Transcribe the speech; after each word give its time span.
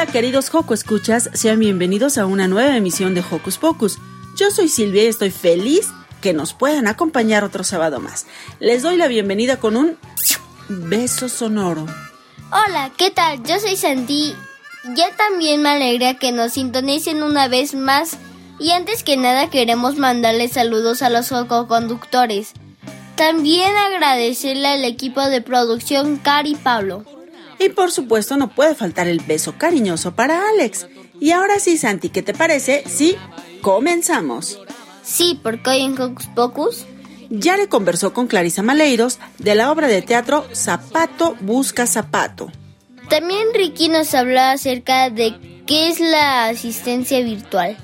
Hola 0.00 0.12
queridos 0.12 0.48
Joco 0.48 0.74
Escuchas, 0.74 1.28
sean 1.32 1.58
bienvenidos 1.58 2.18
a 2.18 2.26
una 2.26 2.46
nueva 2.46 2.76
emisión 2.76 3.16
de 3.16 3.24
Hocus 3.28 3.58
Pocus. 3.58 3.98
Yo 4.36 4.52
soy 4.52 4.68
Silvia 4.68 5.02
y 5.02 5.08
estoy 5.08 5.32
feliz 5.32 5.88
que 6.20 6.32
nos 6.32 6.54
puedan 6.54 6.86
acompañar 6.86 7.42
otro 7.42 7.64
sábado 7.64 7.98
más. 7.98 8.24
Les 8.60 8.84
doy 8.84 8.96
la 8.96 9.08
bienvenida 9.08 9.56
con 9.56 9.76
un 9.76 9.98
beso 10.68 11.28
sonoro. 11.28 11.84
Hola, 12.52 12.92
¿qué 12.96 13.10
tal? 13.10 13.42
Yo 13.42 13.58
soy 13.58 13.74
Sandy. 13.74 14.36
Yo 14.96 15.04
también 15.16 15.62
me 15.62 15.70
alegra 15.70 16.14
que 16.14 16.30
nos 16.30 16.52
sintonicen 16.52 17.24
una 17.24 17.48
vez 17.48 17.74
más 17.74 18.18
y 18.60 18.70
antes 18.70 19.02
que 19.02 19.16
nada 19.16 19.50
queremos 19.50 19.96
mandarles 19.96 20.52
saludos 20.52 21.02
a 21.02 21.10
los 21.10 21.32
conductores. 21.66 22.52
También 23.16 23.76
agradecerle 23.76 24.68
al 24.68 24.84
equipo 24.84 25.22
de 25.22 25.42
producción 25.42 26.18
Cari 26.18 26.54
Pablo. 26.54 27.04
Y 27.58 27.70
por 27.70 27.90
supuesto 27.90 28.36
no 28.36 28.48
puede 28.48 28.74
faltar 28.74 29.08
el 29.08 29.20
beso 29.20 29.54
cariñoso 29.58 30.14
para 30.14 30.48
Alex. 30.48 30.86
Y 31.20 31.32
ahora 31.32 31.58
sí, 31.58 31.76
Santi, 31.76 32.08
¿qué 32.10 32.22
te 32.22 32.34
parece? 32.34 32.84
Sí, 32.86 33.16
comenzamos. 33.60 34.60
Sí, 35.02 35.40
porque 35.42 35.70
hoy 35.70 35.82
en 35.82 36.00
Hocus 36.00 36.26
Pocus 36.28 36.86
ya 37.30 37.56
le 37.56 37.68
conversó 37.68 38.12
con 38.12 38.26
Clarisa 38.26 38.62
Maleiros 38.62 39.18
de 39.38 39.54
la 39.54 39.70
obra 39.70 39.88
de 39.88 40.02
teatro 40.02 40.46
Zapato 40.54 41.36
busca 41.40 41.86
zapato. 41.86 42.50
También 43.08 43.48
Ricky 43.54 43.88
nos 43.88 44.14
habló 44.14 44.40
acerca 44.40 45.10
de 45.10 45.34
qué 45.66 45.88
es 45.88 46.00
la 46.00 46.46
asistencia 46.46 47.20
virtual. 47.20 47.76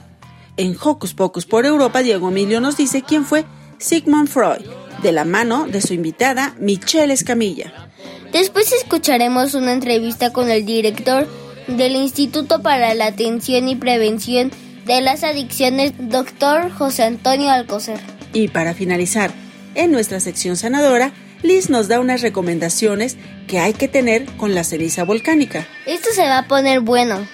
En 0.56 0.76
Hocus 0.80 1.14
Pocus 1.14 1.46
por 1.46 1.66
Europa, 1.66 2.02
Diego 2.02 2.28
Emilio 2.28 2.60
nos 2.60 2.76
dice 2.76 3.02
quién 3.02 3.24
fue 3.24 3.44
Sigmund 3.78 4.28
Freud, 4.28 4.64
de 5.02 5.12
la 5.12 5.24
mano 5.24 5.66
de 5.66 5.80
su 5.80 5.94
invitada 5.94 6.54
Michelle 6.58 7.12
Escamilla. 7.12 7.90
Después 8.34 8.72
escucharemos 8.72 9.54
una 9.54 9.72
entrevista 9.72 10.32
con 10.32 10.50
el 10.50 10.66
director 10.66 11.28
del 11.68 11.94
Instituto 11.94 12.62
para 12.62 12.92
la 12.94 13.06
Atención 13.06 13.68
y 13.68 13.76
Prevención 13.76 14.50
de 14.86 15.00
las 15.02 15.22
Adicciones, 15.22 15.92
doctor 15.96 16.72
José 16.72 17.04
Antonio 17.04 17.48
Alcocer. 17.48 18.00
Y 18.32 18.48
para 18.48 18.74
finalizar, 18.74 19.32
en 19.76 19.92
nuestra 19.92 20.18
sección 20.18 20.56
sanadora, 20.56 21.12
Liz 21.44 21.70
nos 21.70 21.86
da 21.86 22.00
unas 22.00 22.22
recomendaciones 22.22 23.16
que 23.46 23.60
hay 23.60 23.72
que 23.72 23.86
tener 23.86 24.26
con 24.36 24.52
la 24.52 24.64
ceniza 24.64 25.04
volcánica. 25.04 25.68
Esto 25.86 26.08
se 26.12 26.22
va 26.22 26.38
a 26.38 26.48
poner 26.48 26.80
bueno. 26.80 27.24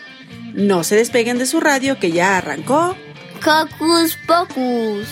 No 0.53 0.85
se 0.85 0.97
despeguen 0.97 1.39
de 1.39 1.47
su 1.47 1.61
radio 1.61 1.99
que 1.99 2.13
ya 2.13 2.37
arrancó. 2.37 2.95
Hocus 3.39 4.19
Pocus. 4.27 5.09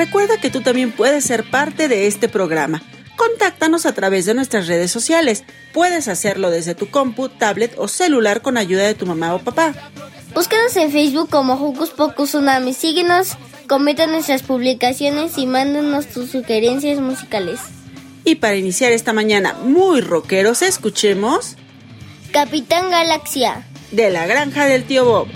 Recuerda 0.00 0.40
que 0.40 0.48
tú 0.48 0.62
también 0.62 0.92
puedes 0.92 1.24
ser 1.24 1.44
parte 1.44 1.86
de 1.86 2.06
este 2.06 2.30
programa. 2.30 2.82
Contáctanos 3.16 3.84
a 3.84 3.92
través 3.92 4.24
de 4.24 4.32
nuestras 4.32 4.66
redes 4.66 4.90
sociales. 4.90 5.44
Puedes 5.74 6.08
hacerlo 6.08 6.50
desde 6.50 6.74
tu 6.74 6.88
compu, 6.88 7.28
tablet 7.28 7.74
o 7.76 7.86
celular 7.86 8.40
con 8.40 8.56
ayuda 8.56 8.84
de 8.84 8.94
tu 8.94 9.04
mamá 9.04 9.34
o 9.34 9.40
papá. 9.40 9.74
Búscanos 10.34 10.74
en 10.76 10.90
Facebook 10.90 11.28
como 11.28 11.52
Hocus 11.52 11.90
Pocus 11.90 12.30
Tsunami. 12.30 12.72
Síguenos, 12.72 13.36
comenta 13.68 14.06
nuestras 14.06 14.42
publicaciones 14.42 15.36
y 15.36 15.44
mándanos 15.44 16.06
tus 16.06 16.30
sugerencias 16.30 16.98
musicales. 16.98 17.60
Y 18.24 18.36
para 18.36 18.56
iniciar 18.56 18.92
esta 18.92 19.12
mañana 19.12 19.52
muy 19.52 20.00
rockeros, 20.00 20.62
escuchemos 20.62 21.56
Capitán 22.32 22.90
Galaxia 22.90 23.66
de 23.90 24.08
la 24.08 24.26
granja 24.26 24.64
del 24.64 24.84
tío 24.84 25.04
Bob. 25.04 25.28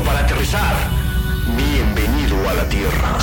Para 0.00 0.20
aterrizar. 0.20 0.74
Bienvenido 1.54 2.48
a 2.48 2.54
la 2.54 2.68
Tierra. 2.68 3.18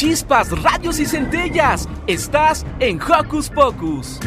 Chispas, 0.00 0.50
radios 0.62 0.98
y 0.98 1.04
centellas. 1.04 1.86
Estás 2.06 2.64
en 2.78 2.98
Hocus 3.02 3.50
Pocus. 3.50 4.18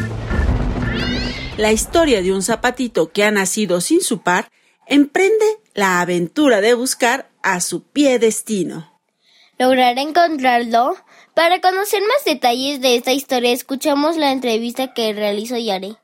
La 1.56 1.72
historia 1.72 2.22
de 2.22 2.32
un 2.32 2.42
zapatito 2.42 3.10
que 3.10 3.24
ha 3.24 3.32
nacido 3.32 3.80
sin 3.80 4.00
su 4.00 4.20
par 4.20 4.52
emprende 4.86 5.44
la 5.74 6.00
aventura 6.00 6.60
de 6.60 6.74
buscar 6.74 7.28
a 7.42 7.58
su 7.58 7.82
pie 7.82 8.20
destino. 8.20 9.00
¿Logrará 9.58 10.00
encontrarlo? 10.00 10.94
Para 11.34 11.60
conocer 11.60 12.02
más 12.02 12.24
detalles 12.24 12.80
de 12.80 12.94
esta 12.94 13.10
historia, 13.10 13.50
escuchamos 13.50 14.16
la 14.16 14.30
entrevista 14.30 14.94
que 14.94 15.12
realizó 15.12 15.56
Yare. 15.56 15.96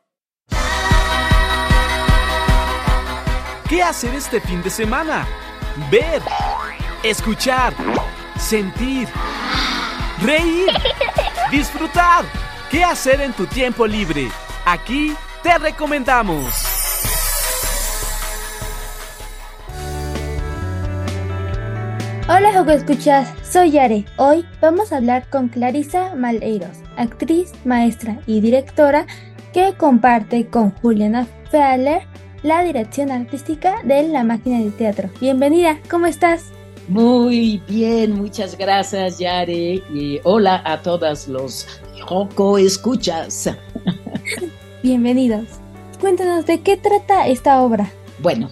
¿Qué 3.69 3.85
hacer 3.85 4.17
este 4.17 4.41
fin 4.41 4.65
de 4.65 4.71
semana? 4.71 5.29
Ver, 5.93 6.21
escuchar, 7.05 7.73
sentir, 8.41 9.07
reír, 10.23 10.69
disfrutar. 11.51 12.25
¿Qué 12.71 12.83
hacer 12.83 13.21
en 13.21 13.33
tu 13.33 13.47
tiempo 13.47 13.87
libre? 13.87 14.29
Aquí 14.65 15.15
te 15.43 15.59
recomendamos. 15.59 16.55
Hola 22.29 22.53
Joco 22.53 22.71
Escuchas, 22.71 23.33
soy 23.43 23.73
Yare. 23.73 24.05
Hoy 24.17 24.47
vamos 24.61 24.93
a 24.93 24.99
hablar 24.99 25.29
con 25.29 25.49
Clarisa 25.49 26.15
Maleiros, 26.15 26.79
actriz, 26.97 27.53
maestra 27.65 28.19
y 28.27 28.41
directora 28.41 29.07
que 29.53 29.75
comparte 29.75 30.47
con 30.47 30.71
Juliana 30.71 31.27
Feller 31.51 32.03
la 32.43 32.63
dirección 32.63 33.11
artística 33.11 33.83
de 33.83 34.05
La 34.05 34.23
Máquina 34.23 34.61
de 34.61 34.71
Teatro. 34.71 35.11
Bienvenida, 35.21 35.79
¿cómo 35.91 36.07
estás? 36.07 36.53
Muy 36.91 37.63
bien, 37.69 38.17
muchas 38.17 38.59
gracias 38.59 39.21
Yare 39.21 39.75
y 39.95 40.19
hola 40.25 40.61
a 40.65 40.83
todos 40.83 41.29
los 41.29 41.65
Joco 42.01 42.59
Escuchas. 42.59 43.49
Bienvenidos. 44.83 45.45
Cuéntanos 46.01 46.47
de 46.47 46.63
qué 46.63 46.77
trata 46.77 47.29
esta 47.29 47.63
obra. 47.63 47.93
Bueno, 48.19 48.51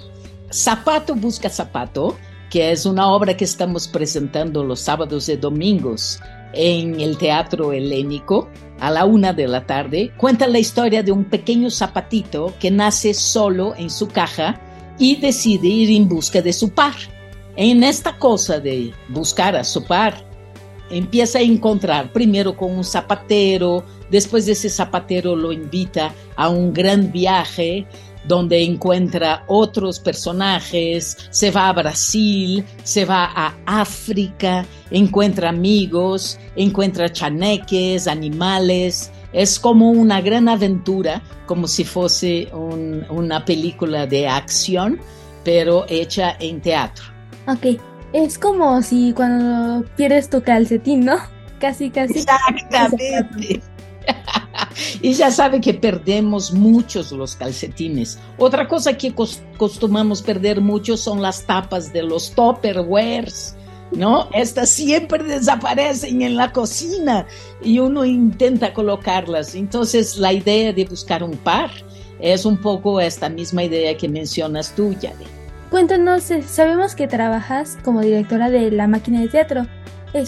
Zapato 0.53 1.17
busca 1.17 1.51
zapato, 1.51 2.17
que 2.49 2.71
es 2.71 2.87
una 2.87 3.09
obra 3.09 3.37
que 3.37 3.43
estamos 3.43 3.89
presentando 3.89 4.63
los 4.63 4.79
sábados 4.83 5.29
y 5.29 5.35
domingos 5.35 6.21
en 6.53 7.01
el 7.01 7.19
Teatro 7.19 7.73
Helénico 7.73 8.49
a 8.79 8.93
la 8.93 9.05
una 9.05 9.33
de 9.33 9.49
la 9.49 9.67
tarde, 9.67 10.13
cuenta 10.17 10.47
la 10.47 10.61
historia 10.61 11.03
de 11.03 11.11
un 11.11 11.25
pequeño 11.25 11.71
zapatito 11.71 12.55
que 12.61 12.71
nace 12.71 13.15
solo 13.15 13.75
en 13.77 13.91
su 13.91 14.07
caja 14.07 14.61
y 14.97 15.17
decide 15.17 15.67
ir 15.67 15.91
en 16.01 16.09
busca 16.09 16.41
de 16.41 16.53
su 16.53 16.71
par. 16.71 16.95
En 17.61 17.83
esta 17.83 18.17
cosa 18.17 18.61
de 18.61 18.93
buscar 19.09 19.57
a 19.57 19.65
su 19.65 19.83
par, 19.83 20.25
empieza 20.91 21.41
a 21.41 21.43
encontrar 21.43 22.13
primero 22.13 22.57
con 22.57 22.71
un 22.71 22.85
zapatero, 22.85 23.85
después 24.13 24.47
de 24.47 24.53
ese 24.53 24.71
zapatero 24.71 25.35
lo 25.35 25.51
invita 25.51 26.15
a 26.37 26.51
un 26.51 26.73
gran 26.73 27.11
viaje 27.11 27.85
donde 28.29 28.63
encuentra 28.63 29.43
otros 29.49 29.99
personajes, 29.99 31.17
se 31.31 31.51
va 31.51 31.69
a 31.69 31.73
Brasil, 31.73 32.65
se 32.85 33.05
va 33.05 33.25
a 33.25 33.57
África, 33.67 34.65
encuentra 34.93 35.49
amigos, 35.49 36.39
encuentra 36.55 37.11
chaneques, 37.11 38.07
animales. 38.07 39.11
Es 39.33 39.59
como 39.59 39.91
una 39.91 40.21
gran 40.21 40.49
aventura, 40.49 41.23
como 41.47 41.67
si 41.67 41.83
fuese 41.83 42.53
una 42.53 43.45
película 43.45 44.07
de 44.07 44.29
acción, 44.29 45.01
pero 45.43 45.87
hecha 45.89 46.37
en 46.39 46.61
teatro. 46.61 47.18
Ok, 47.49 47.81
es 48.13 48.39
como 48.39 48.83
si 48.83 49.15
cuando 49.15 49.89
pierdes 49.97 50.29
tu 50.29 50.43
calcetín, 50.43 51.07
¿no? 51.07 51.17
Casi, 51.61 51.91
casi. 51.91 52.19
Exactamente. 52.19 53.61
y 55.03 55.13
ya 55.13 55.29
sabe 55.33 55.61
que 55.61 55.75
perdemos 55.75 56.53
muchos 56.53 57.11
los 57.11 57.35
calcetines. 57.35 58.21
Otra 58.37 58.69
cosa 58.69 58.97
que 58.97 59.13
costumamos 59.57 60.23
perder 60.23 60.61
mucho 60.61 60.97
son 60.97 61.21
las 61.21 61.45
tapas 61.45 61.93
de 61.93 62.05
los 62.05 62.31
topperwares. 62.31 63.57
¿No? 63.91 64.29
Estas 64.35 64.69
siempre 64.69 65.25
desaparecen 65.25 66.23
en 66.23 66.37
la 66.37 66.53
cocina 66.53 67.27
y 67.61 67.81
uno 67.81 68.05
intenta 68.05 68.73
colocarlas. 68.73 69.55
Entonces, 69.57 70.19
la 70.19 70.33
idea 70.33 70.73
de 70.73 70.85
buscar 70.85 71.25
un 71.25 71.39
par 71.39 71.71
es 72.21 72.45
un 72.45 72.59
poco 72.59 73.01
esta 73.01 73.29
misma 73.31 73.65
idea 73.65 73.97
que 73.97 74.07
mencionas 74.07 74.75
tú, 74.77 74.93
Yade. 74.93 75.38
Cuéntanos, 75.71 76.31
eh, 76.31 76.43
sabemos 76.43 76.95
que 76.95 77.07
trabajas 77.07 77.79
como 77.85 78.01
directora 78.01 78.49
de 78.49 78.71
la 78.71 78.87
máquina 78.87 79.21
de 79.21 79.29
teatro. 79.29 79.67
Eh, 80.15 80.25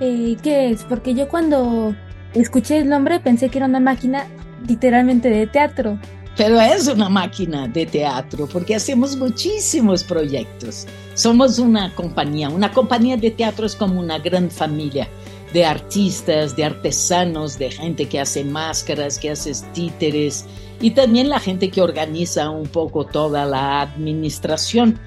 eh, 0.00 0.36
¿Qué 0.40 0.70
es? 0.70 0.84
Porque 0.84 1.14
yo 1.14 1.28
cuando 1.28 1.94
escuché 2.32 2.78
el 2.78 2.88
nombre 2.88 3.18
pensé 3.18 3.48
que 3.48 3.58
era 3.58 3.66
una 3.66 3.80
máquina 3.80 4.26
literalmente 4.68 5.28
de 5.28 5.48
teatro. 5.48 5.98
Pero 6.36 6.60
es 6.60 6.86
una 6.86 7.08
máquina 7.08 7.66
de 7.66 7.86
teatro 7.86 8.46
porque 8.46 8.76
hacemos 8.76 9.16
muchísimos 9.16 10.04
proyectos. 10.04 10.86
Somos 11.14 11.58
una 11.58 11.92
compañía. 11.94 12.48
Una 12.48 12.70
compañía 12.70 13.16
de 13.16 13.30
teatro 13.32 13.66
es 13.66 13.74
como 13.74 13.98
una 13.98 14.18
gran 14.18 14.50
familia 14.50 15.08
de 15.56 15.64
artistas, 15.64 16.54
de 16.54 16.66
artesanos, 16.66 17.58
de 17.58 17.70
gente 17.70 18.06
que 18.06 18.20
hace 18.20 18.44
máscaras, 18.44 19.18
que 19.18 19.30
hace 19.30 19.52
títeres 19.72 20.44
y 20.82 20.90
también 20.90 21.30
la 21.30 21.40
gente 21.40 21.70
que 21.70 21.80
organiza 21.80 22.50
un 22.50 22.66
poco 22.66 23.06
toda 23.06 23.46
la 23.46 23.80
administración. 23.80 25.00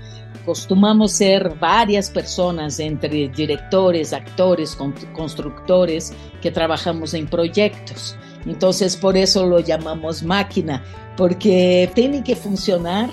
Costumamos 0.47 1.11
ser 1.11 1.53
varias 1.59 2.09
personas 2.09 2.79
entre 2.79 3.29
directores, 3.29 4.11
actores, 4.11 4.75
constructores 5.13 6.13
que 6.41 6.49
trabajamos 6.49 7.13
en 7.13 7.27
proyectos. 7.27 8.15
Entonces 8.47 8.97
por 8.97 9.17
eso 9.17 9.45
lo 9.45 9.59
llamamos 9.59 10.23
máquina, 10.23 10.83
porque 11.15 11.91
tiene 11.93 12.23
que 12.23 12.35
funcionar, 12.35 13.11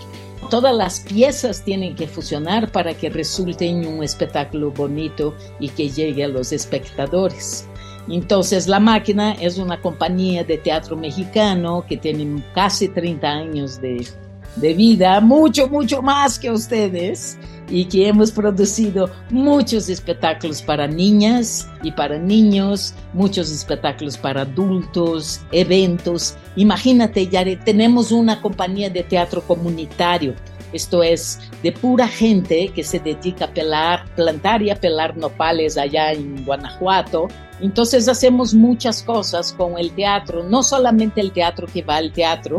todas 0.49 0.75
las 0.75 1.01
piezas 1.01 1.63
tienen 1.63 1.95
que 1.95 2.07
funcionar 2.07 2.71
para 2.73 2.95
que 2.95 3.11
resulte 3.11 3.67
en 3.67 3.87
un 3.87 4.03
espectáculo 4.03 4.71
bonito 4.71 5.35
y 5.61 5.69
que 5.69 5.89
llegue 5.89 6.25
a 6.25 6.29
los 6.29 6.53
espectadores. 6.53 7.69
Entonces 8.09 8.69
La 8.69 8.81
Máquina 8.81 9.33
es 9.33 9.59
una 9.59 9.81
compañía 9.81 10.45
de 10.45 10.59
teatro 10.59 10.97
mexicano 10.97 11.85
que 11.89 11.97
tiene 11.97 12.43
casi 12.55 12.89
30 12.89 13.29
años 13.29 13.81
de, 13.81 14.07
de 14.57 14.75
vida, 14.75 15.21
mucho, 15.21 15.69
mucho 15.69 16.03
más 16.03 16.39
que 16.39 16.51
ustedes, 16.51 17.39
y 17.69 17.85
que 17.87 18.09
hemos 18.09 18.31
producido 18.31 19.11
muchos 19.31 19.89
espectáculos 19.89 20.63
para 20.63 20.87
niñas 20.87 21.69
y 21.83 21.91
para 21.91 22.19
niños, 22.19 22.95
muchos 23.13 23.51
espectáculos 23.51 24.17
para 24.17 24.43
adultos, 24.43 25.41
eventos. 25.53 26.37
Imagínate, 26.57 27.27
ya 27.27 27.45
tenemos 27.65 28.13
una 28.13 28.41
compañía 28.41 28.91
de 28.91 29.03
teatro 29.03 29.43
comunitario. 29.43 30.35
Esto 30.73 31.03
es 31.03 31.39
de 31.63 31.73
pura 31.73 32.09
gente 32.09 32.71
que 32.75 32.83
se 32.83 32.99
dedica 32.99 33.47
a 33.47 33.55
pelar, 33.55 34.05
plantar 34.15 34.63
y 34.63 34.71
a 34.71 34.77
pelar 34.77 35.17
nopales 35.17 35.79
allá 35.79 36.13
en 36.13 36.45
Guanajuato. 36.45 37.29
Entonces 37.61 38.09
hacemos 38.09 38.53
muchas 38.53 39.03
cosas 39.03 39.53
con 39.53 39.79
el 39.79 39.93
teatro, 39.93 40.43
no 40.43 40.63
solamente 40.63 41.21
el 41.21 41.33
teatro 41.33 41.67
que 41.67 41.83
va 41.83 41.97
al 41.97 42.13
teatro, 42.13 42.59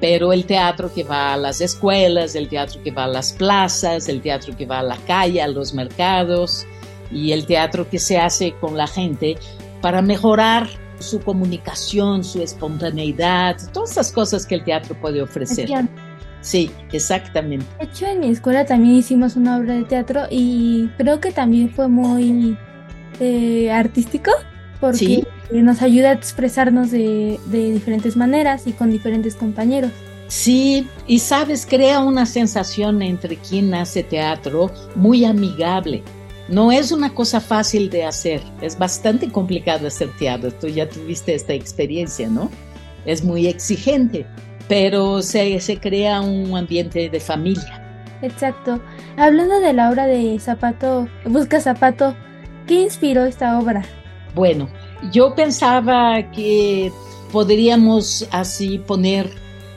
pero 0.00 0.32
el 0.32 0.46
teatro 0.46 0.92
que 0.92 1.04
va 1.04 1.34
a 1.34 1.36
las 1.36 1.60
escuelas, 1.60 2.34
el 2.34 2.48
teatro 2.48 2.82
que 2.82 2.90
va 2.90 3.04
a 3.04 3.08
las 3.08 3.32
plazas, 3.32 4.08
el 4.08 4.22
teatro 4.22 4.56
que 4.56 4.66
va 4.66 4.78
a 4.78 4.82
la 4.82 4.96
calle, 5.06 5.42
a 5.42 5.48
los 5.48 5.74
mercados 5.74 6.66
y 7.10 7.32
el 7.32 7.46
teatro 7.46 7.88
que 7.88 7.98
se 7.98 8.18
hace 8.18 8.54
con 8.60 8.76
la 8.76 8.86
gente 8.86 9.36
para 9.82 10.00
mejorar 10.00 10.68
su 10.98 11.20
comunicación, 11.20 12.24
su 12.24 12.42
espontaneidad, 12.42 13.56
todas 13.72 13.92
esas 13.92 14.12
cosas 14.12 14.46
que 14.46 14.54
el 14.54 14.64
teatro 14.64 14.94
puede 15.00 15.22
ofrecer. 15.22 15.68
Sí, 16.40 16.70
exactamente. 16.92 17.66
De 17.78 17.84
hecho, 17.84 18.06
en 18.06 18.20
mi 18.20 18.30
escuela 18.30 18.64
también 18.64 18.96
hicimos 18.96 19.36
una 19.36 19.58
obra 19.58 19.74
de 19.74 19.84
teatro 19.84 20.22
y 20.30 20.88
creo 20.96 21.20
que 21.20 21.32
también 21.32 21.70
fue 21.70 21.88
muy 21.88 22.56
eh, 23.18 23.70
artístico 23.70 24.30
porque 24.80 25.26
nos 25.52 25.82
ayuda 25.82 26.10
a 26.10 26.12
expresarnos 26.12 26.90
de, 26.90 27.38
diferentes 27.46 28.16
maneras 28.16 28.66
y 28.66 28.72
con 28.72 28.90
diferentes 28.90 29.34
compañeros. 29.34 29.90
Sí, 30.28 30.86
y 31.06 31.18
sabes, 31.18 31.66
crea 31.66 32.00
una 32.00 32.24
sensación 32.24 33.02
entre 33.02 33.36
quien 33.36 33.74
hace 33.74 34.04
teatro 34.04 34.70
muy 34.94 35.24
amigable. 35.24 36.02
No 36.48 36.70
es 36.70 36.92
una 36.92 37.10
cosa 37.12 37.40
fácil 37.40 37.90
de 37.90 38.04
hacer, 38.04 38.40
es 38.60 38.78
bastante 38.78 39.30
complicado 39.30 39.86
hacer 39.86 40.10
teatro. 40.18 40.52
Tú 40.52 40.68
ya 40.68 40.88
tuviste 40.88 41.34
esta 41.34 41.52
experiencia, 41.52 42.28
¿no? 42.28 42.50
Es 43.04 43.24
muy 43.24 43.46
exigente, 43.46 44.26
pero 44.68 45.22
se, 45.22 45.58
se 45.60 45.78
crea 45.78 46.20
un 46.20 46.56
ambiente 46.56 47.08
de 47.08 47.20
familia. 47.20 47.80
Exacto. 48.22 48.80
Hablando 49.16 49.60
de 49.60 49.72
la 49.72 49.90
obra 49.90 50.06
de 50.06 50.38
Zapato, 50.38 51.08
Busca 51.24 51.60
Zapato, 51.60 52.14
¿qué 52.66 52.82
inspiró 52.82 53.24
esta 53.24 53.58
obra? 53.58 53.82
Bueno, 54.34 54.68
yo 55.12 55.34
pensaba 55.34 56.30
que 56.30 56.92
podríamos 57.32 58.26
así 58.30 58.78
poner 58.78 59.30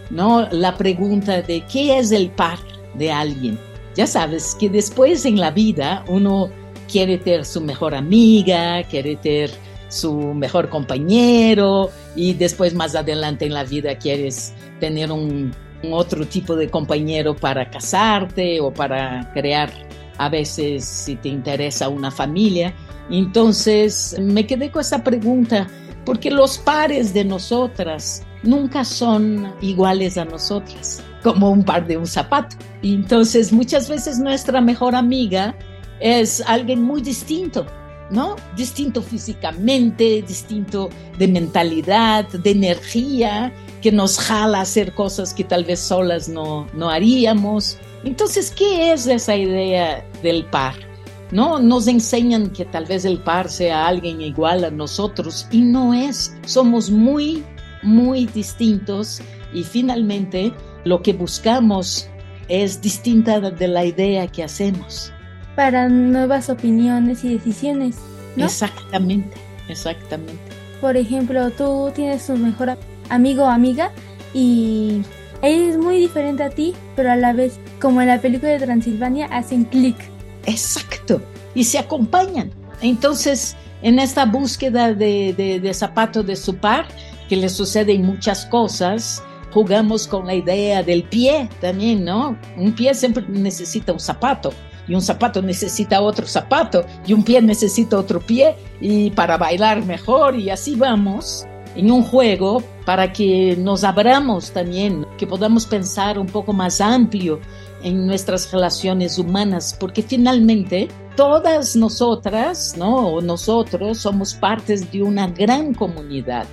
¿no? 0.10 0.48
la 0.52 0.76
pregunta 0.76 1.42
de 1.42 1.62
qué 1.62 1.98
es 1.98 2.12
el 2.12 2.30
par 2.30 2.60
de 2.96 3.12
alguien. 3.12 3.58
Ya 3.96 4.08
sabes 4.08 4.56
que 4.60 4.70
después 4.70 5.26
en 5.26 5.40
la 5.40 5.52
vida 5.52 6.04
uno 6.08 6.50
quiere 6.92 7.18
tener 7.18 7.46
su 7.46 7.62
mejor 7.62 7.96
amiga, 7.96 8.84
quiere 8.84 9.16
tener 9.16 9.52
su 9.90 10.34
mejor 10.34 10.70
compañero 10.70 11.92
y 12.16 12.34
después 12.34 12.74
más 12.74 12.96
adelante 12.96 13.46
en 13.46 13.54
la 13.54 13.64
vida 13.64 13.96
quieres 13.98 14.54
tener 14.80 15.12
un, 15.12 15.54
un 15.84 15.94
otro 15.94 16.26
tipo 16.26 16.56
de 16.56 16.70
compañero 16.70 17.36
para 17.36 17.70
casarte 17.70 18.60
o 18.60 18.74
para 18.74 19.32
crear 19.34 19.72
a 20.18 20.30
veces 20.30 20.86
si 20.86 21.16
te 21.16 21.30
interesa 21.30 21.90
una 21.90 22.10
familia. 22.10 22.74
Entonces 23.10 24.16
me 24.20 24.48
quedé 24.48 24.72
con 24.72 24.82
esa 24.82 25.04
pregunta, 25.04 25.68
porque 26.06 26.32
los 26.32 26.58
pares 26.58 27.14
de 27.14 27.24
nosotras 27.24 28.24
nunca 28.44 28.84
son 28.84 29.54
iguales 29.62 30.18
a 30.18 30.26
nosotras, 30.26 31.02
como 31.22 31.50
un 31.52 31.64
par 31.64 31.88
de 31.88 31.98
un 31.98 32.08
zapato. 32.08 32.56
Entonces 32.82 33.52
muchas 33.52 33.90
veces 33.90 34.20
nuestra 34.20 34.62
mejor 34.62 34.96
amiga 34.96 35.56
es 36.00 36.44
alguien 36.46 36.82
muy 36.82 37.02
distinto, 37.02 37.66
¿no? 38.10 38.36
Distinto 38.56 39.02
físicamente, 39.02 40.24
distinto 40.28 40.90
de 41.18 41.28
mentalidad, 41.28 42.28
de 42.28 42.52
energía, 42.52 43.54
que 43.82 43.92
nos 43.92 44.20
jala 44.20 44.60
a 44.60 44.62
hacer 44.62 44.94
cosas 44.94 45.34
que 45.34 45.44
tal 45.44 45.64
vez 45.66 45.80
solas 45.80 46.28
no, 46.30 46.68
no 46.74 46.90
haríamos. 46.90 47.78
Entonces, 48.04 48.52
¿qué 48.52 48.92
es 48.92 49.08
esa 49.08 49.36
idea 49.36 50.06
del 50.22 50.46
par? 50.46 50.93
¿No? 51.34 51.60
Nos 51.60 51.88
enseñan 51.88 52.52
que 52.52 52.64
tal 52.64 52.86
vez 52.86 53.06
el 53.06 53.18
par 53.18 53.50
sea 53.50 53.88
alguien 53.88 54.22
igual 54.22 54.64
a 54.64 54.70
nosotros 54.70 55.48
y 55.52 55.62
no 55.62 55.94
es. 55.94 56.34
Somos 56.46 56.92
muy, 56.92 57.44
muy 57.82 58.28
distintos 58.28 59.20
y 59.52 59.64
finalmente 59.64 60.54
lo 60.86 61.02
que 61.02 61.14
buscamos 61.14 62.08
es 62.50 62.80
distinta 62.82 63.40
de 63.40 63.68
la 63.68 63.84
idea 63.84 64.28
que 64.28 64.44
hacemos. 64.44 65.12
Para 65.56 65.90
nuevas 65.90 66.50
opiniones 66.50 67.24
y 67.24 67.34
decisiones. 67.34 67.98
Exactamente, 68.38 69.36
exactamente. 69.68 70.40
Por 70.82 70.98
ejemplo, 70.98 71.50
tú 71.50 71.92
tienes 71.96 72.30
un 72.30 72.44
mejor 72.44 72.78
amigo 73.10 73.44
o 73.44 73.48
amiga 73.48 73.92
y 74.36 75.02
él 75.42 75.70
es 75.70 75.78
muy 75.78 75.98
diferente 75.98 76.44
a 76.44 76.50
ti, 76.52 76.76
pero 76.96 77.12
a 77.12 77.16
la 77.16 77.34
vez, 77.34 77.60
como 77.82 78.02
en 78.02 78.08
la 78.08 78.22
película 78.22 78.52
de 78.52 78.60
Transilvania, 78.60 79.26
hacen 79.28 79.64
clic. 79.66 80.13
Exacto. 80.46 81.22
Y 81.56 81.64
se 81.64 81.80
acompañan. 81.80 82.52
Entonces, 82.82 83.56
en 83.82 84.00
esta 84.00 84.26
búsqueda 84.26 84.94
de, 84.94 85.34
de, 85.34 85.60
de 85.60 85.74
zapato 85.74 86.24
de 86.24 86.36
su 86.36 86.56
par, 86.56 86.88
que 87.30 87.36
le 87.36 87.50
suceden 87.50 88.06
muchas 88.06 88.46
cosas, 88.46 89.24
jugamos 89.54 90.08
con 90.08 90.26
la 90.26 90.34
idea 90.34 90.84
del 90.84 91.04
pie 91.04 91.50
también, 91.62 92.04
¿no? 92.04 92.38
Un 92.58 92.74
pie 92.74 92.94
siempre 92.94 93.24
necesita 93.28 93.94
un 93.94 94.00
zapato 94.00 94.52
y 94.88 94.96
un 94.96 95.02
zapato 95.02 95.42
necesita 95.42 96.02
otro 96.02 96.26
zapato 96.26 96.86
y 97.06 97.14
un 97.14 97.24
pie 97.24 97.42
necesita 97.42 97.98
otro 97.98 98.20
pie 98.20 98.56
y 98.82 99.12
para 99.12 99.38
bailar 99.38 99.86
mejor 99.86 100.38
y 100.38 100.50
así 100.50 100.76
vamos 100.76 101.46
en 101.76 101.92
un 101.92 102.04
juego 102.04 102.62
para 102.86 103.14
que 103.14 103.56
nos 103.58 103.84
abramos 103.84 104.52
también, 104.52 105.06
que 105.18 105.26
podamos 105.26 105.66
pensar 105.66 106.20
un 106.20 106.28
poco 106.28 106.54
más 106.54 106.82
amplio 106.82 107.40
en 107.84 108.08
nuestras 108.08 108.52
relaciones 108.52 109.20
humanas, 109.20 109.76
porque 109.80 110.02
finalmente 110.02 110.88
todas 111.16 111.76
nosotras, 111.76 112.76
¿no? 112.78 113.10
O 113.10 113.22
nosotros 113.22 114.00
somos 114.00 114.34
partes 114.34 114.92
de 114.92 115.04
una 115.04 115.28
gran 115.28 115.74
comunidad 115.74 116.48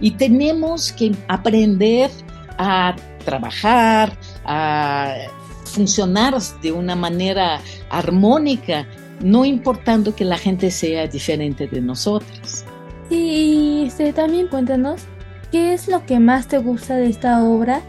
y 0.00 0.12
tenemos 0.12 0.92
que 0.92 1.14
aprender 1.26 2.10
a 2.58 2.94
trabajar, 3.24 4.16
a 4.44 5.14
funcionar 5.64 6.34
de 6.62 6.72
una 6.72 6.96
manera 6.96 7.60
armónica, 7.90 8.86
no 9.20 9.44
importando 9.44 10.14
que 10.14 10.24
la 10.24 10.38
gente 10.38 10.70
sea 10.70 11.06
diferente 11.06 11.66
de 11.66 11.80
nosotras. 11.80 12.64
Sí, 13.08 13.84
este, 13.86 14.12
también 14.12 14.48
cuéntanos 14.48 15.02
qué 15.50 15.72
es 15.72 15.88
lo 15.88 16.04
que 16.04 16.20
más 16.20 16.46
te 16.46 16.58
gusta 16.58 16.96
de 16.96 17.08
esta 17.08 17.42
obra 17.42 17.82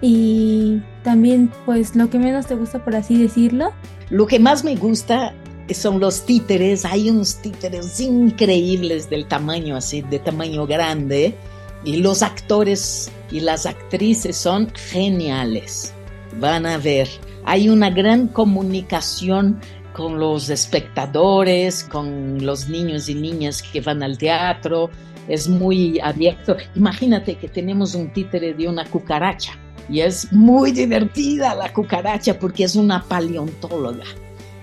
y 0.00 0.82
también 1.02 1.50
pues 1.64 1.96
lo 1.96 2.10
que 2.10 2.18
menos 2.18 2.46
te 2.46 2.54
gusta 2.54 2.84
por 2.84 2.94
así 2.94 3.20
decirlo. 3.20 3.72
Lo 4.10 4.26
que 4.26 4.38
más 4.38 4.64
me 4.64 4.76
gusta 4.76 5.34
son 5.74 6.00
los 6.00 6.24
títeres, 6.26 6.84
hay 6.84 7.10
unos 7.10 7.36
títeres 7.36 7.98
increíbles 8.00 9.10
del 9.10 9.26
tamaño 9.26 9.76
así, 9.76 10.02
de 10.02 10.18
tamaño 10.18 10.66
grande 10.66 11.34
y 11.84 11.96
los 11.96 12.22
actores 12.22 13.10
y 13.30 13.40
las 13.40 13.66
actrices 13.66 14.36
son 14.36 14.70
geniales. 14.74 15.92
Van 16.38 16.66
a 16.66 16.78
ver, 16.78 17.08
hay 17.44 17.68
una 17.68 17.90
gran 17.90 18.28
comunicación 18.28 19.60
con 19.92 20.18
los 20.18 20.50
espectadores, 20.50 21.82
con 21.84 22.44
los 22.44 22.68
niños 22.68 23.08
y 23.08 23.14
niñas 23.14 23.62
que 23.62 23.80
van 23.80 24.02
al 24.02 24.18
teatro, 24.18 24.90
es 25.26 25.48
muy 25.48 25.98
abierto. 26.00 26.56
Imagínate 26.74 27.36
que 27.36 27.48
tenemos 27.48 27.94
un 27.94 28.12
títere 28.12 28.52
de 28.52 28.68
una 28.68 28.84
cucaracha 28.84 29.58
y 29.88 30.00
es 30.00 30.32
muy 30.32 30.72
divertida 30.72 31.54
la 31.54 31.72
cucaracha 31.72 32.38
porque 32.38 32.64
es 32.64 32.76
una 32.76 33.02
paleontóloga 33.04 34.04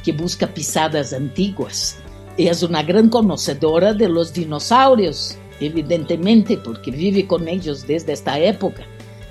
que 0.03 0.11
busca 0.11 0.47
pisadas 0.47 1.13
antiguas. 1.13 1.97
Es 2.37 2.63
una 2.63 2.83
gran 2.83 3.09
conocedora 3.09 3.93
de 3.93 4.09
los 4.09 4.33
dinosaurios, 4.33 5.37
evidentemente, 5.59 6.57
porque 6.57 6.91
vive 6.91 7.25
con 7.25 7.47
ellos 7.47 7.87
desde 7.87 8.13
esta 8.13 8.37
época. 8.39 8.83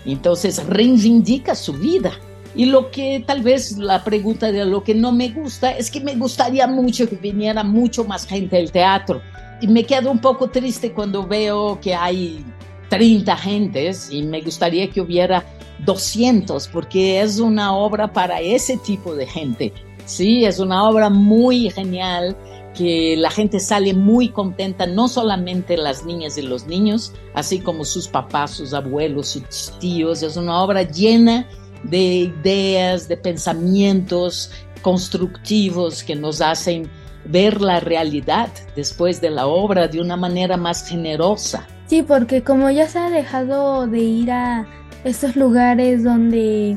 Entonces 0.04 0.64
reivindica 0.66 1.54
su 1.54 1.74
vida 1.74 2.12
Y 2.54 2.66
lo 2.66 2.90
que 2.90 3.22
tal 3.26 3.40
vez 3.42 3.78
la 3.78 4.02
pregunta 4.04 4.50
de 4.50 4.64
lo 4.64 4.82
que 4.82 4.94
no 4.94 5.12
me 5.12 5.30
gusta 5.30 5.70
es 5.70 5.90
que 5.90 6.00
me 6.00 6.16
gustaría 6.16 6.66
mucho 6.66 7.08
que 7.08 7.16
viniera 7.16 7.64
mucho 7.64 8.04
más 8.04 8.26
gente 8.26 8.58
al 8.58 8.70
teatro. 8.70 9.22
Y 9.60 9.68
me 9.68 9.84
quedo 9.84 10.10
un 10.10 10.18
poco 10.18 10.50
triste 10.50 10.92
cuando 10.92 11.26
veo 11.26 11.80
que 11.80 11.94
hay 11.94 12.44
30 12.90 13.36
gentes 13.38 14.10
y 14.10 14.22
me 14.22 14.42
gustaría 14.42 14.90
que 14.90 15.00
hubiera 15.00 15.44
200 15.84 16.68
porque 16.68 17.20
es 17.20 17.38
una 17.38 17.74
obra 17.74 18.12
para 18.12 18.40
ese 18.40 18.76
tipo 18.78 19.14
de 19.14 19.26
gente. 19.26 19.72
Sí, 20.04 20.44
es 20.44 20.58
una 20.58 20.88
obra 20.88 21.10
muy 21.10 21.70
genial 21.70 22.36
que 22.74 23.16
la 23.16 23.30
gente 23.30 23.60
sale 23.60 23.94
muy 23.94 24.30
contenta, 24.30 24.86
no 24.86 25.06
solamente 25.08 25.76
las 25.76 26.04
niñas 26.04 26.38
y 26.38 26.42
los 26.42 26.66
niños, 26.66 27.12
así 27.34 27.60
como 27.60 27.84
sus 27.84 28.08
papás, 28.08 28.52
sus 28.52 28.72
abuelos, 28.72 29.28
sus 29.28 29.78
tíos. 29.78 30.22
Es 30.22 30.36
una 30.36 30.62
obra 30.62 30.82
llena 30.82 31.46
de 31.82 31.98
ideas, 31.98 33.08
de 33.08 33.16
pensamientos 33.16 34.50
constructivos 34.80 36.02
que 36.02 36.16
nos 36.16 36.40
hacen 36.40 36.90
ver 37.24 37.60
la 37.60 37.78
realidad 37.78 38.48
después 38.74 39.20
de 39.20 39.30
la 39.30 39.46
obra 39.46 39.86
de 39.86 40.00
una 40.00 40.16
manera 40.16 40.56
más 40.56 40.88
generosa. 40.88 41.66
Sí, 41.86 42.02
porque 42.02 42.42
como 42.42 42.70
ya 42.70 42.88
se 42.88 42.98
ha 42.98 43.10
dejado 43.10 43.86
de 43.86 43.98
ir 44.00 44.30
a 44.30 44.66
estos 45.04 45.36
lugares 45.36 46.04
donde 46.04 46.76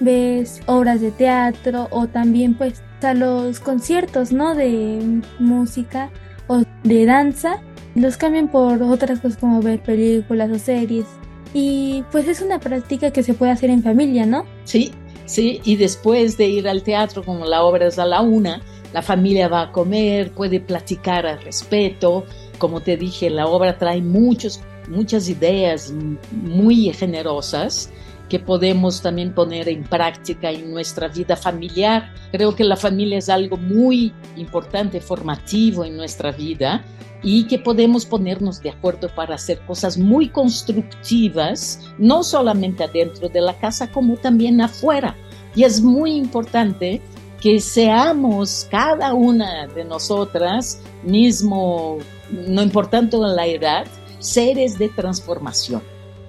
ves 0.00 0.60
obras 0.66 1.00
de 1.00 1.10
teatro 1.10 1.88
o 1.90 2.06
también 2.06 2.54
pues 2.54 2.82
a 3.02 3.14
los 3.14 3.60
conciertos, 3.60 4.32
¿no? 4.32 4.54
De 4.54 5.20
música 5.38 6.10
o 6.46 6.62
de 6.84 7.06
danza, 7.06 7.60
los 7.94 8.16
cambian 8.16 8.48
por 8.48 8.82
otras 8.82 9.20
cosas 9.20 9.38
como 9.38 9.60
ver 9.60 9.82
películas 9.82 10.50
o 10.50 10.58
series. 10.58 11.06
Y 11.54 12.04
pues 12.10 12.28
es 12.28 12.40
una 12.40 12.60
práctica 12.60 13.10
que 13.10 13.22
se 13.22 13.34
puede 13.34 13.52
hacer 13.52 13.70
en 13.70 13.82
familia, 13.82 14.24
¿no? 14.24 14.44
Sí, 14.64 14.92
sí, 15.26 15.60
y 15.64 15.76
después 15.76 16.36
de 16.36 16.46
ir 16.46 16.68
al 16.68 16.82
teatro, 16.82 17.22
como 17.22 17.44
la 17.44 17.62
obra 17.62 17.86
es 17.86 17.98
a 17.98 18.06
la 18.06 18.22
una, 18.22 18.62
la 18.92 19.02
familia 19.02 19.48
va 19.48 19.62
a 19.62 19.72
comer, 19.72 20.30
puede 20.32 20.60
platicar 20.60 21.26
al 21.26 21.42
respeto. 21.42 22.24
Como 22.58 22.80
te 22.80 22.96
dije, 22.96 23.28
la 23.28 23.46
obra 23.46 23.76
trae 23.78 24.00
muchos, 24.00 24.60
muchas 24.88 25.28
ideas 25.28 25.92
muy 26.30 26.92
generosas 26.92 27.90
que 28.28 28.38
podemos 28.38 29.02
también 29.02 29.34
poner 29.34 29.68
en 29.68 29.84
práctica 29.84 30.50
en 30.50 30.70
nuestra 30.70 31.08
vida 31.08 31.36
familiar. 31.36 32.14
Creo 32.30 32.56
que 32.56 32.64
la 32.64 32.76
familia 32.76 33.18
es 33.18 33.28
algo 33.28 33.58
muy 33.58 34.12
importante, 34.36 35.00
formativo 35.00 35.84
en 35.84 35.96
nuestra 35.98 36.32
vida 36.32 36.82
y 37.22 37.46
que 37.46 37.58
podemos 37.58 38.06
ponernos 38.06 38.62
de 38.62 38.70
acuerdo 38.70 39.08
para 39.14 39.34
hacer 39.34 39.60
cosas 39.66 39.98
muy 39.98 40.28
constructivas, 40.28 41.80
no 41.98 42.24
solamente 42.24 42.84
adentro 42.84 43.28
de 43.28 43.40
la 43.40 43.54
casa, 43.58 43.90
como 43.90 44.16
también 44.16 44.60
afuera. 44.60 45.14
Y 45.54 45.64
es 45.64 45.82
muy 45.82 46.12
importante 46.14 47.02
que 47.40 47.60
seamos 47.60 48.66
cada 48.70 49.14
una 49.14 49.66
de 49.66 49.84
nosotras, 49.84 50.80
mismo, 51.02 51.98
no 52.30 52.62
importando 52.62 53.26
la 53.26 53.46
edad, 53.46 53.86
seres 54.22 54.78
de 54.78 54.88
transformación. 54.88 55.82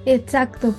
Exacto. 0.06 0.74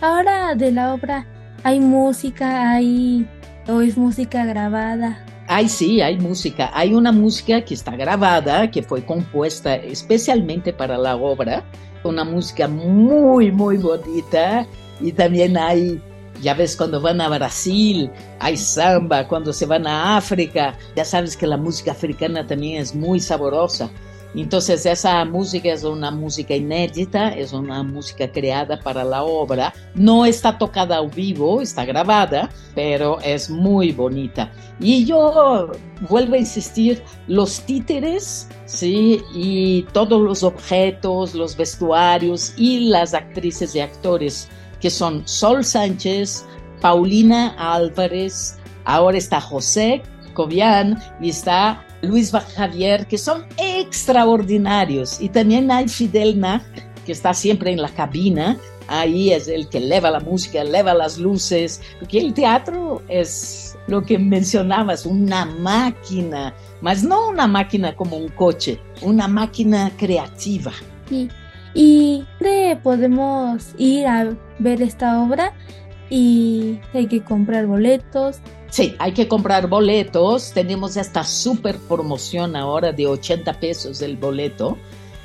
Ahora 0.00 0.54
de 0.54 0.72
la 0.72 0.94
obra, 0.94 1.26
¿hay 1.62 1.78
música? 1.78 2.72
¿Hay 2.72 3.26
o 3.68 3.80
es 3.80 3.96
música 3.96 4.44
grabada? 4.44 5.24
Ay, 5.46 5.68
sí, 5.68 6.00
hay 6.00 6.18
música. 6.18 6.70
Hay 6.74 6.94
una 6.94 7.12
música 7.12 7.62
que 7.64 7.74
está 7.74 7.94
grabada, 7.96 8.70
que 8.70 8.82
fue 8.82 9.04
compuesta 9.04 9.74
especialmente 9.76 10.72
para 10.72 10.96
la 10.96 11.16
obra. 11.16 11.62
Una 12.02 12.24
música 12.24 12.66
muy, 12.66 13.52
muy 13.52 13.76
bonita. 13.76 14.66
Y 15.00 15.12
también 15.12 15.56
hay, 15.56 16.00
ya 16.40 16.54
ves, 16.54 16.76
cuando 16.76 17.00
van 17.00 17.20
a 17.20 17.28
Brasil, 17.28 18.10
hay 18.40 18.56
samba. 18.56 19.28
Cuando 19.28 19.52
se 19.52 19.66
van 19.66 19.86
a 19.86 20.16
África, 20.16 20.76
ya 20.96 21.04
sabes 21.04 21.36
que 21.36 21.46
la 21.46 21.56
música 21.56 21.92
africana 21.92 22.46
también 22.46 22.80
es 22.80 22.94
muy 22.94 23.20
saborosa. 23.20 23.90
Entonces 24.34 24.84
esa 24.84 25.24
música 25.24 25.72
es 25.72 25.84
una 25.84 26.10
música 26.10 26.54
inédita, 26.54 27.28
es 27.28 27.52
una 27.52 27.82
música 27.82 28.30
creada 28.30 28.78
para 28.80 29.04
la 29.04 29.22
obra. 29.22 29.72
No 29.94 30.26
está 30.26 30.58
tocada 30.58 30.98
al 30.98 31.08
vivo, 31.10 31.60
está 31.60 31.84
grabada, 31.84 32.50
pero 32.74 33.20
es 33.20 33.48
muy 33.48 33.92
bonita. 33.92 34.50
Y 34.80 35.04
yo 35.04 35.70
vuelvo 36.08 36.34
a 36.34 36.38
insistir, 36.38 37.02
los 37.28 37.60
títeres, 37.60 38.48
sí, 38.66 39.22
y 39.34 39.82
todos 39.92 40.20
los 40.20 40.42
objetos, 40.42 41.34
los 41.34 41.56
vestuarios 41.56 42.54
y 42.56 42.88
las 42.88 43.14
actrices 43.14 43.74
y 43.74 43.80
actores 43.80 44.48
que 44.80 44.90
son 44.90 45.26
Sol 45.26 45.64
Sánchez, 45.64 46.44
Paulina 46.80 47.54
Álvarez, 47.56 48.58
ahora 48.84 49.16
está 49.16 49.40
José 49.40 50.02
Cobian 50.34 51.00
y 51.20 51.30
está 51.30 51.82
Luis 52.04 52.30
Javier, 52.30 53.06
que 53.06 53.18
son 53.18 53.44
extraordinarios. 53.56 55.20
Y 55.20 55.28
también 55.28 55.70
hay 55.70 55.88
Fidel 55.88 56.38
Nach, 56.38 56.62
que 57.04 57.12
está 57.12 57.34
siempre 57.34 57.72
en 57.72 57.82
la 57.82 57.88
cabina. 57.88 58.58
Ahí 58.86 59.32
es 59.32 59.48
el 59.48 59.68
que 59.68 59.78
eleva 59.78 60.10
la 60.10 60.20
música, 60.20 60.60
eleva 60.60 60.92
las 60.94 61.18
luces, 61.18 61.80
porque 61.98 62.18
el 62.18 62.34
teatro 62.34 63.02
es 63.08 63.76
lo 63.86 64.02
que 64.02 64.18
mencionabas, 64.18 65.06
una 65.06 65.46
máquina, 65.46 66.54
mas 66.80 67.02
no 67.02 67.28
una 67.30 67.46
máquina 67.46 67.94
como 67.96 68.16
un 68.16 68.28
coche, 68.28 68.78
una 69.02 69.26
máquina 69.26 69.90
creativa. 69.96 70.72
Sí. 71.08 71.30
¿Y 71.74 72.24
dónde 72.40 72.78
podemos 72.82 73.74
ir 73.78 74.06
a 74.06 74.36
ver 74.58 74.80
esta 74.80 75.20
obra? 75.20 75.52
Y 76.10 76.78
hay 76.92 77.06
que 77.06 77.22
comprar 77.22 77.66
boletos. 77.66 78.38
Sí, 78.70 78.94
hay 78.98 79.12
que 79.12 79.28
comprar 79.28 79.68
boletos. 79.68 80.52
Tenemos 80.52 80.96
esta 80.96 81.24
super 81.24 81.76
promoción 81.88 82.56
ahora 82.56 82.92
de 82.92 83.06
80 83.06 83.60
pesos 83.60 84.02
el 84.02 84.16
boleto, 84.16 84.76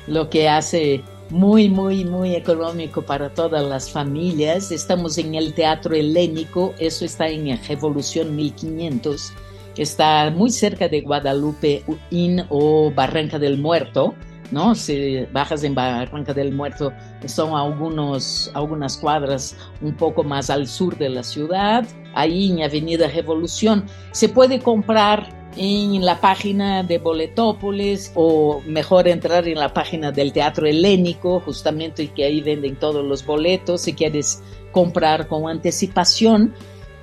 lo 0.06 0.30
que 0.30 0.48
hace 0.48 1.02
muy, 1.30 1.68
muy, 1.68 2.04
muy 2.04 2.34
económico 2.34 3.02
para 3.02 3.30
todas 3.30 3.64
las 3.64 3.90
familias. 3.90 4.70
Estamos 4.72 5.16
en 5.18 5.34
el 5.34 5.54
Teatro 5.54 5.94
Helénico, 5.94 6.74
eso 6.78 7.04
está 7.04 7.28
en 7.28 7.58
Revolución 7.66 8.34
1500, 8.36 9.32
está 9.76 10.30
muy 10.30 10.50
cerca 10.50 10.88
de 10.88 11.00
Guadalupe 11.00 11.84
Inn 12.10 12.44
o 12.48 12.90
Barranca 12.90 13.38
del 13.38 13.58
Muerto. 13.58 14.14
¿No? 14.50 14.74
Si 14.74 15.26
bajas 15.32 15.64
en 15.64 15.74
Barranca 15.74 16.34
del 16.34 16.52
Muerto, 16.52 16.92
son 17.26 17.54
algunos, 17.54 18.50
algunas 18.54 18.96
cuadras 18.96 19.56
un 19.80 19.94
poco 19.94 20.24
más 20.24 20.50
al 20.50 20.66
sur 20.66 20.96
de 20.98 21.08
la 21.08 21.22
ciudad, 21.22 21.86
ahí 22.14 22.50
en 22.50 22.62
Avenida 22.62 23.08
Revolución. 23.08 23.84
Se 24.12 24.28
puede 24.28 24.60
comprar 24.60 25.40
en 25.56 26.04
la 26.04 26.20
página 26.20 26.82
de 26.82 26.98
Boletópolis 26.98 28.12
o 28.14 28.62
mejor 28.66 29.08
entrar 29.08 29.46
en 29.48 29.58
la 29.58 29.72
página 29.72 30.12
del 30.12 30.32
Teatro 30.32 30.66
Helénico, 30.66 31.40
justamente 31.40 32.08
que 32.08 32.24
ahí 32.24 32.40
venden 32.40 32.76
todos 32.76 33.04
los 33.04 33.24
boletos 33.24 33.82
si 33.82 33.92
quieres 33.92 34.42
comprar 34.72 35.26
con 35.26 35.48
anticipación. 35.48 36.54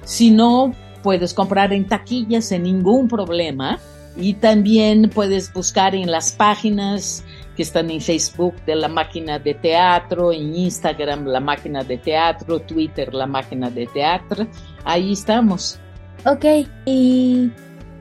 Si 0.03 0.31
no, 0.31 0.73
puedes 1.03 1.33
comprar 1.33 1.73
en 1.73 1.85
taquillas 1.85 2.45
sin 2.45 2.63
ningún 2.63 3.07
problema 3.07 3.79
y 4.15 4.33
también 4.33 5.09
puedes 5.13 5.53
buscar 5.53 5.93
en 5.93 6.09
las 6.09 6.31
páginas 6.31 7.23
que 7.57 7.63
están 7.63 7.89
en 7.89 7.99
Facebook 7.99 8.53
de 8.67 8.75
la 8.75 8.87
máquina 8.87 9.39
de 9.39 9.55
teatro, 9.55 10.31
en 10.31 10.55
Instagram 10.55 11.25
la 11.25 11.39
máquina 11.39 11.83
de 11.83 11.97
teatro, 11.97 12.59
Twitter 12.59 13.11
la 13.15 13.25
máquina 13.25 13.71
de 13.71 13.87
teatro. 13.87 14.47
Ahí 14.85 15.13
estamos. 15.13 15.79
Ok, 16.23 16.45
y 16.85 17.49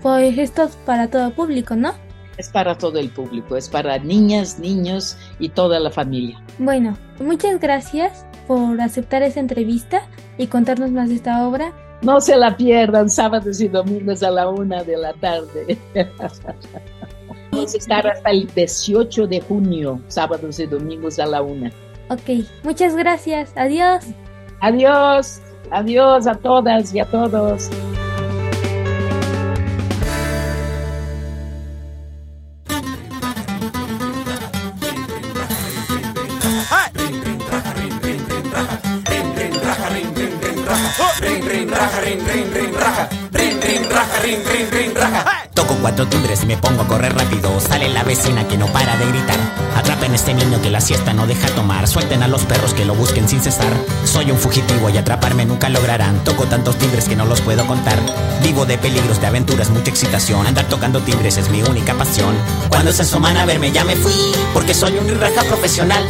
pues 0.03 0.37
esto 0.37 0.65
es 0.65 0.77
para 0.85 1.09
todo 1.09 1.29
el 1.29 1.33
público, 1.33 1.75
¿no? 1.75 1.95
Es 2.37 2.51
para 2.51 2.77
todo 2.77 2.99
el 2.99 3.09
público, 3.09 3.57
es 3.57 3.67
para 3.71 3.99
niñas, 3.99 4.59
niños 4.59 5.17
y 5.39 5.49
toda 5.49 5.81
la 5.81 5.91
familia. 5.91 6.39
Bueno, 6.59 6.99
muchas 7.19 7.59
gracias 7.59 8.27
por 8.47 8.79
aceptar 8.79 9.23
esa 9.23 9.41
entrevista 9.41 10.03
y 10.37 10.49
contarnos 10.49 10.91
más 10.91 11.09
de 11.09 11.15
esta 11.15 11.49
obra. 11.49 11.73
No 12.03 12.21
se 12.21 12.37
la 12.37 12.55
pierdan 12.55 13.09
sábados 13.09 13.59
y 13.63 13.69
domingos 13.69 14.23
a 14.23 14.31
la 14.31 14.51
una 14.51 14.85
de 14.85 14.99
la 14.99 15.15
tarde. 15.15 15.79
Vamos 17.57 17.75
a 17.75 17.79
estar 17.79 18.07
hasta 18.07 18.31
el 18.33 18.47
18 18.55 19.27
de 19.29 19.41
junio, 19.41 19.99
sábados 20.09 20.61
y 20.61 20.67
domingos 20.67 21.19
a 21.19 21.25
la 21.25 21.41
una. 21.41 21.73
Ok, 22.11 22.45
muchas 22.63 22.95
gracias. 22.95 23.51
Adiós. 23.57 24.05
Adiós. 24.61 25.41
Adiós 25.71 26.27
a 26.27 26.35
todas 26.35 26.95
y 26.95 27.01
a 27.01 27.07
todos. 27.07 27.71
Cuatro 45.87 46.09
timbres 46.09 46.43
y 46.43 46.47
me 46.47 46.57
pongo 46.57 46.83
a 46.83 46.89
correr 46.89 47.15
rápido. 47.15 47.61
Sale 47.61 47.89
la 47.89 48.03
vecina 48.03 48.49
que 48.49 48.59
no 48.59 48.67
para 48.67 48.97
de 48.97 49.07
gritar. 49.07 49.39
Atrapen 49.77 50.11
a 50.11 50.15
este 50.17 50.35
niño 50.35 50.61
que 50.61 50.69
la 50.69 50.81
siesta 50.81 51.13
no 51.13 51.29
deja 51.29 51.47
tomar. 51.51 51.87
Suelten 51.87 52.25
a 52.25 52.27
los 52.27 52.43
perros 52.43 52.75
que 52.75 52.85
lo 52.85 52.97
busquen 52.97 53.29
sin 53.29 53.41
cesar. 53.41 53.73
Soy 54.05 54.33
un 54.33 54.37
fugitivo 54.37 54.91
y 54.91 54.97
atraparme 54.99 55.47
nunca 55.47 55.69
lograrán. 55.69 56.25
Toco 56.25 56.47
tantos 56.47 56.77
timbres 56.77 57.09
que 57.09 57.15
no 57.15 57.25
los 57.25 57.41
puedo 57.41 57.65
contar. 57.69 58.01
Vivo 58.43 58.67
de 58.67 58.79
peligros, 58.79 59.21
de 59.21 59.29
aventuras, 59.29 59.71
mucha 59.71 59.91
excitación. 59.91 60.45
Andar 60.45 60.65
tocando 60.65 60.99
timbres 61.03 61.37
es 61.37 61.51
mi 61.51 61.63
única 61.63 61.95
pasión. 61.95 62.35
Cuando 62.69 62.91
se 62.91 63.03
asoman 63.03 63.37
a 63.37 63.47
verme 63.47 63.71
ya 63.71 63.85
me 63.85 63.95
fui, 63.95 64.35
porque 64.53 64.75
soy 64.75 64.99
un 64.99 65.21
raja 65.21 65.45
profesional. 65.45 66.05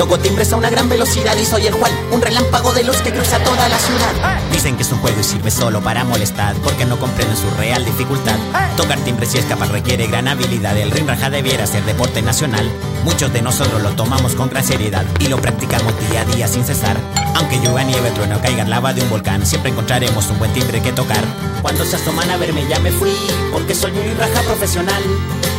Toco 0.00 0.18
timbres 0.18 0.50
a 0.50 0.56
una 0.56 0.70
gran 0.70 0.88
velocidad 0.88 1.36
y 1.36 1.44
soy 1.44 1.66
el 1.66 1.76
cual, 1.76 1.92
un 2.10 2.22
relámpago 2.22 2.72
de 2.72 2.84
luz 2.84 2.96
que 3.02 3.12
cruza 3.12 3.38
toda 3.44 3.68
la 3.68 3.76
ciudad. 3.76 4.40
Dicen 4.50 4.74
que 4.76 4.82
es 4.82 4.90
un 4.92 4.98
juego 5.00 5.20
y 5.20 5.22
sirve 5.22 5.50
solo 5.50 5.82
para 5.82 6.04
molestar, 6.04 6.54
porque 6.64 6.86
no 6.86 6.98
comprenden 6.98 7.36
su 7.36 7.50
real 7.58 7.84
dificultad. 7.84 8.38
Tocar 8.78 8.98
timbres 9.00 9.34
y 9.34 9.38
escapar 9.40 9.70
requiere 9.70 10.06
gran 10.06 10.26
habilidad, 10.26 10.74
el 10.78 10.90
ring 10.90 11.06
debiera 11.30 11.66
ser 11.66 11.84
deporte 11.84 12.22
nacional. 12.22 12.66
Muchos 13.04 13.30
de 13.34 13.42
nosotros 13.42 13.82
lo 13.82 13.90
tomamos 13.90 14.34
con 14.34 14.48
gran 14.48 14.64
seriedad 14.64 15.04
y 15.18 15.28
lo 15.28 15.36
practicamos 15.36 15.92
día 16.08 16.22
a 16.22 16.24
día 16.24 16.48
sin 16.48 16.64
cesar. 16.64 16.96
Aunque 17.34 17.58
llueva 17.58 17.82
nieve, 17.84 18.10
trueno, 18.12 18.40
caiga 18.40 18.64
lava 18.64 18.94
de 18.94 19.02
un 19.02 19.10
volcán, 19.10 19.44
siempre 19.44 19.70
encontraremos 19.70 20.30
un 20.30 20.38
buen 20.38 20.52
timbre 20.54 20.80
que 20.80 20.92
tocar. 20.92 21.22
Cuando 21.60 21.84
se 21.84 21.96
asoman 21.96 22.30
a 22.30 22.38
verme 22.38 22.66
ya 22.66 22.78
me 22.78 22.90
fui, 22.90 23.12
porque 23.52 23.74
soy 23.74 23.90
un 23.90 24.16
raja 24.16 24.40
profesional. 24.44 25.02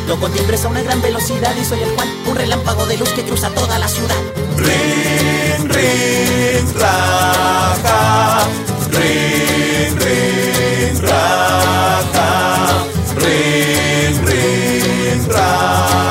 Toco 0.08 0.30
timbres 0.30 0.66
a 0.66 0.68
una 0.68 0.82
gran 0.82 1.02
velocidad 1.02 1.56
y 1.60 1.66
soy 1.66 1.82
el 1.82 1.96
Juan, 1.96 2.08
un 2.28 2.36
relámpago 2.36 2.86
de 2.86 2.98
luz 2.98 3.10
que 3.10 3.24
cruza 3.24 3.50
toda 3.50 3.80
la 3.80 3.88
ciudad. 3.88 4.16
Rin, 4.58 5.70
rin, 5.70 6.74
raja. 6.80 8.48
Rin, 8.92 10.00
rin, 10.00 11.02
raja. 11.02 12.86
Rin, 13.16 14.26
rin, 14.26 15.30
raja. 15.30 16.11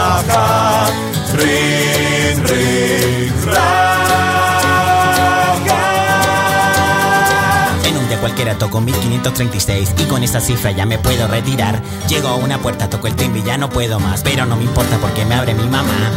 En 8.40 8.46
un 8.46 8.52
día 8.52 8.54
cualquiera 8.54 8.58
toco 8.58 8.80
1536 8.80 9.94
y 9.98 10.04
con 10.04 10.22
esa 10.22 10.40
cifra 10.40 10.70
ya 10.70 10.86
me 10.86 10.98
puedo 10.98 11.28
retirar. 11.28 11.82
Llego 12.08 12.28
a 12.28 12.36
una 12.36 12.58
puerta, 12.58 12.88
toco 12.88 13.06
el 13.06 13.14
timbre 13.14 13.40
y 13.40 13.44
ya 13.44 13.58
no 13.58 13.68
puedo 13.68 14.00
más, 14.00 14.22
pero 14.22 14.46
no 14.46 14.56
me 14.56 14.64
importa 14.64 14.96
porque 14.96 15.26
me 15.26 15.34
abre 15.34 15.52
mi 15.52 15.64
mamá. 15.64 16.10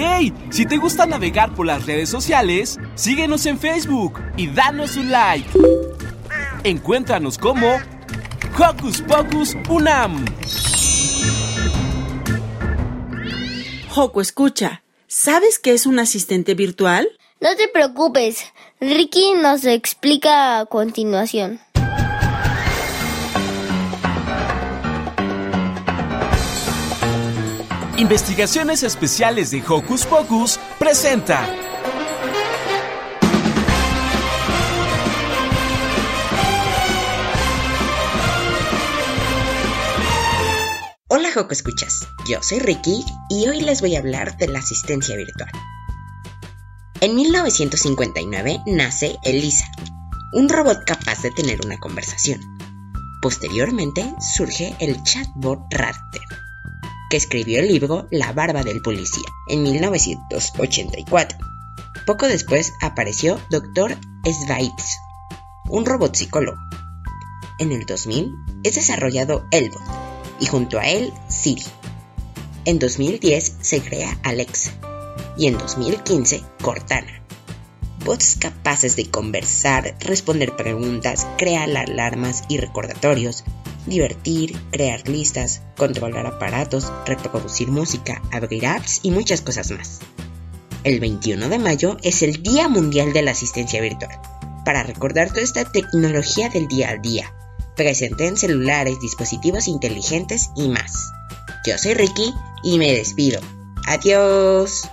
¡Hey! 0.00 0.32
Si 0.50 0.64
te 0.64 0.76
gusta 0.76 1.06
navegar 1.06 1.56
por 1.56 1.66
las 1.66 1.84
redes 1.84 2.08
sociales, 2.08 2.78
síguenos 2.94 3.46
en 3.46 3.58
Facebook 3.58 4.22
y 4.36 4.46
danos 4.46 4.96
un 4.96 5.10
like. 5.10 5.50
Encuéntranos 6.62 7.36
como 7.36 7.66
Hocus 8.56 9.02
Pocus 9.02 9.56
Unam. 9.68 10.24
Joco, 13.88 14.20
escucha. 14.20 14.84
¿Sabes 15.08 15.58
qué 15.58 15.72
es 15.72 15.84
un 15.84 15.98
asistente 15.98 16.54
virtual? 16.54 17.08
No 17.40 17.56
te 17.56 17.66
preocupes, 17.66 18.44
Ricky 18.80 19.32
nos 19.42 19.64
explica 19.64 20.60
a 20.60 20.66
continuación. 20.66 21.58
Investigaciones 27.98 28.84
Especiales 28.84 29.50
de 29.50 29.60
Hocus 29.68 30.06
Pocus 30.06 30.60
presenta. 30.78 31.52
Hola 41.08 41.32
Joco 41.34 41.50
Escuchas, 41.50 42.06
yo 42.28 42.40
soy 42.40 42.60
Ricky 42.60 43.04
y 43.30 43.48
hoy 43.48 43.62
les 43.62 43.80
voy 43.80 43.96
a 43.96 43.98
hablar 43.98 44.36
de 44.36 44.46
la 44.46 44.60
asistencia 44.60 45.16
virtual. 45.16 45.50
En 47.00 47.16
1959 47.16 48.60
nace 48.66 49.16
Elisa, 49.24 49.68
un 50.34 50.48
robot 50.48 50.84
capaz 50.86 51.22
de 51.22 51.32
tener 51.32 51.58
una 51.66 51.78
conversación. 51.78 52.40
Posteriormente 53.20 54.14
surge 54.36 54.76
el 54.78 55.02
chatbot 55.02 55.58
Raptor, 55.72 56.47
que 57.10 57.16
escribió 57.16 57.60
el 57.60 57.68
libro 57.68 58.06
La 58.10 58.32
barba 58.32 58.62
del 58.62 58.82
policía 58.82 59.24
en 59.48 59.62
1984. 59.62 61.38
Poco 62.06 62.26
después 62.26 62.72
apareció 62.80 63.40
Dr. 63.50 63.96
Svipes, 64.24 64.98
un 65.68 65.84
robot 65.84 66.14
psicólogo. 66.14 66.58
En 67.58 67.72
el 67.72 67.86
2000 67.86 68.34
es 68.62 68.74
desarrollado 68.74 69.46
Elbot 69.50 69.82
y 70.40 70.46
junto 70.46 70.78
a 70.78 70.86
él 70.86 71.12
Siri. 71.28 71.64
En 72.64 72.78
2010 72.78 73.56
se 73.60 73.80
crea 73.80 74.18
Alexa 74.22 74.72
y 75.36 75.46
en 75.46 75.58
2015 75.58 76.42
Cortana. 76.62 77.22
Bots 78.04 78.36
capaces 78.36 78.96
de 78.96 79.10
conversar, 79.10 79.96
responder 80.00 80.54
preguntas, 80.56 81.26
crear 81.36 81.68
alarmas 81.76 82.44
y 82.48 82.58
recordatorios, 82.58 83.44
divertir, 83.86 84.56
crear 84.70 85.08
listas, 85.08 85.62
controlar 85.76 86.26
aparatos, 86.26 86.92
reproducir 87.06 87.68
música, 87.68 88.22
abrir 88.32 88.66
apps 88.66 89.00
y 89.02 89.10
muchas 89.10 89.40
cosas 89.40 89.70
más. 89.70 90.00
El 90.84 91.00
21 91.00 91.48
de 91.48 91.58
mayo 91.58 91.96
es 92.02 92.22
el 92.22 92.42
Día 92.42 92.68
Mundial 92.68 93.12
de 93.12 93.22
la 93.22 93.32
Asistencia 93.32 93.80
Virtual, 93.80 94.20
para 94.64 94.82
recordar 94.82 95.28
toda 95.28 95.42
esta 95.42 95.64
tecnología 95.64 96.48
del 96.48 96.68
día 96.68 96.90
a 96.90 96.96
día, 96.96 97.32
presente 97.76 98.26
en 98.26 98.36
celulares, 98.36 99.00
dispositivos 99.00 99.68
inteligentes 99.68 100.50
y 100.56 100.68
más. 100.68 101.10
Yo 101.66 101.78
soy 101.78 101.94
Ricky 101.94 102.32
y 102.62 102.78
me 102.78 102.92
despido. 102.92 103.40
Adiós. 103.86 104.88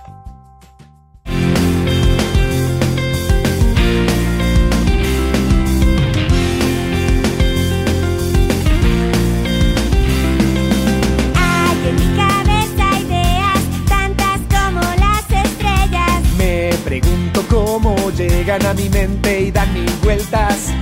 Llegan 18.56 18.70
a 18.70 18.74
mi 18.74 18.88
mente 18.88 19.40
y 19.40 19.50
dan 19.50 19.72
mil 19.72 19.90
vueltas. 20.02 20.72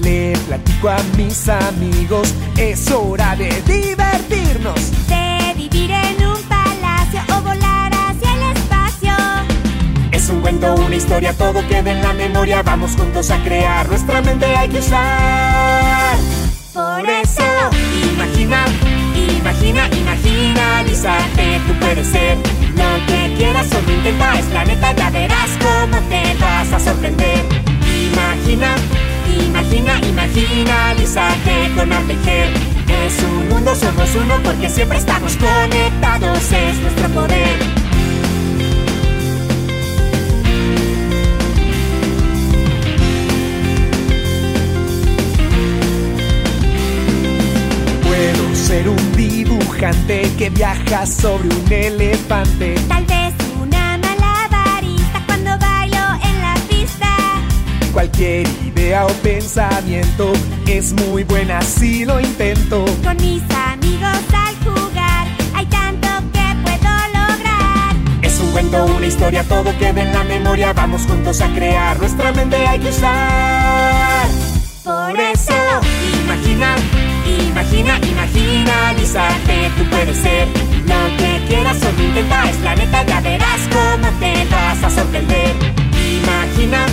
Le 0.00 0.32
platico 0.46 0.88
a 0.88 0.98
mis 1.16 1.48
amigos, 1.48 2.34
es 2.56 2.90
hora 2.90 3.36
de 3.36 3.48
divertirnos. 3.62 5.08
De 5.08 5.54
vivir 5.56 5.90
en 5.90 6.26
un 6.26 6.42
palacio 6.42 7.20
o 7.36 7.40
volar 7.40 7.92
hacia 7.92 8.34
el 8.34 8.56
espacio. 8.56 9.14
Es 10.12 10.28
un 10.28 10.40
cuento, 10.40 10.74
una 10.74 10.94
historia, 10.94 11.32
todo 11.34 11.66
queda 11.68 11.92
en 11.92 12.02
la 12.02 12.12
memoria. 12.12 12.62
Vamos 12.62 12.92
juntos 12.96 13.30
a 13.30 13.42
crear, 13.42 13.88
nuestra 13.88 14.20
mente 14.20 14.46
hay 14.46 14.68
que 14.68 14.78
usar. 14.78 16.16
Por 16.72 17.08
eso, 17.08 17.42
Imagina, 18.14 18.64
imagina, 19.44 19.88
imagina, 19.88 20.82
Lizarte, 20.84 21.60
tú 21.66 21.74
puedes 21.78 22.06
ser 22.06 22.38
lo 22.76 23.06
que 23.06 23.34
quieras, 23.36 23.66
solo 23.68 23.92
intenta, 23.92 24.38
es 24.38 24.48
la 24.50 24.64
neta, 24.64 24.92
ya 24.96 25.10
verás 25.10 25.50
cómo 25.60 25.98
te 26.08 26.34
vas 26.40 26.72
a 26.72 26.80
sorprender. 26.80 27.44
Imagina, 28.12 28.74
imagina, 29.46 30.00
imagina, 30.08 30.94
Lizarte 30.94 31.70
con 31.76 31.92
Arlejer. 31.92 32.48
Es 33.06 33.22
un 33.22 33.48
mundo, 33.50 33.74
somos 33.74 34.08
uno 34.14 34.34
porque 34.42 34.70
siempre 34.70 34.96
estamos 34.96 35.36
conectados, 35.36 36.52
es 36.52 36.76
nuestro 36.78 37.08
poder. 37.10 37.83
Ser 48.74 48.88
un 48.88 49.12
dibujante 49.12 50.22
que 50.36 50.50
viaja 50.50 51.06
sobre 51.06 51.48
un 51.48 51.72
elefante. 51.72 52.74
tal 52.88 53.04
vez 53.04 53.32
una 53.62 53.96
malabarista 53.98 55.22
cuando 55.26 55.50
bailo 55.58 56.04
en 56.28 56.36
la 56.42 56.54
pista. 56.68 57.08
Cualquier 57.92 58.48
idea 58.66 59.06
o 59.06 59.10
pensamiento 59.22 60.32
es 60.66 60.92
muy 60.92 61.22
buena 61.22 61.62
si 61.62 62.04
lo 62.04 62.18
intento. 62.18 62.84
Con 63.04 63.16
mis 63.18 63.44
amigos 63.72 64.22
al 64.44 64.54
jugar, 64.66 65.28
hay 65.54 65.66
tanto 65.66 66.08
que 66.32 66.46
puedo 66.64 66.92
lograr. 67.18 67.94
Es 68.22 68.40
un 68.40 68.50
cuento, 68.50 68.86
una 68.86 69.06
historia, 69.06 69.44
todo 69.44 69.70
queda 69.78 70.02
en 70.02 70.12
la 70.12 70.24
memoria. 70.24 70.72
Vamos 70.72 71.02
juntos 71.02 71.40
a 71.42 71.48
crear, 71.54 71.96
nuestra 72.00 72.32
mente 72.32 72.56
hay 72.56 72.80
que 72.80 72.88
usar. 72.88 74.26
Por 74.82 75.20
eso, 75.20 75.54
imagina, 76.24 76.74
imagina, 77.40 77.98
imagina, 77.98 78.92
Lizarte, 78.98 79.70
tú 79.76 79.84
puedes 79.90 80.16
ser 80.16 80.48
lo 80.86 81.16
que 81.16 81.46
quieras 81.48 81.78
o 81.82 82.02
intenta. 82.02 82.50
Es 82.50 82.60
la 82.60 82.74
neta, 82.74 83.04
ya 83.04 83.20
verás 83.20 83.60
cómo 83.72 84.08
te 84.20 84.46
vas 84.50 84.82
a 84.82 84.90
sorprender. 84.90 85.54
Imagina, 86.22 86.86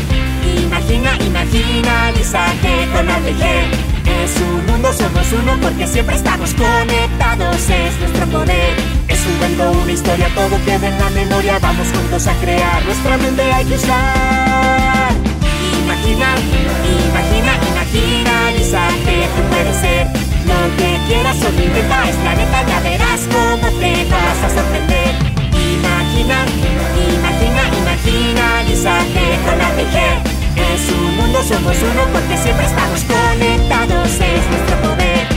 imagina, 0.63 1.17
imagina, 1.25 2.11
Lizarte 2.11 2.87
con 2.93 3.05
la 3.05 3.17
Es 3.17 4.41
un 4.41 4.65
mundo, 4.65 4.93
somos 4.93 5.31
uno 5.31 5.57
porque 5.61 5.87
siempre 5.87 6.15
estamos 6.15 6.53
conectados, 6.53 7.69
es 7.69 7.99
nuestro 7.99 8.25
poder. 8.27 8.75
Es 9.07 9.25
un 9.25 9.33
cuento, 9.37 9.71
una 9.71 9.91
historia, 9.91 10.29
todo 10.33 10.57
queda 10.65 10.87
en 10.87 10.99
la 10.99 11.09
memoria. 11.09 11.59
Vamos 11.59 11.87
juntos 11.93 12.27
a 12.27 12.33
crear, 12.35 12.83
nuestra 12.85 13.17
mente 13.17 13.43
hay 13.43 13.65
que 13.65 13.75
usar. 13.75 15.11
Imagina, 15.83 16.35
imagina, 17.09 17.53
imagina, 17.69 18.31
tú 19.35 19.41
puedes 19.49 19.77
ser 19.77 20.30
que 20.77 20.99
quieras 21.07 21.37
o 21.43 21.49
intenta. 21.49 22.09
Es 22.09 22.17
la 22.23 22.35
neta, 22.35 22.65
ya 22.67 22.79
verás 22.81 23.21
cómo 23.31 23.67
te 23.79 24.05
vas 24.05 24.43
a 24.43 24.49
sorprender. 24.49 25.15
Imagina, 25.51 26.45
imagina, 27.13 27.63
imagina, 27.81 28.63
Lizarte 28.67 29.39
con 29.45 29.57
la 29.57 29.69
Es 30.73 30.91
un 30.91 31.17
mundo, 31.17 31.39
somos 31.43 31.77
uno 31.81 32.03
porque 32.13 32.37
siempre 32.37 32.65
estamos 32.65 33.03
conectados, 33.03 34.09
es 34.09 34.43
nuestro 34.49 34.75
poder. 34.81 35.27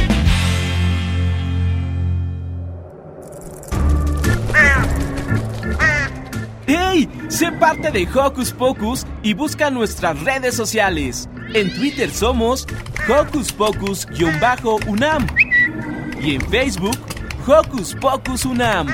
¡Hey! 6.67 7.09
Sé 7.29 7.53
parte 7.53 7.91
de 7.91 8.09
Hocus 8.09 8.53
Pocus 8.53 9.07
y 9.23 9.35
busca 9.35 9.71
nuestras 9.71 10.21
redes 10.23 10.55
sociales. 10.55 11.29
En 11.53 11.73
Twitter 11.75 12.11
somos 12.11 12.67
Hocus 13.09 13.53
Pocus-UNAM 13.53 15.27
y 16.21 16.37
en 16.37 16.41
Facebook 16.51 16.97
Hocus 17.47 17.95
Pocus 18.01 18.45
UNAM. 18.45 18.89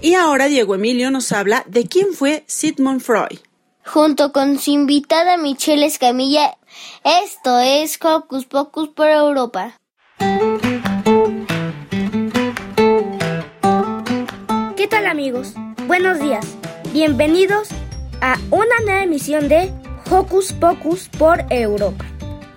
Y 0.00 0.14
ahora 0.14 0.46
Diego 0.46 0.74
Emilio 0.74 1.10
nos 1.10 1.32
habla 1.32 1.64
de 1.66 1.86
quién 1.86 2.12
fue 2.12 2.44
Sigmund 2.46 3.00
Freud. 3.00 3.38
Junto 3.84 4.32
con 4.32 4.58
su 4.58 4.70
invitada 4.70 5.36
Michelle 5.36 5.86
Escamilla, 5.86 6.56
esto 7.04 7.58
es 7.58 7.98
Hocus 8.02 8.44
Pocus 8.44 8.88
por 8.90 9.08
Europa. 9.08 9.76
¿Qué 14.76 14.86
tal 14.86 15.06
amigos? 15.06 15.54
Buenos 15.86 16.20
días. 16.20 16.46
Bienvenidos 16.92 17.70
a 18.20 18.38
una 18.50 18.80
nueva 18.84 19.02
emisión 19.02 19.48
de 19.48 19.72
Hocus 20.10 20.52
Pocus 20.52 21.08
por 21.08 21.44
Europa. 21.50 22.04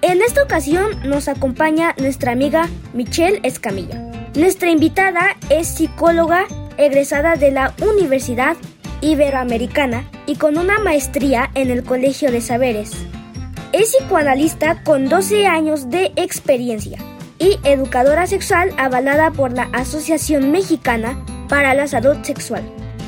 En 0.02 0.22
esta 0.22 0.44
ocasión 0.44 1.08
nos 1.08 1.28
acompaña 1.28 1.96
nuestra 1.98 2.32
amiga 2.34 2.70
Michelle 2.94 3.40
Escamilla. 3.44 4.12
Nuestra 4.36 4.70
invitada 4.70 5.38
es 5.50 5.68
psicóloga 5.68 6.46
egresada 6.78 7.36
de 7.36 7.52
la 7.52 7.74
Universidad 7.82 8.58
Iberoamericana 9.02 10.10
y 10.26 10.36
con 10.36 10.58
una 10.58 10.80
maestría 10.80 11.52
en 11.56 11.72
el 11.72 11.84
Colegio 11.84 12.32
de 12.32 12.42
Saberes. 12.42 12.92
Es 13.72 13.96
psicoanalista 13.96 14.84
con 14.84 15.10
12 15.10 15.48
años 15.48 15.90
de 15.90 16.12
experiencia 16.16 16.98
y 17.40 17.60
educadora 17.64 18.28
sexual 18.28 18.72
avalada 18.78 19.32
por 19.32 19.54
la 19.54 19.70
Asociación 19.74 20.52
Mexicana 20.52 21.18
para 21.50 21.74
la 21.74 21.88
salud 21.88 22.18
sexual. 22.24 22.64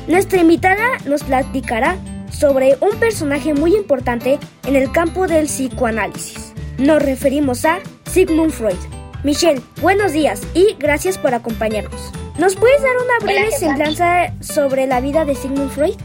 Nuestra 0.08 0.40
invitada 0.40 0.98
nos 1.06 1.24
platicará 1.24 1.96
sobre 2.30 2.76
un 2.80 2.98
personaje 2.98 3.54
muy 3.54 3.74
importante 3.74 4.38
en 4.64 4.76
el 4.76 4.90
campo 4.92 5.26
del 5.26 5.46
psicoanálisis. 5.46 6.52
Nos 6.78 7.02
referimos 7.02 7.64
a 7.64 7.78
Sigmund 8.04 8.52
Freud. 8.52 8.76
Michelle, 9.24 9.60
buenos 9.80 10.12
días 10.12 10.42
y 10.54 10.76
gracias 10.78 11.18
por 11.18 11.34
acompañarnos. 11.34 12.12
¿Nos 12.38 12.54
puedes 12.54 12.82
dar 12.82 12.92
una 12.96 13.18
breve 13.24 13.50
semblanza 13.50 14.34
sobre 14.40 14.86
la 14.86 15.00
vida 15.00 15.24
de 15.24 15.34
Sigmund 15.34 15.70
Freud? 15.70 15.96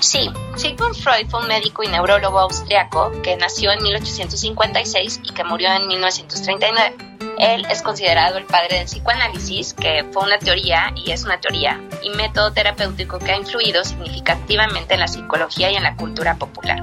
Sí, 0.00 0.30
Sigmund 0.56 0.94
Freud 0.94 1.28
fue 1.30 1.40
un 1.40 1.48
médico 1.48 1.82
y 1.82 1.88
neurólogo 1.88 2.38
austriaco 2.40 3.12
que 3.22 3.36
nació 3.36 3.70
en 3.72 3.82
1856 3.82 5.20
y 5.24 5.32
que 5.32 5.44
murió 5.44 5.72
en 5.72 5.86
1939. 5.86 7.05
Él 7.38 7.66
es 7.70 7.82
considerado 7.82 8.38
el 8.38 8.44
padre 8.44 8.78
del 8.78 8.86
psicoanálisis, 8.86 9.74
que 9.74 10.04
fue 10.12 10.24
una 10.24 10.38
teoría 10.38 10.92
y 10.94 11.10
es 11.10 11.24
una 11.24 11.40
teoría 11.40 11.80
y 12.02 12.10
método 12.10 12.52
terapéutico 12.52 13.18
que 13.18 13.32
ha 13.32 13.36
influido 13.36 13.84
significativamente 13.84 14.94
en 14.94 15.00
la 15.00 15.08
psicología 15.08 15.70
y 15.70 15.76
en 15.76 15.82
la 15.82 15.96
cultura 15.96 16.36
popular. 16.36 16.82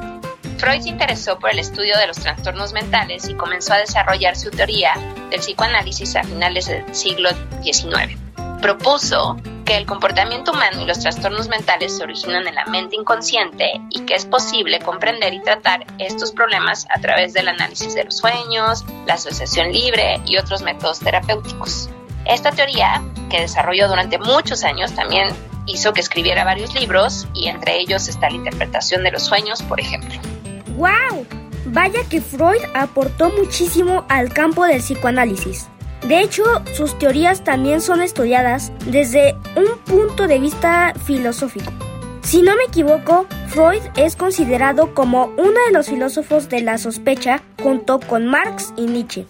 Freud 0.57 0.81
se 0.81 0.89
interesó 0.89 1.39
por 1.39 1.49
el 1.49 1.59
estudio 1.59 1.97
de 1.97 2.07
los 2.07 2.17
trastornos 2.17 2.71
mentales 2.71 3.27
y 3.27 3.33
comenzó 3.33 3.73
a 3.73 3.79
desarrollar 3.79 4.37
su 4.37 4.49
teoría 4.49 4.93
del 5.29 5.41
psicoanálisis 5.41 6.15
a 6.15 6.23
finales 6.23 6.67
del 6.67 6.95
siglo 6.95 7.29
XIX. 7.61 8.22
Propuso 8.63 9.35
que 9.65 9.75
el 9.75 9.85
comportamiento 9.85 10.53
humano 10.53 10.81
y 10.81 10.85
los 10.85 10.99
trastornos 10.99 11.49
mentales 11.49 11.97
se 11.97 12.03
originan 12.03 12.47
en 12.47 12.55
la 12.55 12.63
mente 12.63 12.95
inconsciente 12.95 13.81
y 13.89 14.05
que 14.05 14.15
es 14.15 14.25
posible 14.25 14.79
comprender 14.79 15.33
y 15.33 15.41
tratar 15.41 15.85
estos 15.99 16.31
problemas 16.31 16.87
a 16.95 17.01
través 17.01 17.33
del 17.33 17.49
análisis 17.49 17.93
de 17.93 18.05
los 18.05 18.15
sueños, 18.15 18.85
la 19.05 19.15
asociación 19.15 19.73
libre 19.73 20.21
y 20.25 20.37
otros 20.37 20.61
métodos 20.61 20.99
terapéuticos. 20.99 21.89
Esta 22.23 22.51
teoría, 22.51 23.03
que 23.29 23.41
desarrolló 23.41 23.89
durante 23.89 24.17
muchos 24.17 24.63
años, 24.63 24.93
también 24.93 25.27
hizo 25.65 25.91
que 25.91 25.99
escribiera 25.99 26.45
varios 26.45 26.73
libros 26.73 27.27
y 27.33 27.49
entre 27.49 27.77
ellos 27.79 28.07
está 28.07 28.29
la 28.29 28.37
interpretación 28.37 29.03
de 29.03 29.11
los 29.11 29.23
sueños, 29.23 29.61
por 29.61 29.81
ejemplo. 29.81 30.17
¡Wow! 30.77 31.27
Vaya 31.65 31.99
que 32.09 32.21
Freud 32.21 32.61
aportó 32.75 33.29
muchísimo 33.29 34.05
al 34.07 34.31
campo 34.31 34.63
del 34.63 34.79
psicoanálisis. 34.79 35.67
De 36.07 36.21
hecho, 36.21 36.43
sus 36.75 36.97
teorías 36.99 37.43
también 37.43 37.81
son 37.81 38.01
estudiadas 38.01 38.71
desde 38.85 39.35
un 39.55 39.77
punto 39.85 40.27
de 40.27 40.39
vista 40.39 40.93
filosófico. 41.05 41.71
Si 42.23 42.41
no 42.41 42.55
me 42.55 42.63
equivoco, 42.63 43.25
Freud 43.47 43.81
es 43.95 44.15
considerado 44.15 44.93
como 44.93 45.25
uno 45.37 45.59
de 45.67 45.71
los 45.71 45.87
filósofos 45.87 46.49
de 46.49 46.61
la 46.61 46.77
sospecha 46.77 47.41
junto 47.61 47.99
con 47.99 48.27
Marx 48.27 48.73
y 48.75 48.83
Nietzsche. 48.83 49.25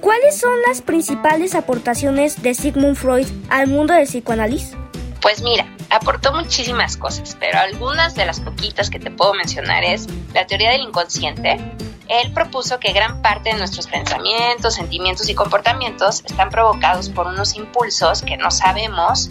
¿Cuáles 0.00 0.38
son 0.38 0.54
las 0.66 0.80
principales 0.80 1.54
aportaciones 1.54 2.42
de 2.42 2.54
Sigmund 2.54 2.96
Freud 2.96 3.26
al 3.50 3.68
mundo 3.68 3.94
del 3.94 4.06
psicoanálisis? 4.06 4.76
Pues 5.20 5.42
mira, 5.42 5.66
aportó 5.90 6.32
muchísimas 6.32 6.96
cosas, 6.96 7.36
pero 7.38 7.58
algunas 7.58 8.14
de 8.14 8.24
las 8.24 8.40
poquitas 8.40 8.88
que 8.88 8.98
te 8.98 9.10
puedo 9.10 9.34
mencionar 9.34 9.84
es 9.84 10.06
la 10.32 10.46
teoría 10.46 10.70
del 10.70 10.82
inconsciente, 10.82 11.58
él 12.10 12.32
propuso 12.32 12.80
que 12.80 12.92
gran 12.92 13.22
parte 13.22 13.50
de 13.50 13.58
nuestros 13.58 13.86
pensamientos, 13.86 14.74
sentimientos 14.74 15.28
y 15.28 15.34
comportamientos 15.34 16.24
están 16.24 16.50
provocados 16.50 17.08
por 17.08 17.28
unos 17.28 17.54
impulsos 17.54 18.22
que 18.22 18.36
no 18.36 18.50
sabemos, 18.50 19.30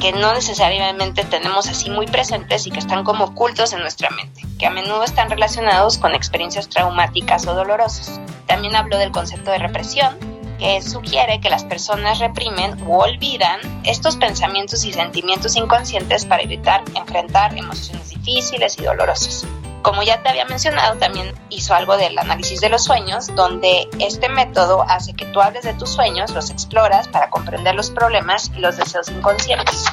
que 0.00 0.12
no 0.12 0.32
necesariamente 0.32 1.24
tenemos 1.24 1.68
así 1.68 1.90
muy 1.90 2.06
presentes 2.06 2.68
y 2.68 2.70
que 2.70 2.78
están 2.78 3.02
como 3.02 3.24
ocultos 3.24 3.72
en 3.72 3.80
nuestra 3.80 4.10
mente, 4.10 4.42
que 4.60 4.66
a 4.66 4.70
menudo 4.70 5.02
están 5.02 5.28
relacionados 5.28 5.98
con 5.98 6.14
experiencias 6.14 6.68
traumáticas 6.68 7.48
o 7.48 7.54
dolorosas. 7.54 8.20
También 8.46 8.76
habló 8.76 8.98
del 8.98 9.10
concepto 9.10 9.50
de 9.50 9.58
represión, 9.58 10.16
que 10.60 10.80
sugiere 10.82 11.40
que 11.40 11.50
las 11.50 11.64
personas 11.64 12.20
reprimen 12.20 12.80
o 12.86 12.98
olvidan 12.98 13.58
estos 13.84 14.16
pensamientos 14.16 14.84
y 14.84 14.92
sentimientos 14.92 15.56
inconscientes 15.56 16.26
para 16.26 16.42
evitar 16.42 16.84
enfrentar 16.94 17.58
emociones 17.58 18.10
difíciles 18.10 18.78
y 18.78 18.84
dolorosas. 18.84 19.46
Como 19.82 20.02
ya 20.02 20.22
te 20.22 20.28
había 20.28 20.44
mencionado, 20.44 20.98
también 20.98 21.34
hizo 21.48 21.74
algo 21.74 21.96
del 21.96 22.18
análisis 22.18 22.60
de 22.60 22.68
los 22.68 22.84
sueños, 22.84 23.34
donde 23.34 23.88
este 23.98 24.28
método 24.28 24.84
hace 24.88 25.14
que 25.14 25.24
tú 25.26 25.40
hables 25.40 25.64
de 25.64 25.74
tus 25.74 25.90
sueños, 25.90 26.32
los 26.32 26.50
exploras 26.50 27.08
para 27.08 27.30
comprender 27.30 27.74
los 27.74 27.90
problemas 27.90 28.50
y 28.54 28.60
los 28.60 28.76
deseos 28.76 29.08
inconscientes. 29.08 29.84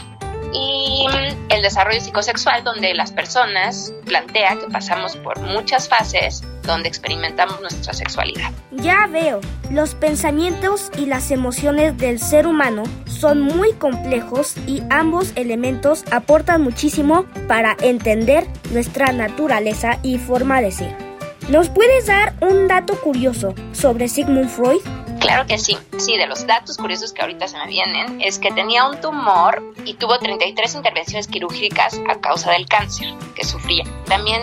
Y 0.54 1.06
el 1.50 1.62
desarrollo 1.62 2.02
psicosexual 2.02 2.64
donde 2.64 2.94
las 2.94 3.12
personas 3.12 3.94
plantea 4.06 4.58
que 4.58 4.68
pasamos 4.68 5.16
por 5.18 5.40
muchas 5.40 5.88
fases 5.88 6.44
donde 6.68 6.88
experimentamos 6.88 7.60
nuestra 7.62 7.94
sexualidad. 7.94 8.52
Ya 8.72 9.08
veo, 9.08 9.42
los 9.72 9.96
pensamientos 9.96 10.92
y 10.98 11.08
las 11.08 11.32
emociones 11.32 11.98
del 11.98 12.20
ser 12.20 12.46
humano 12.46 12.84
son 13.06 13.42
muy 13.42 13.74
complejos 13.74 14.56
y 14.68 14.84
ambos 14.90 15.32
elementos 15.36 16.04
aportan 16.12 16.62
muchísimo 16.62 17.26
para 17.48 17.76
entender 17.82 18.46
nuestra 18.72 19.12
naturaleza 19.12 19.98
y 20.04 20.20
forma 20.20 20.62
de 20.62 20.72
ser. 20.72 20.96
¿Nos 21.50 21.70
puedes 21.70 22.08
dar 22.08 22.36
un 22.42 22.68
dato 22.68 23.00
curioso 23.00 23.56
sobre 23.72 24.10
Sigmund 24.10 24.50
Freud? 24.50 24.82
Claro 25.28 25.46
que 25.46 25.58
sí. 25.58 25.78
Sí, 25.98 26.16
de 26.16 26.26
los 26.26 26.48
datos 26.48 26.78
curiosos 26.78 27.12
que 27.12 27.22
ahorita 27.22 27.50
se 27.50 27.58
me 27.58 27.68
vienen 27.68 28.22
es 28.22 28.40
que 28.40 28.50
tenía 28.50 28.88
un 28.88 29.02
tumor 29.02 29.62
y 29.84 29.96
tuvo 29.96 30.18
33 30.18 30.76
intervenciones 30.76 31.28
quirúrgicas 31.28 32.00
a 32.10 32.22
causa 32.22 32.52
del 32.52 32.66
cáncer 32.66 33.14
que 33.36 33.44
sufría. 33.44 33.84
También 34.06 34.42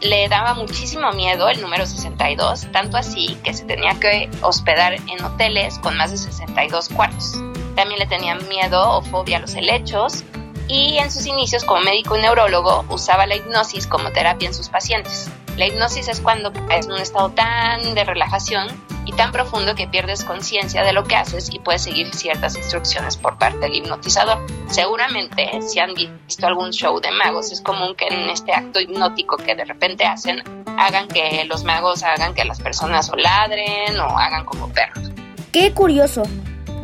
le 0.00 0.28
daba 0.28 0.54
muchísimo 0.54 1.12
miedo 1.12 1.48
el 1.48 1.60
número 1.60 1.86
62, 1.86 2.66
tanto 2.72 2.96
así 2.96 3.38
que 3.44 3.54
se 3.54 3.64
tenía 3.64 3.94
que 4.00 4.28
hospedar 4.42 4.94
en 4.94 5.24
hoteles 5.24 5.78
con 5.78 5.96
más 5.96 6.10
de 6.10 6.16
62 6.16 6.88
cuartos. 6.88 7.40
también 7.76 8.00
le 8.00 8.06
tenía 8.06 8.34
miedo 8.34 8.96
o 8.96 9.02
fobia 9.02 9.38
los 9.38 9.54
helechos 9.54 10.24
y 10.68 10.98
en 10.98 11.10
sus 11.10 11.26
inicios 11.26 11.64
como 11.64 11.80
médico 11.80 12.16
y 12.16 12.20
neurólogo 12.20 12.84
usaba 12.90 13.26
la 13.26 13.36
hipnosis 13.36 13.86
como 13.86 14.12
terapia 14.12 14.48
en 14.48 14.54
sus 14.54 14.68
pacientes. 14.68 15.30
La 15.56 15.66
hipnosis 15.66 16.06
es 16.08 16.20
cuando 16.20 16.52
es 16.70 16.86
un 16.86 16.98
estado 16.98 17.30
tan 17.30 17.94
de 17.94 18.04
relajación 18.04 18.68
y 19.06 19.12
tan 19.12 19.32
profundo 19.32 19.74
que 19.74 19.88
pierdes 19.88 20.22
conciencia 20.22 20.84
de 20.84 20.92
lo 20.92 21.04
que 21.04 21.16
haces 21.16 21.48
y 21.50 21.58
puedes 21.58 21.82
seguir 21.82 22.14
ciertas 22.14 22.56
instrucciones 22.56 23.16
por 23.16 23.38
parte 23.38 23.58
del 23.58 23.74
hipnotizador. 23.74 24.38
Seguramente, 24.68 25.60
si 25.62 25.80
han 25.80 25.94
visto 25.94 26.46
algún 26.46 26.70
show 26.70 27.00
de 27.00 27.10
magos, 27.10 27.50
es 27.50 27.62
común 27.62 27.96
que 27.96 28.06
en 28.06 28.28
este 28.28 28.52
acto 28.52 28.78
hipnótico 28.78 29.36
que 29.38 29.56
de 29.56 29.64
repente 29.64 30.04
hacen, 30.04 30.42
hagan 30.78 31.08
que 31.08 31.44
los 31.46 31.64
magos 31.64 32.02
hagan 32.02 32.34
que 32.34 32.44
las 32.44 32.60
personas 32.60 33.10
o 33.10 33.16
ladren 33.16 33.98
o 33.98 34.18
hagan 34.18 34.44
como 34.44 34.68
perros. 34.68 35.10
Qué 35.50 35.72
curioso. 35.72 36.22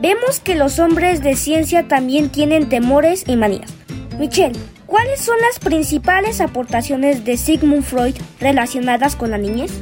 Vemos 0.00 0.40
que 0.40 0.54
los 0.54 0.78
hombres 0.78 1.22
de 1.22 1.36
ciencia 1.36 1.88
también 1.88 2.30
tienen 2.30 2.68
temores 2.68 3.24
y 3.26 3.36
manías. 3.36 3.72
Michelle, 4.18 4.58
¿cuáles 4.86 5.20
son 5.20 5.36
las 5.40 5.58
principales 5.58 6.40
aportaciones 6.40 7.24
de 7.24 7.36
Sigmund 7.36 7.82
Freud 7.84 8.14
relacionadas 8.38 9.16
con 9.16 9.30
la 9.30 9.38
niñez? 9.38 9.72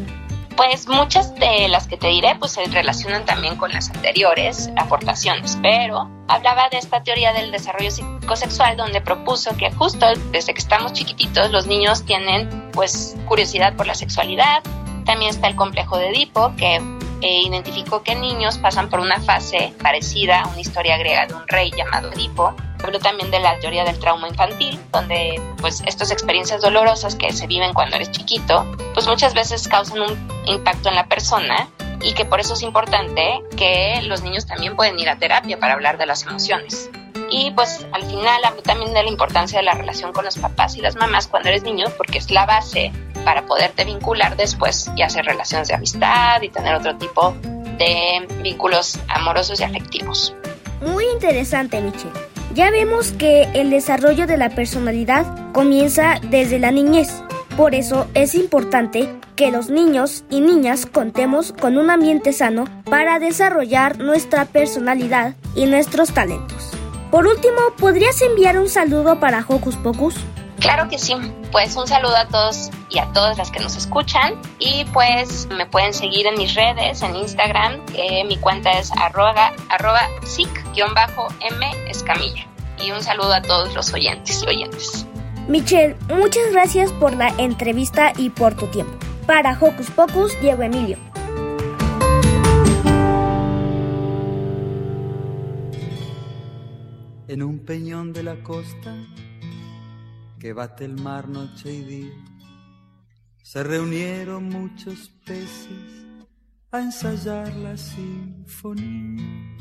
Pues 0.57 0.87
muchas 0.87 1.35
de 1.37 1.67
las 1.69 1.87
que 1.87 1.97
te 1.97 2.09
diré 2.09 2.37
pues 2.39 2.53
se 2.53 2.65
relacionan 2.67 3.25
también 3.25 3.57
con 3.57 3.73
las 3.73 3.91
anteriores 3.91 4.71
aportaciones, 4.77 5.59
pero 5.63 6.11
hablaba 6.29 6.69
de 6.69 6.79
esta 6.79 7.03
teoría 7.03 7.33
del 7.33 7.51
desarrollo 7.51 7.91
psicosexual 7.91 8.77
donde 8.77 9.01
propuso 9.01 9.57
que 9.57 9.71
justo 9.73 10.07
desde 10.31 10.53
que 10.53 10.61
estamos 10.61 10.93
chiquititos 10.93 11.51
los 11.51 11.67
niños 11.67 12.05
tienen 12.05 12.71
pues 12.73 13.17
curiosidad 13.27 13.75
por 13.77 13.87
la 13.87 13.95
sexualidad. 13.95 14.63
También 15.05 15.31
está 15.31 15.49
el 15.49 15.57
complejo 15.57 15.97
de 15.97 16.11
Edipo 16.11 16.53
que 16.57 16.81
e 17.23 17.43
identificó 17.43 18.03
que 18.03 18.15
niños 18.15 18.59
pasan 18.59 18.91
por 18.91 19.01
una 19.01 19.21
fase 19.21 19.73
parecida 19.83 20.43
a 20.43 20.49
una 20.49 20.61
historia 20.61 20.99
griega 20.99 21.27
de 21.27 21.35
un 21.35 21.47
rey 21.47 21.71
llamado 21.71 22.11
Edipo. 22.13 22.55
Habló 22.83 22.99
también 22.99 23.31
de 23.31 23.39
la 23.39 23.59
teoría 23.61 23.85
del 23.85 23.99
trauma 23.99 24.29
infantil, 24.29 24.79
donde 24.91 25.41
pues 25.61 25.83
estas 25.87 26.11
experiencias 26.11 26.61
dolorosas 26.61 27.15
que 27.15 27.33
se 27.33 27.47
viven 27.47 27.73
cuando 27.75 27.97
eres 27.97 28.11
chiquito, 28.11 28.67
pues 28.93 29.07
muchas 29.07 29.35
veces 29.35 29.69
causan 29.69 30.01
un 30.01 30.29
impacto 30.47 30.89
en 30.89 30.97
la 30.97 31.07
persona 31.07 31.69
y 32.03 32.13
que 32.15 32.25
por 32.25 32.41
eso 32.41 32.55
es 32.55 32.63
importante 32.63 33.41
que 33.57 34.03
los 34.03 34.23
niños 34.23 34.47
también 34.47 34.75
pueden 34.75 34.99
ir 34.99 35.09
a 35.09 35.17
terapia 35.17 35.59
para 35.59 35.75
hablar 35.75 35.99
de 35.99 36.07
las 36.07 36.25
emociones. 36.25 36.91
Y 37.35 37.51
pues 37.53 37.87
al 37.93 38.03
final 38.05 38.45
habló 38.45 38.61
también 38.61 38.93
de 38.93 39.03
la 39.03 39.09
importancia 39.09 39.59
de 39.59 39.65
la 39.65 39.73
relación 39.73 40.13
con 40.13 40.27
los 40.27 40.37
papás 40.37 40.77
y 40.77 40.83
las 40.83 40.97
mamás 40.97 41.27
cuando 41.29 41.49
eres 41.49 41.63
niño, 41.63 41.87
porque 41.97 42.19
es 42.19 42.31
la 42.31 42.45
base 42.45 42.93
para 43.25 43.47
poderte 43.47 43.87
vincular 43.87 44.37
después 44.37 44.91
y 44.97 45.03
hacer 45.03 45.25
relaciones 45.25 45.69
de 45.69 45.75
amistad 45.75 46.43
y 46.43 46.51
tener 46.51 46.75
otro 46.75 46.95
tipo 46.99 47.35
de 47.79 48.27
vínculos 48.43 48.99
amorosos 49.09 49.61
y 49.61 49.65
afectivos. 49.65 50.35
Muy 50.83 51.07
interesante, 51.07 51.81
Michelle. 51.81 52.13
Ya 52.55 52.71
vemos 52.71 53.13
que 53.13 53.45
el 53.55 53.71
desarrollo 53.71 54.27
de 54.27 54.37
la 54.37 54.51
personalidad 54.51 55.53
comienza 55.53 56.21
desde 56.23 56.59
la 56.59 56.71
niñez. 56.71 57.23
Por 57.57 57.75
eso 57.75 58.09
es 58.13 58.35
importante 58.35 59.09
que 59.37 59.51
los 59.51 59.71
niños 59.71 60.25
y 60.29 60.41
niñas 60.41 60.85
contemos 60.85 61.53
con 61.53 61.79
un 61.79 61.89
ambiente 61.89 62.35
sano 62.35 62.65
para 62.85 63.19
desarrollar 63.19 64.01
nuestra 64.01 64.45
personalidad 64.45 65.35
y 65.55 65.65
nuestros 65.65 66.13
talentos. 66.13 66.72
Por 67.13 67.27
último, 67.27 67.59
¿podrías 67.77 68.23
enviar 68.23 68.59
un 68.59 68.71
saludo 68.71 69.21
para 69.21 69.45
Hocus 69.47 69.77
Pocus? 69.77 70.15
Claro 70.59 70.89
que 70.89 70.99
sí. 70.99 71.15
Pues 71.53 71.77
un 71.77 71.87
saludo 71.87 72.17
a 72.17 72.27
todos 72.27 72.71
y 72.89 73.01
a 73.01 73.13
todas 73.13 73.37
las 73.37 73.51
que 73.51 73.61
nos 73.61 73.77
escuchan. 73.77 74.41
Y 74.59 74.87
pues 74.95 75.47
me 75.55 75.67
pueden 75.67 75.93
seguir 75.93 76.27
en 76.27 76.39
mis 76.39 76.55
redes, 76.55 77.03
en 77.03 77.15
Instagram, 77.15 77.83
mi 78.27 78.39
cuenta 78.39 78.71
es 78.71 78.91
arroba, 78.93 79.53
arroba 79.69 80.09
m 80.39 81.91
escamilla. 81.91 82.47
Y 82.83 82.93
un 82.93 83.03
saludo 83.03 83.35
a 83.35 83.43
todos 83.43 83.75
los 83.75 83.93
oyentes 83.93 84.43
y 84.43 84.49
oyentes. 84.49 85.07
Michelle, 85.49 85.95
muchas 86.09 86.51
gracias 86.51 86.93
por 86.93 87.15
la 87.15 87.29
entrevista 87.37 88.15
y 88.17 88.31
por 88.31 88.55
tu 88.55 88.69
tiempo. 88.69 88.97
Para 89.27 89.53
Hocus 89.61 89.91
Pocus, 89.91 90.41
Diego 90.41 90.63
Emilio. 90.63 90.97
En 97.33 97.43
un 97.43 97.61
peñón 97.61 98.13
de 98.13 98.23
la 98.23 98.43
costa 98.43 98.95
que 100.39 100.53
bate 100.53 100.85
el 100.85 101.01
mar 101.01 101.31
noche 101.31 101.73
y 101.73 101.83
día, 101.83 102.25
se 103.43 103.63
reunieron 103.63 104.51
muchos 104.51 105.09
peces 105.25 106.05
a 106.71 106.83
ensayar 106.83 107.51
la 107.57 107.79
sinfonía. 107.79 109.57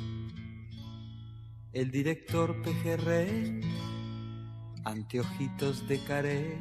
El 1.71 1.91
director 1.91 2.61
pejerrey, 2.61 3.61
anteojitos 4.83 5.87
de 5.87 6.03
caré, 6.03 6.59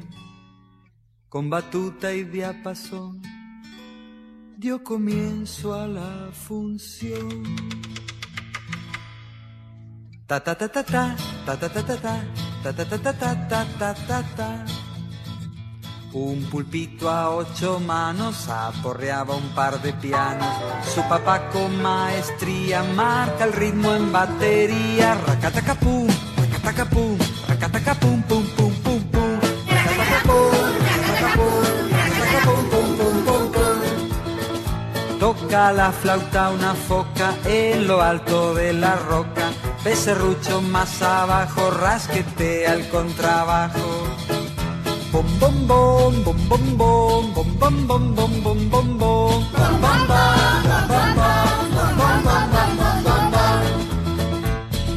con 1.27 1.49
batuta 1.49 2.13
y 2.13 2.23
diapasón, 2.23 3.21
dio 4.57 4.81
comienzo 4.81 5.73
a 5.73 5.87
la 5.89 6.29
función. 6.31 7.43
Ta 10.31 10.39
ta 10.39 10.55
ta 10.55 10.65
ta 10.65 10.81
ta 10.81 11.03
ta 11.45 11.57
ta 11.57 11.67
ta 11.67 11.81
ta 11.83 12.15
ta 12.63 12.95
ta 12.95 13.11
ta 13.19 13.31
ta 13.49 13.65
ta 13.79 13.93
ta 14.07 14.19
ta 14.37 14.49
Un 16.13 16.47
pulpito 16.49 17.09
a 17.09 17.35
ocho 17.35 17.81
manos 17.81 18.47
aporreaba 18.47 19.35
un 19.35 19.49
par 19.49 19.81
de 19.81 19.91
pianos. 19.91 20.55
Su 20.95 21.01
papá 21.09 21.49
con 21.49 21.81
maestría 21.81 22.81
marca 22.95 23.43
el 23.43 23.51
ritmo 23.51 23.93
en 23.93 24.13
batería. 24.13 25.15
Racatacapum, 25.27 26.07
racatacapum, 26.37 27.17
racatacapum, 27.49 28.23
pum, 28.23 28.45
pum, 28.55 28.73
pum, 28.85 29.01
pum. 29.11 29.39
Toca 35.19 35.73
la 35.73 35.91
flauta 35.91 36.51
una 36.51 36.73
foca 36.73 37.35
en 37.43 37.85
lo 37.85 38.01
alto 38.01 38.53
de 38.53 38.71
la 38.71 38.95
roca 38.95 39.40
Becerrucho 39.83 40.61
más 40.61 41.01
abajo, 41.01 41.71
rasquete 41.71 42.67
al 42.67 42.87
contrabajo. 42.89 43.79
Bom 45.11 45.25
bom 45.39 45.67
bom 45.67 46.23
bom 46.23 46.37
bom 46.47 46.77
bom 46.77 47.47
bom 47.47 47.57
bom 47.57 47.87
bom 47.87 48.15
bom 48.15 48.43
bom 48.43 48.69
bom 48.69 48.97
bom 48.99 49.43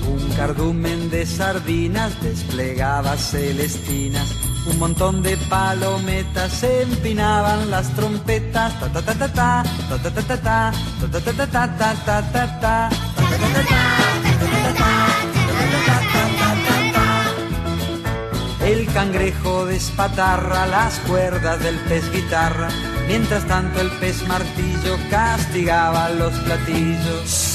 Un 0.06 0.36
cardumen 0.36 1.10
de 1.10 1.24
sardinas 1.24 2.20
desplegaba 2.22 3.16
celestinas. 3.16 4.28
Un 4.66 4.78
montón 4.78 5.22
de 5.22 5.38
palometas 5.48 6.62
empinaban 6.62 7.70
las 7.70 7.88
trompetas. 7.94 8.78
Ta 8.80 8.88
ta 8.92 9.00
ta 9.00 9.14
ta 9.14 9.28
ta 9.28 9.64
ta 9.88 9.98
ta 9.98 10.10
ta 10.10 10.22
ta 10.26 10.36
ta 10.36 10.72
ta 11.10 11.32
ta 11.32 11.46
ta 11.48 11.66
ta 11.78 11.94
ta 12.04 12.22
ta 12.32 12.60
ta 12.60 12.90
el 13.34 13.83
cangrejo 18.94 19.66
despatarra 19.66 20.66
las 20.66 21.00
cuerdas 21.00 21.58
del 21.58 21.74
pez 21.88 22.08
guitarra, 22.12 22.68
mientras 23.08 23.44
tanto 23.44 23.80
el 23.80 23.90
pez 23.98 24.26
martillo 24.28 24.96
castigaba 25.10 26.10
los 26.10 26.32
platillos. 26.32 27.50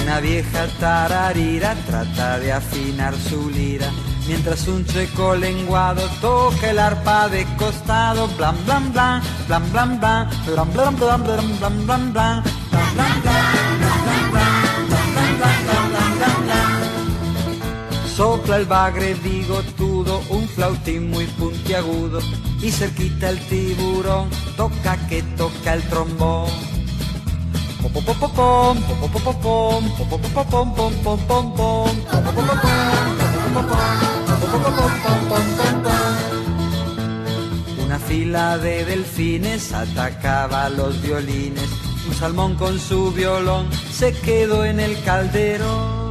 Una 0.00 0.20
vieja 0.20 0.68
tararira 0.78 1.74
trata 1.84 2.38
de 2.38 2.52
afinar 2.52 3.14
su 3.28 3.50
lira 3.50 3.90
Mientras 4.28 4.66
un 4.66 4.84
checo 4.84 5.36
lenguado 5.36 6.02
toca 6.20 6.70
el 6.70 6.80
arpa 6.80 7.28
de 7.28 7.46
costado, 7.56 8.26
blam 8.36 8.56
blam 8.64 8.92
blam, 8.92 9.22
blam 9.46 9.72
blam 9.72 10.00
blam, 10.00 10.28
blam 10.46 10.72
blam 10.72 10.96
blam 10.96 11.24
blam 11.24 11.56
blam 11.56 11.76
blam 11.86 12.12
blam, 12.12 12.42
blam 12.96 13.22
blam 13.22 13.42
blam, 13.46 14.02
blam 16.18 16.36
blam 16.44 16.76
Sopla 18.16 18.56
el 18.56 18.64
bagre 18.64 19.14
bigotudo, 19.14 20.22
un 20.30 20.48
flautín 20.48 21.10
muy 21.10 21.26
puntiagudo, 21.26 22.20
y 22.62 22.70
cerquita 22.70 23.28
el 23.28 23.38
tiburón, 23.46 24.30
toca 24.56 24.96
que 25.08 25.22
toca 25.36 25.74
el 25.74 25.82
trombón. 25.82 26.48
Pom 33.66 34.25
una 37.84 37.98
fila 37.98 38.58
de 38.58 38.84
delfines 38.84 39.72
atacaba 39.72 40.68
los 40.68 41.00
violines. 41.02 41.70
Un 42.08 42.14
salmón 42.14 42.54
con 42.56 42.78
su 42.78 43.12
violón 43.12 43.68
se 43.90 44.12
quedó 44.12 44.64
en 44.64 44.80
el 44.80 45.02
calderón. 45.02 46.06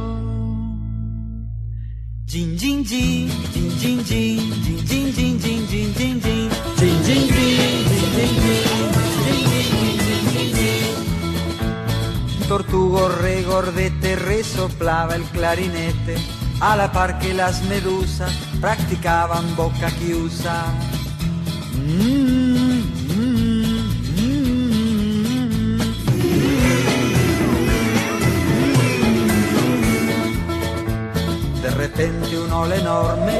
Jin 2.26 2.58
jin 2.58 2.84
jin, 2.84 3.30
jin 3.52 3.70
jin 3.78 4.04
jin, 4.04 4.52
jin 4.64 4.82
jin 4.86 5.12
jin 5.14 5.38
jin 5.40 5.68
jin 5.68 5.94
jin 5.94 6.20
jin, 6.20 6.50
jin 6.76 7.02
jin 7.04 7.28
jin, 7.28 7.66
Tortugo 12.48 13.08
regordete 13.08 14.16
resoplaba 14.16 15.14
el 15.16 15.22
clarinete 15.24 16.35
a 16.60 16.76
la 16.76 16.90
par 16.90 17.18
que 17.18 17.34
las 17.34 17.62
medusas 17.64 18.32
practicaban 18.60 19.56
boca 19.56 19.90
chiusa. 19.98 20.64
De 31.62 31.70
repente 31.70 32.38
un 32.38 32.52
ola 32.52 32.76
enorme, 32.76 33.32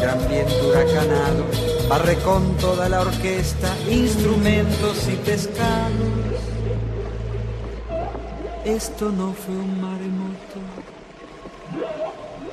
gran 0.00 0.28
viento 0.28 0.68
huracanado, 0.68 1.44
barre 1.88 2.16
con 2.16 2.56
toda 2.58 2.88
la 2.88 3.00
orquesta, 3.00 3.74
instrumentos 3.90 5.08
y 5.08 5.16
pescados. 5.16 6.28
Esto 8.64 9.10
no 9.10 9.32
fue 9.32 9.54
un 9.54 9.80
maremoto, 9.80 10.17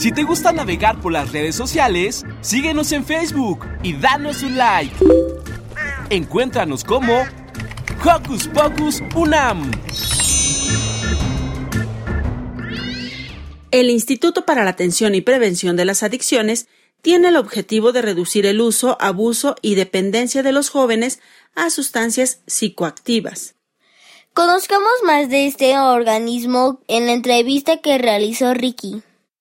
Si 0.00 0.12
te 0.12 0.22
gusta 0.22 0.50
navegar 0.50 0.98
por 0.98 1.12
las 1.12 1.30
redes 1.30 1.54
sociales, 1.54 2.24
síguenos 2.40 2.90
en 2.92 3.04
Facebook 3.04 3.66
y 3.82 3.92
danos 3.92 4.42
un 4.42 4.56
like. 4.56 4.96
Encuéntranos 6.08 6.84
como 6.84 7.22
Hocus 8.02 8.48
Pocus 8.48 9.02
Unam. 9.14 9.70
El 13.70 13.90
Instituto 13.90 14.46
para 14.46 14.64
la 14.64 14.70
Atención 14.70 15.14
y 15.14 15.20
Prevención 15.20 15.76
de 15.76 15.84
las 15.84 16.02
Adicciones 16.02 16.66
tiene 17.02 17.28
el 17.28 17.36
objetivo 17.36 17.92
de 17.92 18.00
reducir 18.00 18.46
el 18.46 18.62
uso, 18.62 18.96
abuso 19.02 19.54
y 19.60 19.74
dependencia 19.74 20.42
de 20.42 20.52
los 20.52 20.70
jóvenes 20.70 21.20
a 21.54 21.68
sustancias 21.68 22.40
psicoactivas. 22.46 23.54
Conozcamos 24.32 24.92
más 25.04 25.28
de 25.28 25.46
este 25.46 25.78
organismo 25.78 26.80
en 26.88 27.06
la 27.06 27.12
entrevista 27.12 27.82
que 27.82 27.98
realizó 27.98 28.54
Ricky. 28.54 29.02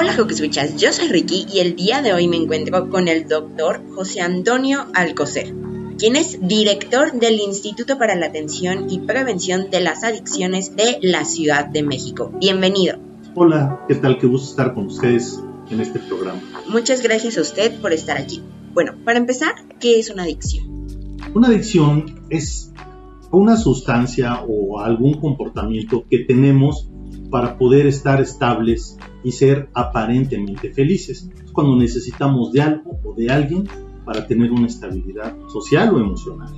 Hola 0.00 0.12
Escuchas, 0.12 0.76
yo 0.78 0.94
soy 0.94 1.08
Ricky 1.08 1.44
y 1.52 1.58
el 1.58 1.76
día 1.76 2.00
de 2.00 2.14
hoy 2.14 2.26
me 2.26 2.38
encuentro 2.38 2.88
con 2.88 3.06
el 3.06 3.28
doctor 3.28 3.82
José 3.94 4.22
Antonio 4.22 4.86
Alcocer, 4.94 5.54
quien 5.98 6.16
es 6.16 6.38
director 6.40 7.12
del 7.12 7.38
Instituto 7.38 7.98
para 7.98 8.14
la 8.14 8.28
Atención 8.28 8.88
y 8.88 9.00
Prevención 9.00 9.70
de 9.70 9.82
las 9.82 10.02
Adicciones 10.02 10.74
de 10.74 11.00
la 11.02 11.26
Ciudad 11.26 11.66
de 11.66 11.82
México. 11.82 12.32
Bienvenido. 12.40 12.96
Hola, 13.34 13.84
¿qué 13.88 13.94
tal? 13.96 14.16
Qué 14.18 14.26
gusto 14.26 14.48
estar 14.48 14.72
con 14.72 14.86
ustedes 14.86 15.38
en 15.70 15.82
este 15.82 15.98
programa. 15.98 16.40
Muchas 16.66 17.02
gracias 17.02 17.36
a 17.36 17.42
usted 17.42 17.78
por 17.82 17.92
estar 17.92 18.16
aquí. 18.16 18.42
Bueno, 18.72 18.94
para 19.04 19.18
empezar, 19.18 19.52
¿qué 19.80 19.98
es 19.98 20.08
una 20.08 20.22
adicción? 20.22 20.86
Una 21.34 21.48
adicción 21.48 22.22
es 22.30 22.72
una 23.30 23.58
sustancia 23.58 24.44
o 24.48 24.80
algún 24.80 25.20
comportamiento 25.20 26.06
que 26.08 26.20
tenemos 26.20 26.89
para 27.30 27.56
poder 27.56 27.86
estar 27.86 28.20
estables 28.20 28.98
y 29.22 29.32
ser 29.32 29.68
aparentemente 29.74 30.72
felices. 30.72 31.30
Es 31.44 31.52
cuando 31.52 31.76
necesitamos 31.76 32.52
de 32.52 32.62
algo 32.62 32.98
o 33.04 33.14
de 33.14 33.30
alguien 33.30 33.68
para 34.04 34.26
tener 34.26 34.50
una 34.50 34.66
estabilidad 34.66 35.36
social 35.48 35.94
o 35.94 35.98
emocional. 36.00 36.52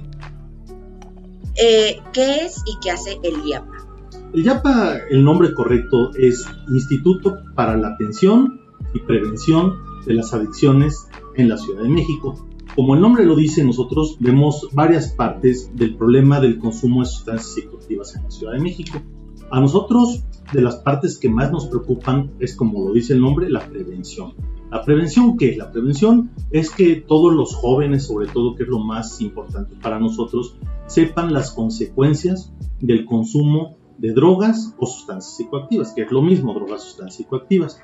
Eh, 1.55 2.01
¿Qué 2.13 2.45
es 2.45 2.63
y 2.67 2.79
qué 2.83 2.91
hace 2.91 3.19
el 3.23 3.45
IAPA? 3.47 3.87
El 4.33 4.45
IAPA, 4.45 4.97
el 5.11 5.23
nombre 5.23 5.53
correcto 5.53 6.15
es 6.15 6.47
Instituto 6.73 7.43
para 7.55 7.77
la 7.77 7.89
Atención 7.89 8.61
y 8.95 9.01
Prevención 9.01 9.75
de 10.07 10.15
las 10.15 10.33
Adicciones 10.33 11.07
en 11.37 11.49
la 11.49 11.59
Ciudad 11.59 11.83
de 11.83 11.89
México. 11.89 12.47
Como 12.75 12.95
el 12.95 13.03
nombre 13.03 13.27
lo 13.27 13.37
dice, 13.37 13.63
nosotros 13.65 14.17
vemos 14.19 14.69
varias 14.73 15.13
partes 15.13 15.71
del 15.77 15.97
problema 15.97 16.41
del 16.41 16.59
consumo 16.59 17.01
de 17.01 17.07
sustancias 17.07 17.53
psicoactivas 17.53 18.17
en 18.17 18.23
la 18.23 18.31
Ciudad 18.31 18.53
de 18.55 18.61
México. 18.61 18.99
A 19.53 19.61
nosotros, 19.61 20.25
de 20.55 20.63
las 20.63 20.77
partes 20.77 21.19
que 21.19 21.29
más 21.29 21.53
nos 21.53 21.67
preocupan 21.67 22.31
es, 22.41 22.57
como 22.57 22.89
lo 22.89 22.95
dice 22.95 23.13
el 23.13 23.21
nombre, 23.21 23.51
la 23.51 23.61
prevención. 23.69 24.33
¿La 24.71 24.83
prevención 24.83 25.37
qué? 25.37 25.55
La 25.57 25.71
prevención 25.71 26.31
es 26.51 26.71
que 26.71 26.97
todos 26.97 27.35
los 27.35 27.55
jóvenes, 27.55 28.07
sobre 28.07 28.29
todo, 28.29 28.55
que 28.55 28.63
es 28.63 28.69
lo 28.71 28.79
más 28.79 29.21
importante 29.21 29.77
para 29.83 30.01
nosotros, 30.01 30.57
sepan 30.87 31.35
las 31.35 31.51
consecuencias 31.51 32.51
del 32.81 33.05
consumo 33.05 33.77
de 33.99 34.15
drogas 34.15 34.75
o 34.79 34.87
sustancias 34.87 35.37
psicoactivas, 35.37 35.93
que 35.93 36.05
es 36.05 36.11
lo 36.11 36.23
mismo, 36.23 36.55
drogas 36.55 36.85
sustancias 36.85 37.17
psicoactivas. 37.17 37.79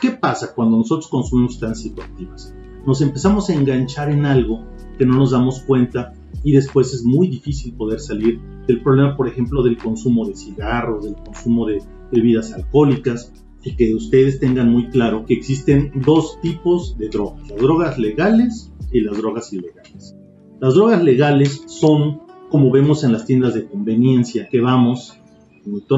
¿Qué 0.00 0.12
pasa 0.12 0.54
cuando 0.54 0.76
nosotros 0.76 1.08
consumimos 1.08 1.54
sustancias 1.54 1.90
psicoactivas? 1.90 2.54
Nos 2.88 3.02
empezamos 3.02 3.50
a 3.50 3.52
enganchar 3.52 4.10
en 4.10 4.24
algo 4.24 4.64
que 4.96 5.04
no 5.04 5.14
nos 5.14 5.32
damos 5.32 5.60
cuenta 5.60 6.14
y 6.42 6.52
después 6.52 6.94
es 6.94 7.04
muy 7.04 7.28
difícil 7.28 7.74
poder 7.74 8.00
salir 8.00 8.40
del 8.66 8.82
problema, 8.82 9.14
por 9.14 9.28
ejemplo, 9.28 9.62
del 9.62 9.76
consumo 9.76 10.26
de 10.26 10.34
cigarros, 10.34 11.04
del 11.04 11.14
consumo 11.16 11.66
de 11.66 11.82
bebidas 12.10 12.54
alcohólicas 12.54 13.30
y 13.62 13.76
que 13.76 13.94
ustedes 13.94 14.40
tengan 14.40 14.72
muy 14.72 14.88
claro 14.88 15.26
que 15.26 15.34
existen 15.34 15.92
dos 16.02 16.40
tipos 16.40 16.96
de 16.96 17.10
drogas, 17.10 17.50
las 17.50 17.58
drogas 17.58 17.98
legales 17.98 18.72
y 18.90 19.02
las 19.02 19.18
drogas 19.18 19.52
ilegales. 19.52 20.16
Las 20.58 20.72
drogas 20.72 21.04
legales 21.04 21.64
son, 21.66 22.22
como 22.48 22.70
vemos 22.70 23.04
en 23.04 23.12
las 23.12 23.26
tiendas 23.26 23.52
de 23.52 23.66
conveniencia, 23.66 24.48
que 24.48 24.62
vamos, 24.62 25.17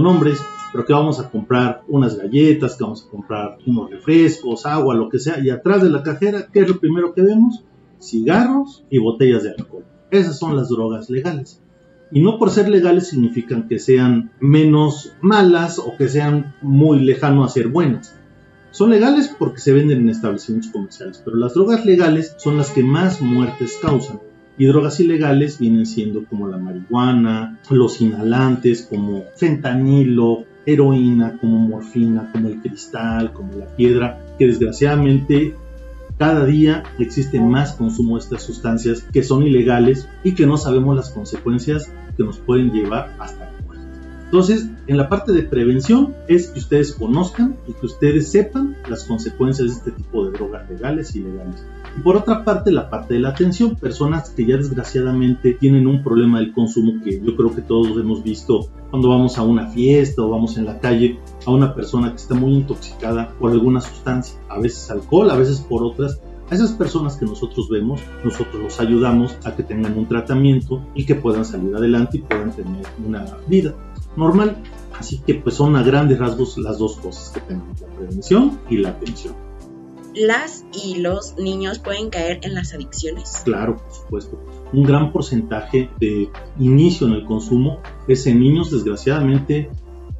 nombres, 0.00 0.40
pero 0.72 0.84
que 0.84 0.92
vamos 0.92 1.20
a 1.20 1.30
comprar 1.30 1.82
unas 1.88 2.16
galletas, 2.16 2.76
que 2.76 2.84
vamos 2.84 3.04
a 3.06 3.10
comprar 3.10 3.58
unos 3.66 3.90
refrescos, 3.90 4.66
agua, 4.66 4.94
lo 4.94 5.08
que 5.08 5.18
sea, 5.18 5.40
y 5.40 5.50
atrás 5.50 5.82
de 5.82 5.90
la 5.90 6.02
cajera, 6.02 6.46
¿qué 6.52 6.60
es 6.60 6.68
lo 6.68 6.78
primero 6.78 7.12
que 7.12 7.22
vemos? 7.22 7.64
Cigarros 8.00 8.84
y 8.90 8.98
botellas 8.98 9.42
de 9.42 9.50
alcohol. 9.50 9.84
Esas 10.10 10.38
son 10.38 10.56
las 10.56 10.68
drogas 10.68 11.10
legales. 11.10 11.60
Y 12.12 12.20
no 12.20 12.38
por 12.38 12.50
ser 12.50 12.68
legales 12.68 13.08
significan 13.08 13.68
que 13.68 13.78
sean 13.78 14.32
menos 14.40 15.12
malas 15.20 15.78
o 15.78 15.96
que 15.96 16.08
sean 16.08 16.54
muy 16.60 17.00
lejano 17.00 17.44
a 17.44 17.48
ser 17.48 17.68
buenas. 17.68 18.16
Son 18.72 18.90
legales 18.90 19.34
porque 19.38 19.60
se 19.60 19.72
venden 19.72 20.00
en 20.00 20.08
establecimientos 20.08 20.72
comerciales, 20.72 21.22
pero 21.24 21.36
las 21.36 21.54
drogas 21.54 21.84
legales 21.84 22.34
son 22.38 22.56
las 22.56 22.70
que 22.70 22.82
más 22.82 23.20
muertes 23.20 23.78
causan. 23.80 24.20
Y 24.58 24.66
drogas 24.66 25.00
ilegales 25.00 25.58
vienen 25.58 25.86
siendo 25.86 26.24
como 26.24 26.46
la 26.46 26.58
marihuana, 26.58 27.58
los 27.70 28.00
inhalantes 28.00 28.82
como 28.82 29.24
fentanilo, 29.36 30.44
heroína, 30.66 31.38
como 31.40 31.58
morfina, 31.58 32.30
como 32.32 32.48
el 32.48 32.60
cristal, 32.60 33.32
como 33.32 33.54
la 33.54 33.66
piedra, 33.76 34.20
que 34.38 34.46
desgraciadamente 34.46 35.54
Cada 36.18 36.44
día 36.44 36.82
existe 36.98 37.40
más 37.40 37.72
consumo 37.72 38.16
de 38.16 38.24
estas 38.24 38.42
sustancias 38.42 39.06
que 39.10 39.22
son 39.22 39.42
ilegales 39.42 40.06
y 40.22 40.34
que 40.34 40.44
no 40.44 40.58
sabemos 40.58 40.94
las 40.94 41.08
consecuencias 41.08 41.90
que 42.14 42.24
nos 42.24 42.36
pueden 42.36 42.72
llevar 42.72 43.16
hasta. 43.18 43.59
Entonces, 44.30 44.70
en 44.86 44.96
la 44.96 45.08
parte 45.08 45.32
de 45.32 45.42
prevención 45.42 46.14
es 46.28 46.46
que 46.46 46.60
ustedes 46.60 46.92
conozcan 46.92 47.56
y 47.66 47.72
que 47.72 47.86
ustedes 47.86 48.30
sepan 48.30 48.76
las 48.88 49.02
consecuencias 49.02 49.66
de 49.66 49.74
este 49.74 49.90
tipo 49.90 50.24
de 50.24 50.30
drogas 50.30 50.70
legales 50.70 51.16
y 51.16 51.18
ilegales. 51.18 51.66
Y 51.98 52.00
por 52.00 52.16
otra 52.16 52.44
parte, 52.44 52.70
la 52.70 52.88
parte 52.88 53.14
de 53.14 53.20
la 53.20 53.30
atención, 53.30 53.74
personas 53.74 54.30
que 54.30 54.46
ya 54.46 54.56
desgraciadamente 54.56 55.54
tienen 55.54 55.88
un 55.88 56.04
problema 56.04 56.38
del 56.38 56.52
consumo 56.52 57.02
que 57.02 57.20
yo 57.20 57.34
creo 57.34 57.52
que 57.52 57.62
todos 57.62 57.88
hemos 57.98 58.22
visto 58.22 58.68
cuando 58.90 59.08
vamos 59.08 59.36
a 59.36 59.42
una 59.42 59.66
fiesta 59.66 60.22
o 60.22 60.30
vamos 60.30 60.56
en 60.58 60.66
la 60.66 60.78
calle 60.78 61.18
a 61.44 61.50
una 61.50 61.74
persona 61.74 62.10
que 62.10 62.18
está 62.18 62.36
muy 62.36 62.54
intoxicada 62.54 63.34
por 63.40 63.50
alguna 63.50 63.80
sustancia, 63.80 64.38
a 64.48 64.60
veces 64.60 64.92
alcohol, 64.92 65.28
a 65.32 65.36
veces 65.36 65.58
por 65.58 65.82
otras. 65.82 66.20
A 66.50 66.54
esas 66.54 66.70
personas 66.70 67.16
que 67.16 67.26
nosotros 67.26 67.68
vemos, 67.68 68.00
nosotros 68.24 68.62
los 68.62 68.80
ayudamos 68.80 69.36
a 69.44 69.56
que 69.56 69.64
tengan 69.64 69.98
un 69.98 70.06
tratamiento 70.06 70.84
y 70.94 71.04
que 71.04 71.16
puedan 71.16 71.44
salir 71.44 71.74
adelante 71.74 72.18
y 72.18 72.20
puedan 72.22 72.52
tener 72.52 72.84
una 73.04 73.24
vida 73.48 73.74
normal. 74.16 74.62
Así 74.98 75.18
que 75.18 75.34
pues 75.34 75.54
son 75.54 75.76
a 75.76 75.82
grandes 75.82 76.18
rasgos 76.18 76.58
las 76.58 76.78
dos 76.78 76.96
cosas 76.96 77.30
que 77.30 77.40
tenemos, 77.40 77.80
la 77.80 77.86
prevención 77.88 78.60
y 78.68 78.76
la 78.78 78.90
atención 78.90 79.34
las 80.14 80.64
y 80.72 80.96
los 80.96 81.36
niños 81.38 81.78
pueden 81.78 82.10
caer 82.10 82.40
en 82.42 82.54
las 82.54 82.74
adicciones? 82.74 83.42
Claro, 83.44 83.76
por 83.76 83.92
supuesto. 83.92 84.38
Un 84.72 84.82
gran 84.82 85.12
porcentaje 85.12 85.90
de 85.98 86.28
inicio 86.58 87.06
en 87.06 87.14
el 87.14 87.24
consumo 87.24 87.80
es 88.08 88.26
en 88.26 88.40
niños, 88.40 88.70
desgraciadamente 88.70 89.70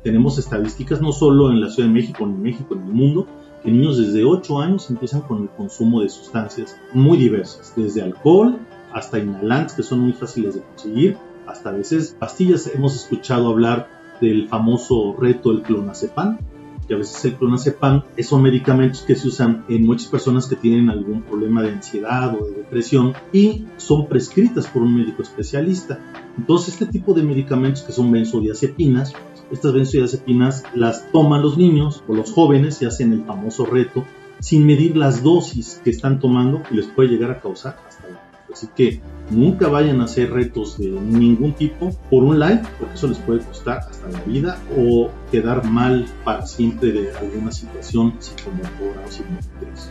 tenemos 0.02 0.38
estadísticas 0.38 1.00
no 1.02 1.12
solo 1.12 1.50
en 1.50 1.60
la 1.60 1.68
Ciudad 1.68 1.88
de 1.88 1.94
México, 1.94 2.26
ni 2.26 2.34
en 2.34 2.42
México, 2.42 2.74
en 2.74 2.82
el 2.82 2.92
mundo, 2.92 3.26
que 3.62 3.70
niños 3.70 3.98
desde 3.98 4.24
8 4.24 4.60
años 4.60 4.88
empiezan 4.88 5.20
con 5.22 5.42
el 5.42 5.50
consumo 5.50 6.00
de 6.00 6.08
sustancias 6.08 6.76
muy 6.94 7.18
diversas, 7.18 7.74
desde 7.76 8.02
alcohol 8.02 8.58
hasta 8.92 9.18
inhalantes 9.18 9.74
que 9.74 9.82
son 9.82 10.00
muy 10.00 10.12
fáciles 10.12 10.54
de 10.54 10.62
conseguir, 10.62 11.16
hasta 11.50 11.70
a 11.70 11.72
veces 11.72 12.16
pastillas. 12.18 12.70
Hemos 12.74 12.94
escuchado 12.94 13.48
hablar 13.48 13.88
del 14.20 14.48
famoso 14.48 15.16
reto 15.18 15.52
del 15.52 15.62
clonazepam, 15.62 16.38
que 16.86 16.94
a 16.94 16.98
veces 16.98 17.24
el 17.24 17.36
clonazepam 17.36 18.02
son 18.22 18.42
medicamentos 18.42 19.02
que 19.02 19.14
se 19.14 19.28
usan 19.28 19.64
en 19.68 19.86
muchas 19.86 20.08
personas 20.08 20.46
que 20.46 20.56
tienen 20.56 20.90
algún 20.90 21.22
problema 21.22 21.62
de 21.62 21.70
ansiedad 21.70 22.34
o 22.34 22.44
de 22.46 22.52
depresión 22.52 23.14
y 23.32 23.66
son 23.76 24.08
prescritas 24.08 24.66
por 24.66 24.82
un 24.82 24.96
médico 24.96 25.22
especialista. 25.22 26.00
Entonces 26.36 26.74
este 26.74 26.86
tipo 26.86 27.14
de 27.14 27.22
medicamentos 27.22 27.82
que 27.82 27.92
son 27.92 28.10
benzodiazepinas, 28.10 29.12
estas 29.50 29.72
benzodiazepinas 29.72 30.64
las 30.74 31.10
toman 31.12 31.42
los 31.42 31.56
niños 31.56 32.02
o 32.08 32.14
los 32.14 32.32
jóvenes 32.32 32.82
y 32.82 32.86
hacen 32.86 33.12
el 33.12 33.24
famoso 33.24 33.66
reto 33.66 34.04
sin 34.40 34.66
medir 34.66 34.96
las 34.96 35.22
dosis 35.22 35.80
que 35.84 35.90
están 35.90 36.18
tomando 36.18 36.62
y 36.70 36.74
les 36.74 36.86
puede 36.86 37.10
llegar 37.10 37.30
a 37.30 37.40
causar 37.40 37.78
hasta 37.86 38.08
la 38.08 38.29
Así 38.52 38.68
que 38.74 39.00
nunca 39.30 39.68
vayan 39.68 40.00
a 40.00 40.04
hacer 40.04 40.32
retos 40.32 40.78
de 40.78 40.88
ningún 40.90 41.52
tipo 41.52 41.90
por 42.10 42.24
un 42.24 42.38
like, 42.38 42.66
porque 42.78 42.94
eso 42.94 43.08
les 43.08 43.18
puede 43.18 43.40
costar 43.40 43.78
hasta 43.78 44.08
la 44.08 44.20
vida 44.22 44.58
o 44.76 45.10
quedar 45.30 45.64
mal 45.64 46.06
para 46.24 46.46
siempre 46.46 46.92
de 46.92 47.12
alguna 47.16 47.52
situación 47.52 48.14
psicomotora 48.18 49.02
o 49.06 49.10
psicomotriz. 49.10 49.90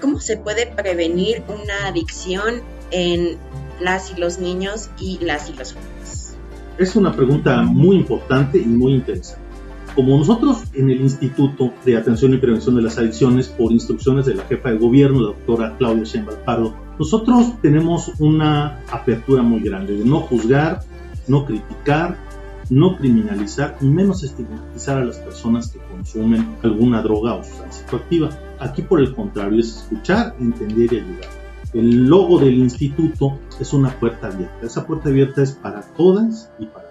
¿Cómo 0.00 0.20
se 0.20 0.36
puede 0.36 0.66
prevenir 0.66 1.42
una 1.48 1.88
adicción 1.88 2.62
en 2.90 3.38
las 3.80 4.12
y 4.12 4.20
los 4.20 4.38
niños 4.38 4.90
y 5.00 5.18
las 5.18 5.50
y 5.50 5.54
los 5.54 5.72
jóvenes? 5.72 6.36
Es 6.78 6.96
una 6.96 7.14
pregunta 7.14 7.62
muy 7.62 7.96
importante 7.96 8.58
y 8.58 8.66
muy 8.66 8.94
interesante. 8.94 9.43
Como 9.94 10.18
nosotros 10.18 10.64
en 10.74 10.90
el 10.90 11.00
Instituto 11.00 11.72
de 11.84 11.96
Atención 11.96 12.34
y 12.34 12.38
Prevención 12.38 12.74
de 12.74 12.82
las 12.82 12.98
Adicciones, 12.98 13.46
por 13.46 13.70
instrucciones 13.70 14.26
de 14.26 14.34
la 14.34 14.42
jefa 14.44 14.70
de 14.70 14.78
gobierno, 14.78 15.20
la 15.20 15.28
doctora 15.28 15.76
Claudia 15.78 16.02
Sheinbaum 16.02 16.38
Pardo, 16.44 16.74
nosotros 16.98 17.60
tenemos 17.62 18.10
una 18.18 18.80
apertura 18.90 19.42
muy 19.42 19.60
grande 19.60 19.96
de 19.96 20.04
no 20.04 20.20
juzgar, 20.20 20.80
no 21.28 21.46
criticar, 21.46 22.18
no 22.70 22.96
criminalizar 22.96 23.76
y 23.80 23.86
menos 23.86 24.24
estigmatizar 24.24 24.98
a 24.98 25.04
las 25.04 25.18
personas 25.18 25.68
que 25.68 25.78
consumen 25.78 26.56
alguna 26.64 27.00
droga 27.00 27.34
o 27.34 27.44
sustancia 27.44 27.84
psicoactiva. 27.84 28.30
Aquí 28.58 28.82
por 28.82 28.98
el 29.00 29.14
contrario 29.14 29.60
es 29.60 29.76
escuchar, 29.76 30.34
entender 30.40 30.92
y 30.92 30.96
ayudar. 30.96 31.30
El 31.72 32.06
logo 32.06 32.40
del 32.40 32.54
instituto 32.54 33.38
es 33.60 33.72
una 33.72 33.90
puerta 34.00 34.26
abierta. 34.26 34.66
Esa 34.66 34.86
puerta 34.86 35.08
abierta 35.08 35.42
es 35.42 35.52
para 35.52 35.82
todas 35.82 36.50
y 36.58 36.66
para 36.66 36.83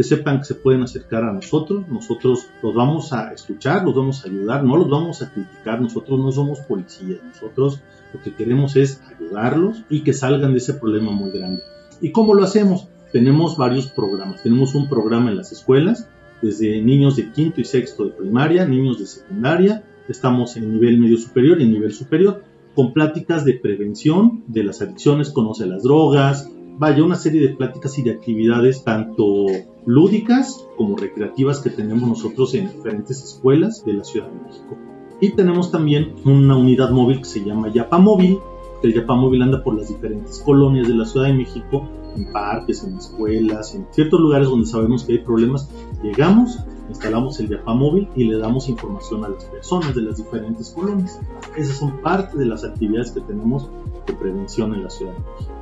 que 0.00 0.04
sepan 0.04 0.38
que 0.38 0.46
se 0.46 0.54
pueden 0.54 0.82
acercar 0.82 1.24
a 1.24 1.32
nosotros, 1.34 1.86
nosotros 1.86 2.46
los 2.62 2.74
vamos 2.74 3.12
a 3.12 3.34
escuchar, 3.34 3.84
los 3.84 3.94
vamos 3.94 4.24
a 4.24 4.28
ayudar, 4.30 4.64
no 4.64 4.78
los 4.78 4.88
vamos 4.88 5.20
a 5.20 5.30
criticar, 5.30 5.78
nosotros 5.78 6.18
no 6.18 6.32
somos 6.32 6.60
policías, 6.60 7.22
nosotros 7.22 7.82
lo 8.14 8.22
que 8.22 8.32
queremos 8.32 8.76
es 8.76 9.02
ayudarlos 9.14 9.84
y 9.90 10.00
que 10.00 10.14
salgan 10.14 10.52
de 10.52 10.56
ese 10.56 10.72
problema 10.72 11.10
muy 11.10 11.30
grande. 11.32 11.60
¿Y 12.00 12.12
cómo 12.12 12.32
lo 12.32 12.44
hacemos? 12.44 12.88
Tenemos 13.12 13.58
varios 13.58 13.88
programas, 13.88 14.42
tenemos 14.42 14.74
un 14.74 14.88
programa 14.88 15.28
en 15.32 15.36
las 15.36 15.52
escuelas, 15.52 16.08
desde 16.40 16.80
niños 16.80 17.16
de 17.16 17.30
quinto 17.30 17.60
y 17.60 17.66
sexto 17.66 18.06
de 18.06 18.12
primaria, 18.12 18.64
niños 18.64 18.98
de 19.00 19.04
secundaria, 19.04 19.84
estamos 20.08 20.56
en 20.56 20.72
nivel 20.72 20.96
medio 20.96 21.18
superior 21.18 21.60
y 21.60 21.64
en 21.64 21.72
nivel 21.72 21.92
superior, 21.92 22.42
con 22.74 22.94
pláticas 22.94 23.44
de 23.44 23.52
prevención 23.52 24.44
de 24.46 24.64
las 24.64 24.80
adicciones, 24.80 25.28
conoce 25.28 25.66
las 25.66 25.82
drogas, 25.82 26.50
vaya, 26.78 27.04
una 27.04 27.16
serie 27.16 27.42
de 27.42 27.54
pláticas 27.54 27.98
y 27.98 28.02
de 28.02 28.12
actividades 28.12 28.82
tanto 28.82 29.44
lúdicas 29.86 30.66
como 30.76 30.96
recreativas 30.96 31.60
que 31.60 31.70
tenemos 31.70 32.08
nosotros 32.08 32.54
en 32.54 32.68
diferentes 32.68 33.22
escuelas 33.22 33.84
de 33.84 33.94
la 33.94 34.04
Ciudad 34.04 34.28
de 34.28 34.40
México. 34.40 34.76
Y 35.20 35.30
tenemos 35.30 35.70
también 35.70 36.14
una 36.24 36.56
unidad 36.56 36.90
móvil 36.90 37.18
que 37.18 37.26
se 37.26 37.44
llama 37.44 37.72
Yapa 37.72 37.98
Móvil, 37.98 38.38
el 38.82 38.94
Yapa 38.94 39.14
Móvil 39.14 39.42
anda 39.42 39.62
por 39.62 39.76
las 39.76 39.88
diferentes 39.88 40.38
colonias 40.38 40.88
de 40.88 40.94
la 40.94 41.04
Ciudad 41.04 41.26
de 41.26 41.34
México, 41.34 41.86
en 42.16 42.32
parques, 42.32 42.82
en 42.82 42.96
escuelas, 42.96 43.74
en 43.74 43.86
ciertos 43.90 44.18
lugares 44.18 44.48
donde 44.48 44.66
sabemos 44.66 45.04
que 45.04 45.12
hay 45.12 45.18
problemas. 45.18 45.68
Llegamos, 46.02 46.58
instalamos 46.88 47.38
el 47.40 47.50
Yapa 47.50 47.74
Móvil 47.74 48.08
y 48.16 48.24
le 48.24 48.38
damos 48.38 48.70
información 48.70 49.24
a 49.24 49.28
las 49.28 49.44
personas 49.44 49.94
de 49.94 50.02
las 50.02 50.16
diferentes 50.16 50.70
colonias. 50.70 51.20
Esas 51.56 51.76
son 51.76 52.00
parte 52.00 52.38
de 52.38 52.46
las 52.46 52.64
actividades 52.64 53.12
que 53.12 53.20
tenemos 53.20 53.68
de 54.06 54.14
prevención 54.14 54.74
en 54.74 54.84
la 54.84 54.90
Ciudad 54.90 55.12
de 55.12 55.18
México. 55.18 55.52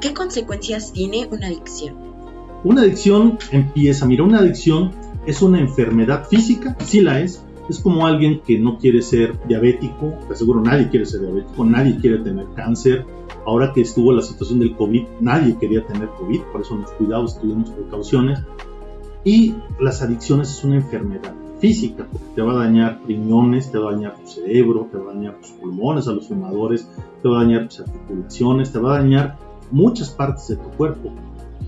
¿Qué 0.00 0.14
consecuencias 0.14 0.92
tiene 0.92 1.26
una 1.32 1.48
adicción? 1.48 2.13
Una 2.64 2.80
adicción 2.80 3.38
empieza, 3.52 4.06
mira, 4.06 4.24
una 4.24 4.38
adicción 4.38 4.92
es 5.26 5.42
una 5.42 5.60
enfermedad 5.60 6.26
física, 6.26 6.74
sí 6.80 7.02
la 7.02 7.20
es, 7.20 7.44
es 7.68 7.78
como 7.78 8.06
alguien 8.06 8.40
que 8.40 8.58
no 8.58 8.78
quiere 8.78 9.02
ser 9.02 9.38
diabético, 9.46 10.14
te 10.26 10.32
aseguro 10.32 10.62
nadie 10.62 10.88
quiere 10.88 11.04
ser 11.04 11.20
diabético, 11.20 11.64
nadie 11.64 11.98
quiere 11.98 12.18
tener 12.18 12.46
cáncer. 12.54 13.04
Ahora 13.46 13.72
que 13.74 13.82
estuvo 13.82 14.12
la 14.12 14.22
situación 14.22 14.60
del 14.60 14.74
COVID, 14.76 15.02
nadie 15.20 15.58
quería 15.58 15.86
tener 15.86 16.08
COVID, 16.18 16.40
por 16.52 16.62
eso 16.62 16.76
nos 16.76 16.90
cuidamos, 16.92 17.38
tuvimos 17.38 17.68
precauciones. 17.70 18.40
Y 19.24 19.54
las 19.78 20.00
adicciones 20.00 20.50
es 20.50 20.64
una 20.64 20.76
enfermedad 20.76 21.34
física, 21.58 22.06
porque 22.10 22.26
te 22.34 22.42
va 22.42 22.52
a 22.52 22.64
dañar 22.64 23.00
riñones, 23.06 23.70
te 23.70 23.78
va 23.78 23.90
a 23.90 23.92
dañar 23.94 24.16
tu 24.16 24.26
cerebro, 24.26 24.88
te 24.90 24.98
va 24.98 25.12
a 25.12 25.14
dañar 25.14 25.38
tus 25.38 25.50
pulmones 25.50 26.08
a 26.08 26.12
los 26.12 26.28
fumadores, 26.28 26.90
te 27.22 27.28
va 27.28 27.40
a 27.40 27.44
dañar 27.44 27.68
tus 27.68 27.80
articulaciones, 27.80 28.72
te 28.72 28.78
va 28.78 28.96
a 28.96 28.98
dañar 29.00 29.38
muchas 29.70 30.10
partes 30.10 30.48
de 30.48 30.56
tu 30.56 30.68
cuerpo. 30.70 31.12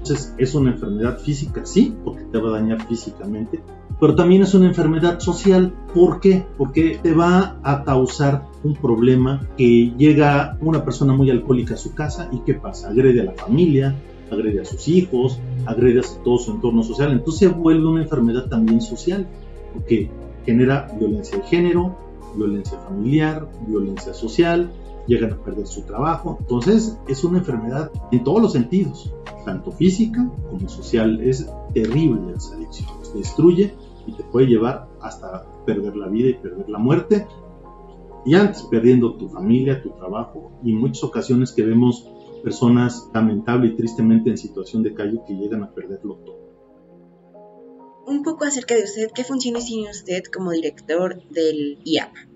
Entonces 0.08 0.34
es 0.38 0.54
una 0.54 0.70
enfermedad 0.70 1.18
física, 1.18 1.66
sí, 1.66 1.92
porque 2.04 2.22
te 2.30 2.38
va 2.38 2.50
a 2.50 2.60
dañar 2.60 2.86
físicamente, 2.86 3.60
pero 3.98 4.14
también 4.14 4.42
es 4.42 4.54
una 4.54 4.68
enfermedad 4.68 5.18
social. 5.18 5.74
¿Por 5.92 6.20
qué? 6.20 6.46
Porque 6.56 7.00
te 7.02 7.12
va 7.12 7.58
a 7.64 7.82
causar 7.82 8.44
un 8.62 8.76
problema 8.76 9.44
que 9.56 9.92
llega 9.98 10.58
una 10.60 10.84
persona 10.84 11.12
muy 11.12 11.28
alcohólica 11.30 11.74
a 11.74 11.76
su 11.76 11.92
casa 11.92 12.28
y 12.30 12.38
¿qué 12.46 12.54
pasa? 12.54 12.90
Agrede 12.90 13.22
a 13.22 13.24
la 13.24 13.32
familia, 13.32 13.96
agrede 14.30 14.60
a 14.60 14.64
sus 14.64 14.86
hijos, 14.86 15.40
agrede 15.64 15.98
a 15.98 16.22
todo 16.22 16.38
su 16.38 16.52
entorno 16.52 16.84
social. 16.84 17.10
Entonces 17.10 17.40
se 17.40 17.48
vuelve 17.48 17.88
una 17.88 18.02
enfermedad 18.02 18.48
también 18.48 18.80
social, 18.80 19.26
porque 19.74 20.08
genera 20.44 20.86
violencia 21.00 21.38
de 21.38 21.44
género, 21.46 21.96
violencia 22.36 22.78
familiar, 22.78 23.48
violencia 23.66 24.14
social, 24.14 24.70
llegan 25.06 25.32
a 25.32 25.42
perder 25.42 25.66
su 25.66 25.82
trabajo. 25.82 26.36
Entonces 26.40 26.98
es 27.08 27.24
una 27.24 27.38
enfermedad 27.38 27.90
en 28.12 28.24
todos 28.24 28.42
los 28.42 28.52
sentidos, 28.52 29.12
tanto 29.44 29.72
física 29.72 30.30
como 30.50 30.68
social. 30.68 31.20
Es 31.20 31.50
terrible 31.74 32.34
esa 32.36 32.54
adicción, 32.54 32.88
destruye 33.14 33.74
y 34.06 34.12
te 34.12 34.22
puede 34.24 34.46
llevar 34.46 34.88
hasta 35.00 35.46
perder 35.64 35.96
la 35.96 36.08
vida 36.08 36.30
y 36.30 36.34
perder 36.34 36.68
la 36.68 36.78
muerte. 36.78 37.26
Y 38.24 38.34
antes 38.34 38.62
perdiendo 38.62 39.16
tu 39.16 39.28
familia, 39.28 39.82
tu 39.82 39.90
trabajo 39.90 40.50
y 40.64 40.72
muchas 40.72 41.04
ocasiones 41.04 41.52
que 41.52 41.62
vemos 41.62 42.08
personas 42.42 43.08
lamentable 43.14 43.68
y 43.68 43.76
tristemente 43.76 44.30
en 44.30 44.38
situación 44.38 44.82
de 44.82 44.94
calle 44.94 45.20
que 45.26 45.34
llegan 45.34 45.62
a 45.62 45.72
perderlo 45.72 46.16
todo. 46.24 46.46
Un 48.06 48.22
poco 48.22 48.44
acerca 48.44 48.76
de 48.76 48.84
usted, 48.84 49.10
¿qué 49.12 49.24
funciones 49.24 49.66
tiene 49.66 49.90
usted 49.90 50.22
como 50.32 50.52
director 50.52 51.20
del 51.30 51.78
IAPA? 51.84 52.28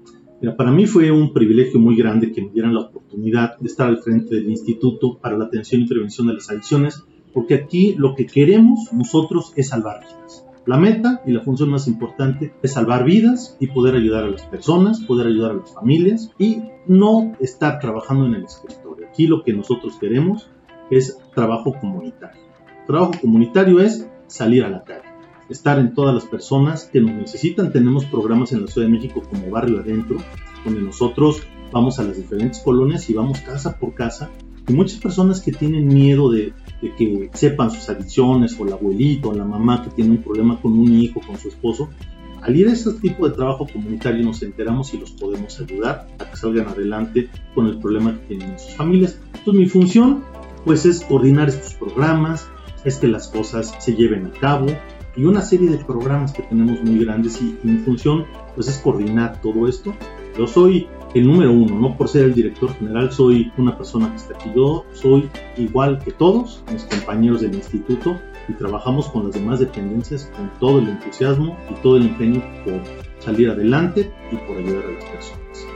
Para 0.56 0.70
mí 0.70 0.86
fue 0.86 1.10
un 1.10 1.32
privilegio 1.32 1.78
muy 1.78 1.96
grande 1.96 2.32
que 2.32 2.42
me 2.42 2.50
dieran 2.50 2.74
la 2.74 2.80
oportunidad 2.80 3.58
de 3.58 3.66
estar 3.66 3.88
al 3.88 3.98
frente 3.98 4.34
del 4.34 4.48
Instituto 4.48 5.18
para 5.18 5.36
la 5.36 5.44
Atención 5.44 5.82
y 5.82 5.86
Prevención 5.86 6.26
de 6.28 6.34
las 6.34 6.50
Adicciones, 6.50 7.04
porque 7.34 7.54
aquí 7.54 7.94
lo 7.96 8.14
que 8.14 8.26
queremos 8.26 8.92
nosotros 8.92 9.52
es 9.56 9.68
salvar 9.68 10.00
vidas. 10.00 10.46
La 10.66 10.78
meta 10.78 11.22
y 11.26 11.32
la 11.32 11.40
función 11.40 11.70
más 11.70 11.88
importante 11.88 12.54
es 12.62 12.72
salvar 12.72 13.04
vidas 13.04 13.56
y 13.60 13.66
poder 13.68 13.96
ayudar 13.96 14.24
a 14.24 14.30
las 14.30 14.42
personas, 14.42 15.00
poder 15.00 15.26
ayudar 15.26 15.52
a 15.52 15.54
las 15.54 15.74
familias 15.74 16.30
y 16.38 16.62
no 16.86 17.32
estar 17.40 17.78
trabajando 17.78 18.26
en 18.26 18.34
el 18.34 18.44
escritorio. 18.44 19.08
Aquí 19.08 19.26
lo 19.26 19.42
que 19.42 19.52
nosotros 19.52 19.96
queremos 19.98 20.48
es 20.90 21.18
trabajo 21.34 21.74
comunitario. 21.80 22.42
Trabajo 22.86 23.12
comunitario 23.20 23.80
es 23.80 24.08
salir 24.26 24.64
a 24.64 24.70
la 24.70 24.84
calle, 24.84 25.08
estar 25.50 25.78
en 25.78 25.94
todas 25.94 26.14
las 26.14 26.24
personas 26.24 26.84
que 26.84 27.00
nos 27.00 27.12
necesitan. 27.12 27.72
Tenemos 27.72 28.04
programas 28.06 28.52
en 28.52 28.62
la 28.62 28.68
Ciudad 28.68 28.86
de 28.86 28.92
México 28.92 29.22
como 29.28 29.50
Barrio 29.50 29.80
Adentro, 29.80 30.18
donde 30.64 30.80
nosotros 30.80 31.42
vamos 31.72 31.98
a 31.98 32.04
las 32.04 32.16
diferentes 32.16 32.60
colonias 32.60 33.10
y 33.10 33.14
vamos 33.14 33.40
casa 33.40 33.76
por 33.78 33.94
casa. 33.94 34.30
Y 34.68 34.72
muchas 34.72 35.00
personas 35.00 35.40
que 35.40 35.52
tienen 35.52 35.88
miedo 35.88 36.30
de, 36.30 36.52
que 36.80 37.30
sepan 37.32 37.70
sus 37.70 37.88
adicciones, 37.88 38.58
o 38.58 38.66
el 38.66 38.72
abuelito, 38.72 39.30
o 39.30 39.34
la 39.34 39.44
mamá 39.44 39.82
que 39.82 39.90
tiene 39.90 40.12
un 40.12 40.22
problema 40.22 40.60
con 40.60 40.78
un 40.78 40.92
hijo, 40.92 41.20
con 41.26 41.36
su 41.38 41.48
esposo, 41.48 41.88
al 42.42 42.56
ir 42.56 42.68
a 42.68 42.72
este 42.72 42.92
tipo 42.94 43.28
de 43.28 43.34
trabajo 43.34 43.66
comunitario 43.70 44.24
nos 44.24 44.42
enteramos 44.42 44.94
y 44.94 44.98
los 44.98 45.10
podemos 45.10 45.60
ayudar 45.60 46.08
a 46.18 46.24
que 46.24 46.36
salgan 46.36 46.68
adelante 46.68 47.28
con 47.54 47.66
el 47.66 47.78
problema 47.78 48.12
que 48.14 48.28
tienen 48.28 48.52
en 48.52 48.58
sus 48.58 48.74
familias. 48.74 49.18
Entonces 49.34 49.54
mi 49.54 49.66
función 49.68 50.24
pues 50.64 50.86
es 50.86 51.00
coordinar 51.00 51.48
estos 51.48 51.74
programas, 51.74 52.48
es 52.84 52.96
que 52.96 53.08
las 53.08 53.28
cosas 53.28 53.74
se 53.78 53.94
lleven 53.94 54.26
a 54.26 54.30
cabo 54.30 54.66
y 55.16 55.24
una 55.24 55.40
serie 55.40 55.70
de 55.70 55.78
programas 55.78 56.32
que 56.32 56.42
tenemos 56.42 56.82
muy 56.82 57.04
grandes 57.04 57.40
y, 57.40 57.58
mi 57.62 57.78
función 57.78 58.26
pues 58.54 58.68
es 58.68 58.78
coordinar 58.78 59.40
todo 59.40 59.68
esto. 59.68 59.94
Yo 60.38 60.46
soy 60.46 60.88
el 61.14 61.26
número 61.26 61.52
uno, 61.52 61.78
no 61.78 61.96
por 61.96 62.08
ser 62.08 62.24
el 62.26 62.34
director 62.34 62.72
general, 62.74 63.12
soy 63.12 63.52
una 63.56 63.76
persona 63.76 64.10
que 64.10 64.16
está 64.16 64.34
aquí. 64.34 64.50
Yo 64.54 64.84
soy 64.92 65.28
igual 65.56 65.98
que 66.04 66.12
todos 66.12 66.62
mis 66.72 66.84
compañeros 66.84 67.40
del 67.40 67.54
instituto 67.54 68.20
y 68.48 68.52
trabajamos 68.54 69.08
con 69.08 69.24
las 69.24 69.34
demás 69.34 69.60
dependencias 69.60 70.30
con 70.36 70.50
todo 70.58 70.78
el 70.78 70.88
entusiasmo 70.88 71.56
y 71.70 71.74
todo 71.82 71.96
el 71.96 72.04
empeño 72.04 72.42
por 72.64 72.80
salir 73.18 73.50
adelante 73.50 74.10
y 74.30 74.36
por 74.36 74.56
ayudar 74.56 74.84
a 74.84 74.92
las 74.92 75.04
personas. 75.04 75.66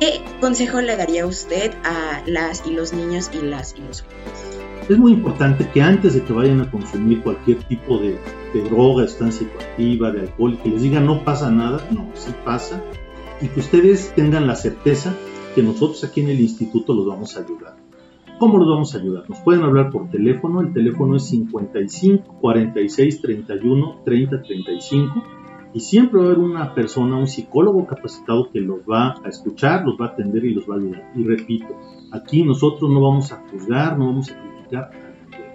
¿Qué 0.00 0.20
consejo 0.40 0.80
le 0.80 0.96
daría 0.96 1.26
usted 1.26 1.72
a 1.84 2.22
las 2.26 2.66
y 2.66 2.72
los 2.72 2.92
niños 2.92 3.30
y 3.32 3.40
las 3.46 3.76
y 3.76 3.82
los 3.82 4.02
jóvenes? 4.02 4.51
Es 4.88 4.98
muy 4.98 5.12
importante 5.12 5.68
que 5.72 5.80
antes 5.80 6.14
de 6.14 6.22
que 6.22 6.32
vayan 6.32 6.60
a 6.60 6.70
consumir 6.70 7.22
cualquier 7.22 7.58
tipo 7.64 7.98
de, 7.98 8.18
de 8.52 8.62
droga, 8.68 9.06
sustancia 9.06 9.46
psicoactiva, 9.46 10.10
de 10.10 10.20
alcohol, 10.22 10.58
que 10.62 10.70
les 10.70 10.82
diga 10.82 11.00
no 11.00 11.24
pasa 11.24 11.50
nada, 11.50 11.86
no, 11.90 12.08
sí 12.14 12.32
pasa, 12.44 12.82
y 13.40 13.48
que 13.48 13.60
ustedes 13.60 14.12
tengan 14.14 14.46
la 14.46 14.56
certeza 14.56 15.14
que 15.54 15.62
nosotros 15.62 16.02
aquí 16.04 16.20
en 16.20 16.30
el 16.30 16.40
instituto 16.40 16.94
los 16.94 17.06
vamos 17.06 17.36
a 17.36 17.40
ayudar. 17.40 17.76
¿Cómo 18.38 18.58
los 18.58 18.68
vamos 18.68 18.94
a 18.94 18.98
ayudar? 18.98 19.28
Nos 19.28 19.38
pueden 19.40 19.62
hablar 19.62 19.90
por 19.90 20.10
teléfono, 20.10 20.60
el 20.60 20.72
teléfono 20.72 21.16
es 21.16 21.26
55 21.26 22.38
46 22.40 23.20
31 23.20 24.00
30 24.04 24.42
35 24.42 25.22
y 25.74 25.80
siempre 25.80 26.18
va 26.18 26.24
a 26.24 26.26
haber 26.26 26.38
una 26.38 26.74
persona, 26.74 27.16
un 27.16 27.28
psicólogo 27.28 27.86
capacitado 27.86 28.50
que 28.50 28.60
los 28.60 28.80
va 28.80 29.14
a 29.24 29.28
escuchar, 29.28 29.84
los 29.84 29.96
va 30.00 30.06
a 30.06 30.08
atender 30.08 30.44
y 30.44 30.54
los 30.54 30.68
va 30.68 30.74
a 30.74 30.78
ayudar. 30.78 31.12
Y 31.14 31.24
repito, 31.24 31.68
aquí 32.10 32.42
nosotros 32.44 32.90
no 32.90 33.00
vamos 33.00 33.32
a 33.32 33.42
juzgar, 33.50 33.98
no 33.98 34.06
vamos 34.06 34.30
a 34.30 34.34
criticar, 34.34 34.61
al 34.80 34.90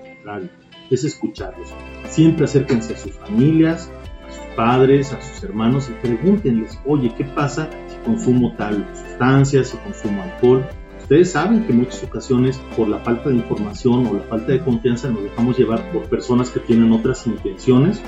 contrario, 0.04 0.50
es 0.90 1.04
escucharlos. 1.04 1.74
Siempre 2.10 2.46
acérquense 2.46 2.94
a 2.94 2.98
sus 2.98 3.14
familias, 3.14 3.92
a 4.28 4.32
sus 4.32 4.56
padres, 4.56 5.14
a 5.14 5.22
sus 5.22 5.44
hermanos 5.44 5.90
y 5.90 5.94
pregúntenles, 6.06 6.80
oye, 6.86 7.14
¿qué 7.18 7.26
pasa 7.26 7.70
si 7.88 7.98
consumo 8.06 8.56
tal 8.58 8.88
sustancia, 8.94 9.64
si 9.64 9.78
consumo 9.78 10.24
alcohol? 10.24 10.66
Ustedes 11.02 11.32
saben 11.32 11.64
que 11.64 11.72
en 11.72 11.80
muchas 11.80 12.04
ocasiones 12.04 12.60
por 12.76 12.90
la 12.90 13.00
falta 13.00 13.30
de 13.30 13.36
información 13.36 14.08
o 14.08 14.14
la 14.14 14.24
falta 14.24 14.52
de 14.52 14.60
confianza 14.60 15.10
nos 15.10 15.24
dejamos 15.24 15.58
llevar 15.58 15.90
por 15.92 16.04
personas 16.10 16.50
que 16.50 16.60
tienen 16.60 16.92
otras 16.92 17.26
intenciones 17.28 18.02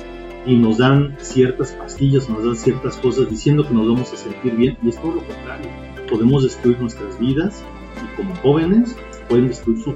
y 0.45 0.57
nos 0.57 0.79
dan 0.79 1.15
ciertas 1.19 1.71
pastillas, 1.73 2.29
nos 2.29 2.43
dan 2.43 2.55
ciertas 2.55 2.97
cosas 2.97 3.29
diciendo 3.29 3.65
que 3.65 3.73
nos 3.73 3.87
vamos 3.87 4.11
a 4.11 4.17
sentir 4.17 4.53
bien 4.55 4.77
y 4.83 4.89
es 4.89 4.97
todo 4.97 5.13
lo 5.13 5.23
contrario. 5.25 5.69
Podemos 6.09 6.43
destruir 6.43 6.79
nuestras 6.79 7.17
vidas 7.19 7.63
y 8.03 8.15
como 8.17 8.35
jóvenes 8.37 8.97
pueden 9.29 9.47
destruir 9.47 9.81
su 9.81 9.93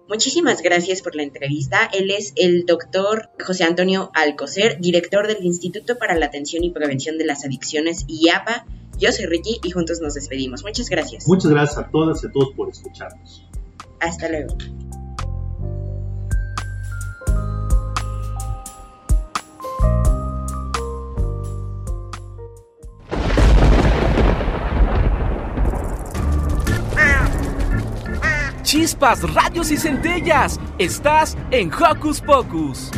Muchísimas 0.07 0.61
gracias 0.61 1.01
por 1.01 1.15
la 1.15 1.23
entrevista. 1.23 1.89
Él 1.93 2.11
es 2.11 2.33
el 2.35 2.65
doctor 2.65 3.29
José 3.43 3.63
Antonio 3.63 4.11
Alcocer, 4.13 4.79
director 4.79 5.25
del 5.27 5.43
Instituto 5.45 5.97
para 5.97 6.15
la 6.15 6.25
Atención 6.25 6.65
y 6.65 6.69
Prevención 6.69 7.17
de 7.17 7.25
las 7.25 7.45
Adicciones 7.45 8.05
IAPA. 8.07 8.65
Yo 8.99 9.13
soy 9.13 9.25
Ricky 9.25 9.61
y 9.63 9.71
juntos 9.71 10.01
nos 10.01 10.15
despedimos. 10.15 10.63
Muchas 10.63 10.89
gracias. 10.89 11.25
Muchas 11.27 11.49
gracias 11.49 11.77
a 11.77 11.89
todas 11.89 12.21
y 12.23 12.27
a 12.27 12.31
todos 12.31 12.49
por 12.55 12.69
escucharnos. 12.69 13.45
Hasta 14.01 14.27
luego. 14.27 14.57
Chispas, 28.71 29.21
radios 29.33 29.69
y 29.69 29.75
centellas. 29.75 30.57
Estás 30.77 31.35
en 31.51 31.69
Hocus 31.73 32.21
Pocus. 32.21 32.89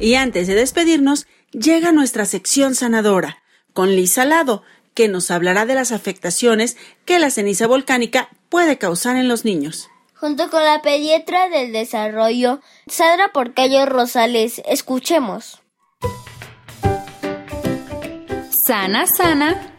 Y 0.00 0.14
antes 0.14 0.46
de 0.46 0.54
despedirnos, 0.54 1.26
llega 1.52 1.92
nuestra 1.92 2.24
sección 2.24 2.74
sanadora 2.74 3.42
con 3.74 3.94
Lisa 3.94 4.24
Lado, 4.24 4.62
que 4.94 5.08
nos 5.08 5.30
hablará 5.30 5.66
de 5.66 5.74
las 5.74 5.92
afectaciones 5.92 6.78
que 7.04 7.18
la 7.18 7.28
ceniza 7.28 7.66
volcánica 7.66 8.30
puede 8.48 8.78
causar 8.78 9.16
en 9.16 9.28
los 9.28 9.44
niños. 9.44 9.90
Junto 10.14 10.48
con 10.48 10.64
la 10.64 10.80
pediatra 10.80 11.50
del 11.50 11.70
desarrollo, 11.70 12.62
Sandra 12.86 13.32
Porcayo 13.34 13.84
Rosales, 13.84 14.62
escuchemos. 14.64 15.60
Sana, 18.66 19.04
sana 19.06 19.77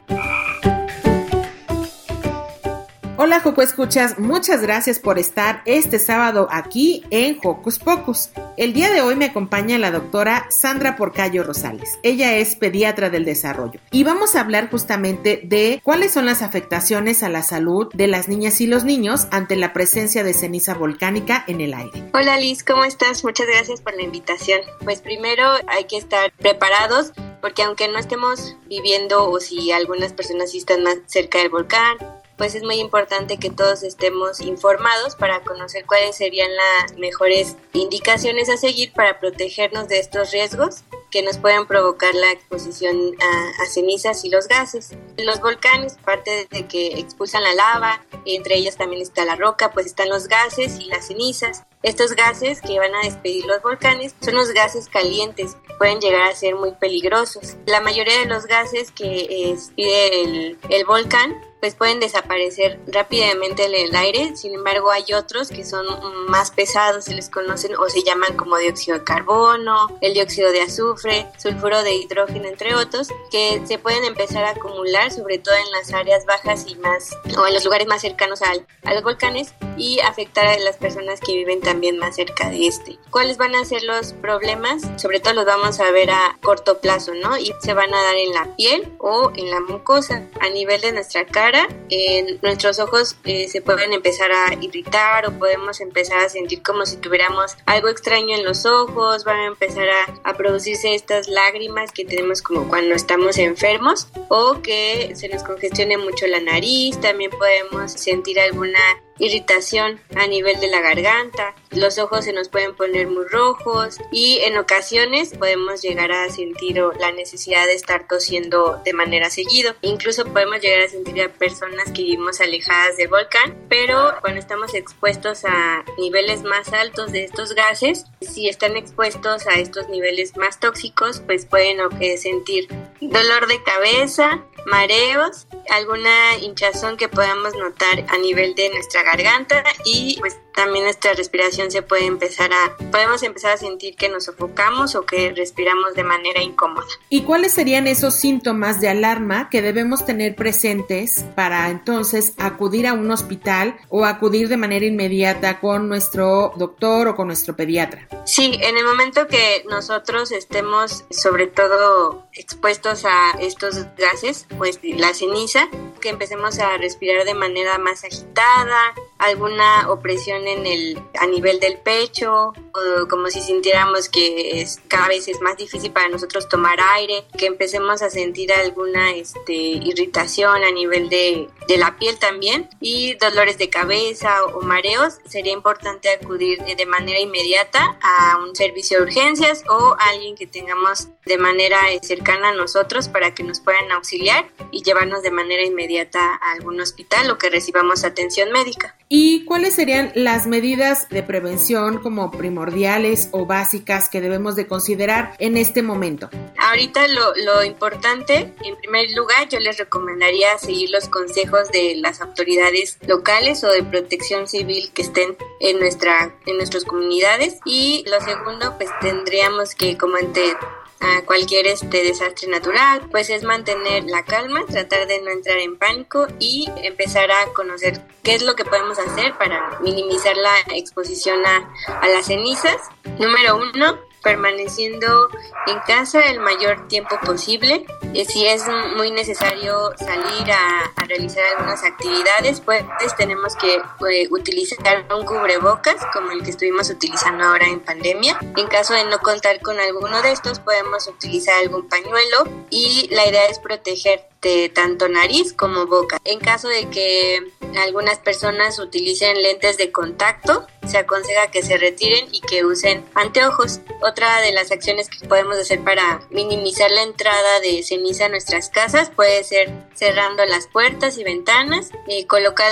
Hola 3.22 3.42
Joco 3.42 3.62
Escuchas, 3.62 4.18
muchas 4.18 4.62
gracias 4.62 4.98
por 4.98 5.20
estar 5.20 5.62
este 5.66 6.00
sábado 6.00 6.48
aquí 6.52 7.04
en 7.10 7.38
Hocus 7.44 7.78
Pocus. 7.78 8.30
El 8.56 8.72
día 8.72 8.90
de 8.92 9.02
hoy 9.02 9.18
me 9.18 9.26
acompaña 9.26 9.78
la 9.78 9.92
doctora 9.92 10.46
Sandra 10.50 10.96
Porcayo 10.96 11.44
Rosales. 11.44 12.00
Ella 12.02 12.38
es 12.38 12.56
pediatra 12.56 13.10
del 13.10 13.26
desarrollo 13.26 13.82
y 13.92 14.06
vamos 14.06 14.38
a 14.38 14.40
hablar 14.40 14.70
justamente 14.72 15.42
de 15.44 15.82
cuáles 15.84 16.14
son 16.14 16.28
las 16.28 16.42
afectaciones 16.42 17.22
a 17.22 17.28
la 17.28 17.44
salud 17.44 17.90
de 17.94 18.08
las 18.08 18.30
niñas 18.30 18.62
y 18.62 18.68
los 18.68 18.86
niños 18.86 19.28
ante 19.32 19.58
la 19.58 19.74
presencia 19.74 20.24
de 20.24 20.34
ceniza 20.34 20.74
volcánica 20.74 21.44
en 21.46 21.60
el 21.60 21.74
aire. 21.74 22.10
Hola 22.14 22.38
Liz, 22.38 22.64
¿cómo 22.64 22.86
estás? 22.86 23.26
Muchas 23.26 23.48
gracias 23.48 23.82
por 23.82 23.98
la 23.98 24.04
invitación. 24.04 24.62
Pues 24.86 25.02
primero 25.02 25.44
hay 25.68 25.84
que 25.90 25.98
estar 25.98 26.32
preparados 26.38 27.12
porque 27.42 27.64
aunque 27.64 27.90
no 27.90 28.00
estemos 28.00 28.56
viviendo 28.70 29.30
o 29.30 29.42
si 29.42 29.74
algunas 29.74 30.14
personas 30.14 30.52
sí 30.52 30.60
están 30.60 30.84
más 30.84 31.00
cerca 31.08 31.40
del 31.40 31.50
volcán 31.50 31.98
pues 32.40 32.56
es 32.56 32.64
muy 32.64 32.76
importante 32.76 33.38
que 33.38 33.50
todos 33.50 33.84
estemos 33.84 34.40
informados 34.40 35.18
para 35.18 35.42
conocer 35.42 35.86
cuáles 35.86 36.16
serían 36.16 36.50
las 36.56 36.98
mejores 36.98 37.58
indicaciones 37.74 38.48
a 38.50 38.56
seguir 38.56 38.94
para 38.94 39.20
protegernos 39.20 39.90
de 39.90 40.00
estos 40.00 40.32
riesgos 40.32 40.86
que 41.12 41.22
nos 41.22 41.38
pueden 41.38 41.68
provocar 41.68 42.16
la 42.16 42.32
exposición 42.32 42.96
a, 43.20 43.66
cenizas 43.66 44.24
y 44.24 44.30
los 44.30 44.48
gases. 44.48 44.92
Los 45.18 45.42
volcanes, 45.42 45.98
aparte 46.02 46.48
de 46.50 46.66
que 46.66 47.00
expulsan 47.00 47.44
la 47.44 47.54
lava, 47.54 48.06
entre 48.26 48.56
ellas 48.56 48.78
también 48.78 49.02
está 49.02 49.26
la 49.26 49.36
roca, 49.36 49.72
pues 49.74 49.86
están 49.86 50.08
los 50.08 50.30
gases 50.30 50.80
y 50.80 50.86
las 50.86 51.08
cenizas. 51.08 51.64
Estos 51.84 52.14
gases 52.14 52.62
que 52.62 52.80
van 52.80 52.96
a 52.96 53.02
despedir 53.02 53.46
los 53.48 53.62
volcanes 53.62 54.16
son 54.22 54.36
los 54.36 54.52
gases 54.52 54.88
calientes, 54.88 55.58
pueden 55.78 56.00
llegar 56.00 56.22
a 56.22 56.36
ser 56.36 56.56
muy 56.56 56.72
peligrosos. 56.72 57.58
La 57.66 57.82
mayoría 57.82 58.20
de 58.20 58.28
los 58.28 58.46
gases 58.46 58.92
que 58.92 59.52
despide 59.52 60.22
el, 60.22 60.58
el 60.70 60.86
volcán 60.86 61.49
pues 61.60 61.76
pueden 61.76 62.00
desaparecer 62.00 62.80
rápidamente 62.88 63.66
en 63.66 63.76
el 63.76 63.96
aire, 63.96 64.36
sin 64.36 64.54
embargo 64.54 64.92
hay 64.92 65.14
otros 65.14 65.50
que 65.50 65.66
son 65.66 65.86
más 66.28 66.52
pesados, 66.52 67.06
se 67.06 67.14
les 67.14 67.30
conocen 67.30 67.76
o 67.76 67.90
se 67.90 68.04
llaman 68.04 68.38
como 68.38 68.58
dióxido 68.58 69.00
de 69.00 69.04
carbono, 69.04 69.88
el 70.02 70.14
dióxido 70.14 70.52
de 70.52 70.62
azufre, 70.62 71.28
sulfuro 71.38 71.84
de 71.84 71.96
hidrógeno, 71.96 72.48
entre 72.48 72.76
otros, 72.76 73.10
que 73.32 73.62
se 73.66 73.78
pueden 73.78 74.06
empezar 74.06 74.46
a 74.46 74.52
acumular 74.52 75.12
sobre 75.12 75.40
todo 75.40 75.56
en 75.56 75.72
las 75.72 75.94
áreas 75.94 76.26
bajas 76.26 76.66
y 76.68 76.76
más, 76.76 77.16
o 77.38 77.48
en 77.48 77.54
los 77.54 77.66
lugares 77.66 77.88
más 77.88 78.02
cercanos 78.02 78.42
al, 78.42 78.66
a 78.84 78.94
los 78.94 79.04
volcanes 79.04 79.54
y 79.78 80.00
afectar 80.00 80.46
a 80.48 80.60
las 80.60 80.78
personas 80.78 81.20
que 81.20 81.34
viven 81.34 81.62
también 81.62 81.98
más 81.98 82.16
cerca 82.16 82.50
de 82.50 82.68
este. 82.68 83.00
¿Cuáles 83.10 83.38
van 83.38 83.56
a 83.56 83.66
ser 83.66 83.84
los 83.84 84.14
problemas? 84.14 84.84
Sobre 84.98 85.20
todo 85.20 85.34
los 85.34 85.46
vamos 85.46 85.80
a 85.80 85.92
ver 85.92 86.12
a 86.12 86.38
corto 86.42 86.80
plazo, 86.80 87.14
¿no? 87.14 87.38
Y 87.38 87.54
se 87.62 87.74
van 87.74 87.94
a 87.94 88.04
dar 88.04 88.16
en 88.16 88.34
la 88.34 88.56
piel 88.56 88.94
o 89.00 89.32
en 89.36 89.50
la 89.50 89.60
mucosa, 89.62 90.28
a 90.40 90.50
nivel 90.50 90.82
de 90.82 90.92
nuestra 90.92 91.26
cara 91.26 91.49
en 91.90 92.40
nuestros 92.42 92.80
ojos 92.80 93.16
eh, 93.26 93.48
se 93.48 93.62
pueden 93.62 93.94
empezar 93.94 94.32
a 94.32 94.54
irritar 94.62 95.28
o 95.28 95.38
podemos 95.38 95.82
empezar 95.82 96.20
a 96.20 96.30
sentir 96.30 96.62
como 96.62 96.86
si 96.86 96.98
tuviéramos 96.98 97.56
algo 97.66 97.90
extraño 97.90 98.36
en 98.36 98.46
los 98.46 98.66
ojos, 98.66 99.24
van 99.24 99.40
a 99.40 99.46
empezar 99.48 99.88
a, 99.90 100.30
a 100.30 100.34
producirse 100.36 100.94
estas 100.94 101.28
lágrimas 101.28 101.92
que 101.92 102.06
tenemos 102.06 102.42
como 102.42 102.68
cuando 102.68 102.96
estamos 102.96 103.38
enfermos 103.38 104.08
o 104.30 104.62
que 104.62 105.14
se 105.16 105.30
nos 105.30 105.44
congestione 105.44 105.98
mucho 105.98 106.28
la 106.28 106.40
nariz, 106.40 107.00
también 107.00 107.32
podemos 107.32 107.92
sentir 107.92 108.40
alguna 108.40 108.80
irritación 109.20 110.00
a 110.16 110.28
nivel 110.28 110.60
de 110.60 110.68
la 110.68 110.82
garganta, 110.82 111.56
los 111.72 112.00
ojos 112.00 112.26
se 112.26 112.34
nos 112.34 112.50
pueden 112.50 112.76
poner 112.76 113.08
muy 113.08 113.26
rojos 113.26 113.98
y 114.12 114.40
en 114.40 114.58
ocasiones 114.58 115.34
podemos 115.38 115.82
llegar 115.82 116.12
a 116.12 116.30
sentir 116.30 116.82
la 117.00 117.12
necesidad 117.12 117.66
de 117.66 117.74
estar 117.74 118.08
tosiendo 118.08 118.82
de 118.84 118.94
manera 118.94 119.30
seguido. 119.30 119.76
Incluso 119.82 120.26
podemos 120.26 120.62
llegar 120.62 120.82
a 120.82 120.90
sentir 120.90 121.22
a 121.22 121.30
personas 121.30 121.92
que 121.92 122.04
vivimos 122.04 122.42
alejadas 122.42 122.98
del 122.98 123.08
volcán, 123.08 123.56
pero 123.70 124.14
cuando 124.22 124.40
estamos 124.40 124.74
expuestos 124.74 125.46
a 125.46 125.84
niveles 125.98 126.44
más 126.44 126.72
altos 126.74 127.12
de 127.12 127.26
estos 127.26 127.54
gases, 127.54 128.06
si 128.22 128.50
están 128.50 128.78
expuestos 128.78 129.48
a 129.48 129.56
estos 129.60 129.90
niveles 129.90 130.38
más 130.38 130.60
tóxicos, 130.60 131.22
pues 131.26 131.46
pueden 131.46 131.80
sentir 132.18 132.68
dolor 133.02 133.48
de 133.48 133.62
cabeza, 133.64 134.46
mareos, 134.66 135.48
alguna 135.70 136.38
hinchazón 136.42 136.98
que 136.98 137.10
podamos 137.10 137.54
notar 137.56 138.06
a 138.10 138.18
nivel 138.18 138.56
de 138.56 138.70
nuestra 138.70 139.04
garganta 139.04 139.64
y 139.86 140.18
pues 140.20 140.40
también 140.60 140.84
nuestra 140.84 141.14
respiración 141.14 141.72
se 141.72 141.82
puede 141.84 142.06
empezar 142.06 142.52
a, 142.52 142.76
podemos 142.92 143.24
empezar 143.24 143.54
a 143.54 143.58
sentir 143.58 143.96
que 143.96 144.10
nos 144.10 144.26
sofocamos 144.26 144.94
o 144.96 145.06
que 145.06 145.32
respiramos 145.32 145.94
de 145.94 146.04
manera 146.04 146.42
incómoda. 146.42 146.86
¿Y 147.08 147.22
cuáles 147.22 147.54
serían 147.54 147.88
esos 147.88 148.16
síntomas 148.16 148.82
de 148.82 148.90
alarma 148.90 149.50
que 149.50 149.62
debemos 149.62 150.06
tener 150.06 150.36
presentes 150.36 151.24
para 151.34 151.70
entonces 151.70 152.34
acudir 152.38 152.88
a 152.88 152.94
un 152.94 153.10
hospital 153.10 153.78
o 153.88 154.04
acudir 154.04 154.50
de 154.50 154.58
manera 154.58 154.86
inmediata 154.86 155.62
con 155.62 155.88
nuestro 155.88 156.52
doctor 156.58 157.08
o 157.08 157.16
con 157.16 157.28
nuestro 157.28 157.56
pediatra? 157.56 158.10
Sí, 158.26 158.60
en 158.62 158.78
el 158.78 158.84
momento 158.84 159.28
que 159.28 159.64
nosotros 159.70 160.34
estemos 160.34 161.06
sobre 161.10 161.48
todo 161.48 162.28
expuestos 162.34 163.06
a 163.06 163.32
estos 163.40 163.86
gases, 163.96 164.46
pues 164.58 164.78
la 164.84 165.14
ceniza, 165.14 165.70
que 166.02 166.10
empecemos 166.10 166.60
a 166.60 166.78
respirar 166.78 167.24
de 167.24 167.34
manera 167.34 167.78
más 167.78 168.04
agitada, 168.04 168.94
alguna 169.20 169.90
opresión 169.90 170.48
en 170.54 170.66
el, 170.66 171.02
a 171.20 171.28
nivel 171.28 171.60
del 171.60 171.78
pecho, 171.78 172.54
o 172.54 173.08
como 173.08 173.28
si 173.30 173.42
sintiéramos 173.42 174.10
que 174.10 174.62
es, 174.62 174.80
cada 174.88 175.08
vez 175.08 175.28
es 175.28 175.42
más 175.42 175.58
difícil 175.58 175.92
para 175.92 176.10
nosotros 176.10 176.48
tomar 176.50 176.80
aire, 176.96 177.26
que 177.38 177.46
empecemos 177.46 178.02
a 178.02 178.10
sentir 178.10 178.52
alguna 178.52 179.12
este, 179.12 179.54
irritación 179.54 180.64
a 180.64 180.72
nivel 180.72 181.10
de, 181.10 181.50
de 181.68 181.78
la 181.78 181.98
piel 181.98 182.18
también, 182.20 182.70
y 182.80 183.16
dolores 183.16 183.58
de 183.58 183.70
cabeza 183.70 184.44
o, 184.46 184.62
mareos, 184.62 185.20
sería 185.28 185.54
importante 185.54 186.10
acudir 186.10 186.60
de 186.64 186.86
manera 186.86 187.20
inmediata 187.20 187.98
a 188.02 188.38
un 188.38 188.56
servicio 188.56 188.98
de 188.98 189.04
urgencias 189.04 189.64
o 189.70 189.96
a 190.00 190.10
alguien 190.10 190.36
que 190.36 190.48
tengamos 190.48 191.08
de 191.26 191.38
manera 191.38 191.80
cercana 192.02 192.50
a 192.50 192.54
nosotros 192.54 193.08
para 193.08 193.34
que 193.34 193.44
nos 193.44 193.60
puedan 193.60 193.92
auxiliar 193.92 194.48
y 194.72 194.84
llevarnos 194.84 195.22
de 195.22 195.32
manera 195.32 195.64
inmediata 195.64 196.40
a 196.42 196.52
algún 196.54 196.80
hospital 196.82 197.30
o 197.32 197.38
que 197.38 197.50
recibamos 197.50 198.04
atención 198.04 198.52
médica. 198.52 198.96
¿Y 199.12 199.44
cuáles 199.46 199.74
serían 199.74 200.12
las 200.14 200.29
medidas 200.48 201.08
de 201.10 201.24
prevención 201.24 202.00
como 202.00 202.32
primordiales 202.32 203.30
o 203.32 203.46
básicas 203.46 204.10
que 204.10 204.22
debemos 204.22 204.56
de 204.56 204.68
considerar 204.68 205.36
en 205.40 205.58
este 205.58 205.82
momento? 205.82 206.30
Ahorita 206.58 207.08
lo, 207.08 207.34
lo 207.36 207.64
importante, 207.64 208.54
en 208.64 208.76
primer 208.78 209.12
lugar, 209.16 209.50
yo 209.50 209.60
les 209.60 209.78
recomendaría 209.78 210.58
seguir 210.58 210.90
los 210.92 211.10
consejos 211.10 211.70
de 211.72 211.96
las 211.96 212.22
autoridades 212.22 212.98
locales 213.08 213.64
o 213.64 213.70
de 213.70 213.84
protección 213.84 214.48
civil 214.48 214.92
que 214.94 215.02
estén 215.02 215.36
en, 215.60 215.80
nuestra, 215.80 216.36
en 216.46 216.58
nuestras 216.58 216.86
comunidades. 216.86 217.58
Y 217.66 218.06
lo 218.10 218.20
segundo, 218.22 218.76
pues 218.78 218.90
tendríamos 219.02 219.76
que, 219.76 219.98
como 219.98 220.16
ante 220.18 220.56
a 221.00 221.22
cualquier 221.26 221.68
este 221.68 222.04
desastre 222.04 222.50
natural, 222.50 223.08
pues 223.10 223.30
es 223.30 223.44
mantener 223.44 224.04
la 224.06 224.24
calma, 224.24 224.66
tratar 224.68 225.08
de 225.08 225.22
no 225.22 225.32
entrar 225.32 225.58
en 225.58 225.78
pánico 225.78 226.28
y 226.40 226.70
empezar 226.84 227.32
a 227.32 227.54
conocer 227.54 228.02
qué 228.24 228.36
es 228.36 228.44
lo 228.44 228.56
que 228.56 228.66
podemos 228.66 229.00
hacer 229.00 229.38
para 229.38 229.80
minimizar 229.80 230.36
la 230.36 230.76
exposición 230.76 231.46
a, 231.46 231.74
a 232.02 232.08
las 232.10 232.26
cenizas. 232.26 232.78
Número 233.18 233.58
uno, 233.58 234.00
permaneciendo 234.22 235.30
en 235.68 235.80
casa 235.88 236.22
el 236.22 236.40
mayor 236.40 236.88
tiempo 236.88 237.18
posible. 237.26 237.86
Eh, 238.14 238.26
si 238.26 238.46
es 238.46 238.64
muy 238.96 239.12
necesario 239.12 239.92
salir 239.98 240.52
a, 240.52 240.94
realizar 241.10 241.44
algunas 241.58 241.84
actividades, 241.84 242.62
pues 242.62 242.84
tenemos 243.18 243.56
que 243.56 243.76
eh, 243.76 244.28
utilizar 244.30 245.06
un 245.12 245.26
cubrebocas 245.26 245.96
como 246.14 246.32
el 246.32 246.44
que 246.44 246.52
estuvimos 246.52 246.90
utilizando 246.92 247.46
ahora 247.46 247.68
en 247.68 247.80
pandemia. 247.80 248.38
En 248.56 248.68
caso 248.68 248.94
de 248.94 249.06
no 249.06 249.18
contar 249.20 249.60
con 249.62 249.80
alguno 249.80 250.22
de 250.22 250.32
estos, 250.32 250.60
podemos 250.60 251.08
utilizar 251.08 251.56
algún 251.56 251.90
pañuelo 251.90 252.44
y 252.70 253.08
la 253.10 253.26
idea 253.28 253.48
es 253.48 253.58
proteger 253.58 254.29
de 254.42 254.70
tanto 254.70 255.08
nariz 255.08 255.54
como 255.54 255.86
boca. 255.86 256.18
En 256.24 256.40
caso 256.40 256.68
de 256.68 256.90
que 256.90 257.42
algunas 257.78 258.20
personas 258.20 258.80
utilicen 258.80 259.42
lentes 259.42 259.78
de 259.78 259.92
contacto, 259.92 260.66
se 260.88 260.98
aconseja 260.98 261.52
que 261.52 261.62
se 261.62 261.78
retiren 261.78 262.28
y 262.32 262.42
que 262.42 262.66
usen 262.66 263.06
anteojos. 263.14 263.82
Otra 264.02 264.42
de 264.42 264.52
las 264.52 264.72
acciones 264.72 265.10
que 265.10 265.28
podemos 265.28 265.58
hacer 265.58 265.84
para 265.84 266.22
minimizar 266.32 266.90
la 266.90 267.04
entrada 267.04 267.60
de 267.60 267.84
ceniza 267.84 268.26
a 268.26 268.30
nuestras 268.30 268.70
casas 268.70 269.12
puede 269.12 269.44
ser 269.44 269.72
cerrando 269.94 270.46
las 270.46 270.68
puertas 270.68 271.18
y 271.18 271.24
ventanas, 271.24 271.92
eh, 272.08 272.26
colocar 272.26 272.72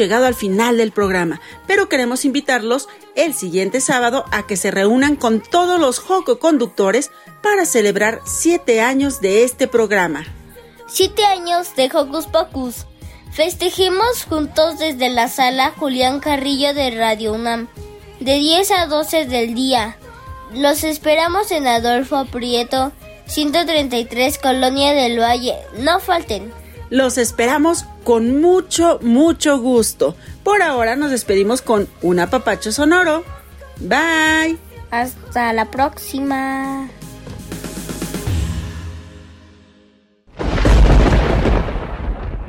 Llegado 0.00 0.24
al 0.24 0.34
final 0.34 0.78
del 0.78 0.92
programa, 0.92 1.40
pero 1.66 1.88
queremos 1.88 2.24
invitarlos 2.24 2.88
el 3.14 3.34
siguiente 3.34 3.80
sábado 3.80 4.24
a 4.32 4.46
que 4.46 4.56
se 4.56 4.70
reúnan 4.70 5.14
con 5.14 5.40
todos 5.40 5.78
los 5.78 5.98
Joco 5.98 6.38
conductores 6.38 7.10
para 7.42 7.66
celebrar 7.66 8.20
siete 8.24 8.80
años 8.80 9.20
de 9.20 9.44
este 9.44 9.68
programa. 9.68 10.24
Siete 10.86 11.24
años 11.26 11.76
de 11.76 11.90
Hocus 11.92 12.26
Pocus. 12.26 12.86
Festejemos 13.30 14.24
juntos 14.24 14.78
desde 14.78 15.10
la 15.10 15.28
sala 15.28 15.72
Julián 15.76 16.18
Carrillo 16.18 16.74
de 16.74 16.90
Radio 16.90 17.34
UNAM, 17.34 17.68
de 18.20 18.34
10 18.38 18.70
a 18.72 18.86
12 18.86 19.26
del 19.26 19.54
día. 19.54 19.98
Los 20.54 20.82
esperamos 20.82 21.52
en 21.52 21.66
Adolfo 21.66 22.24
Prieto, 22.24 22.90
133 23.26 24.38
Colonia 24.38 24.92
del 24.94 25.20
Valle. 25.20 25.56
No 25.78 26.00
falten. 26.00 26.52
Los 26.90 27.18
esperamos 27.18 27.86
con 28.02 28.40
mucho, 28.40 28.98
mucho 29.00 29.58
gusto. 29.60 30.16
Por 30.42 30.62
ahora 30.62 30.96
nos 30.96 31.12
despedimos 31.12 31.62
con 31.62 31.88
un 32.02 32.18
apapacho 32.18 32.72
sonoro. 32.72 33.24
Bye. 33.78 34.58
Hasta 34.90 35.52
la 35.52 35.70
próxima. 35.70 36.88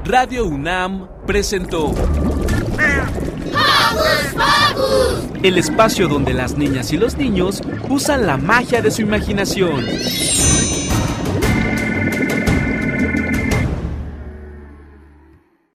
Radio 0.03 0.45
UNAM 0.45 1.07
presentó 1.27 1.93
el 5.43 5.57
espacio 5.57 6.07
donde 6.07 6.33
las 6.33 6.57
niñas 6.57 6.91
y 6.91 6.97
los 6.97 7.15
niños 7.15 7.61
usan 7.89 8.25
la 8.25 8.37
magia 8.37 8.81
de 8.81 8.91
su 8.91 9.03
imaginación. 9.03 9.85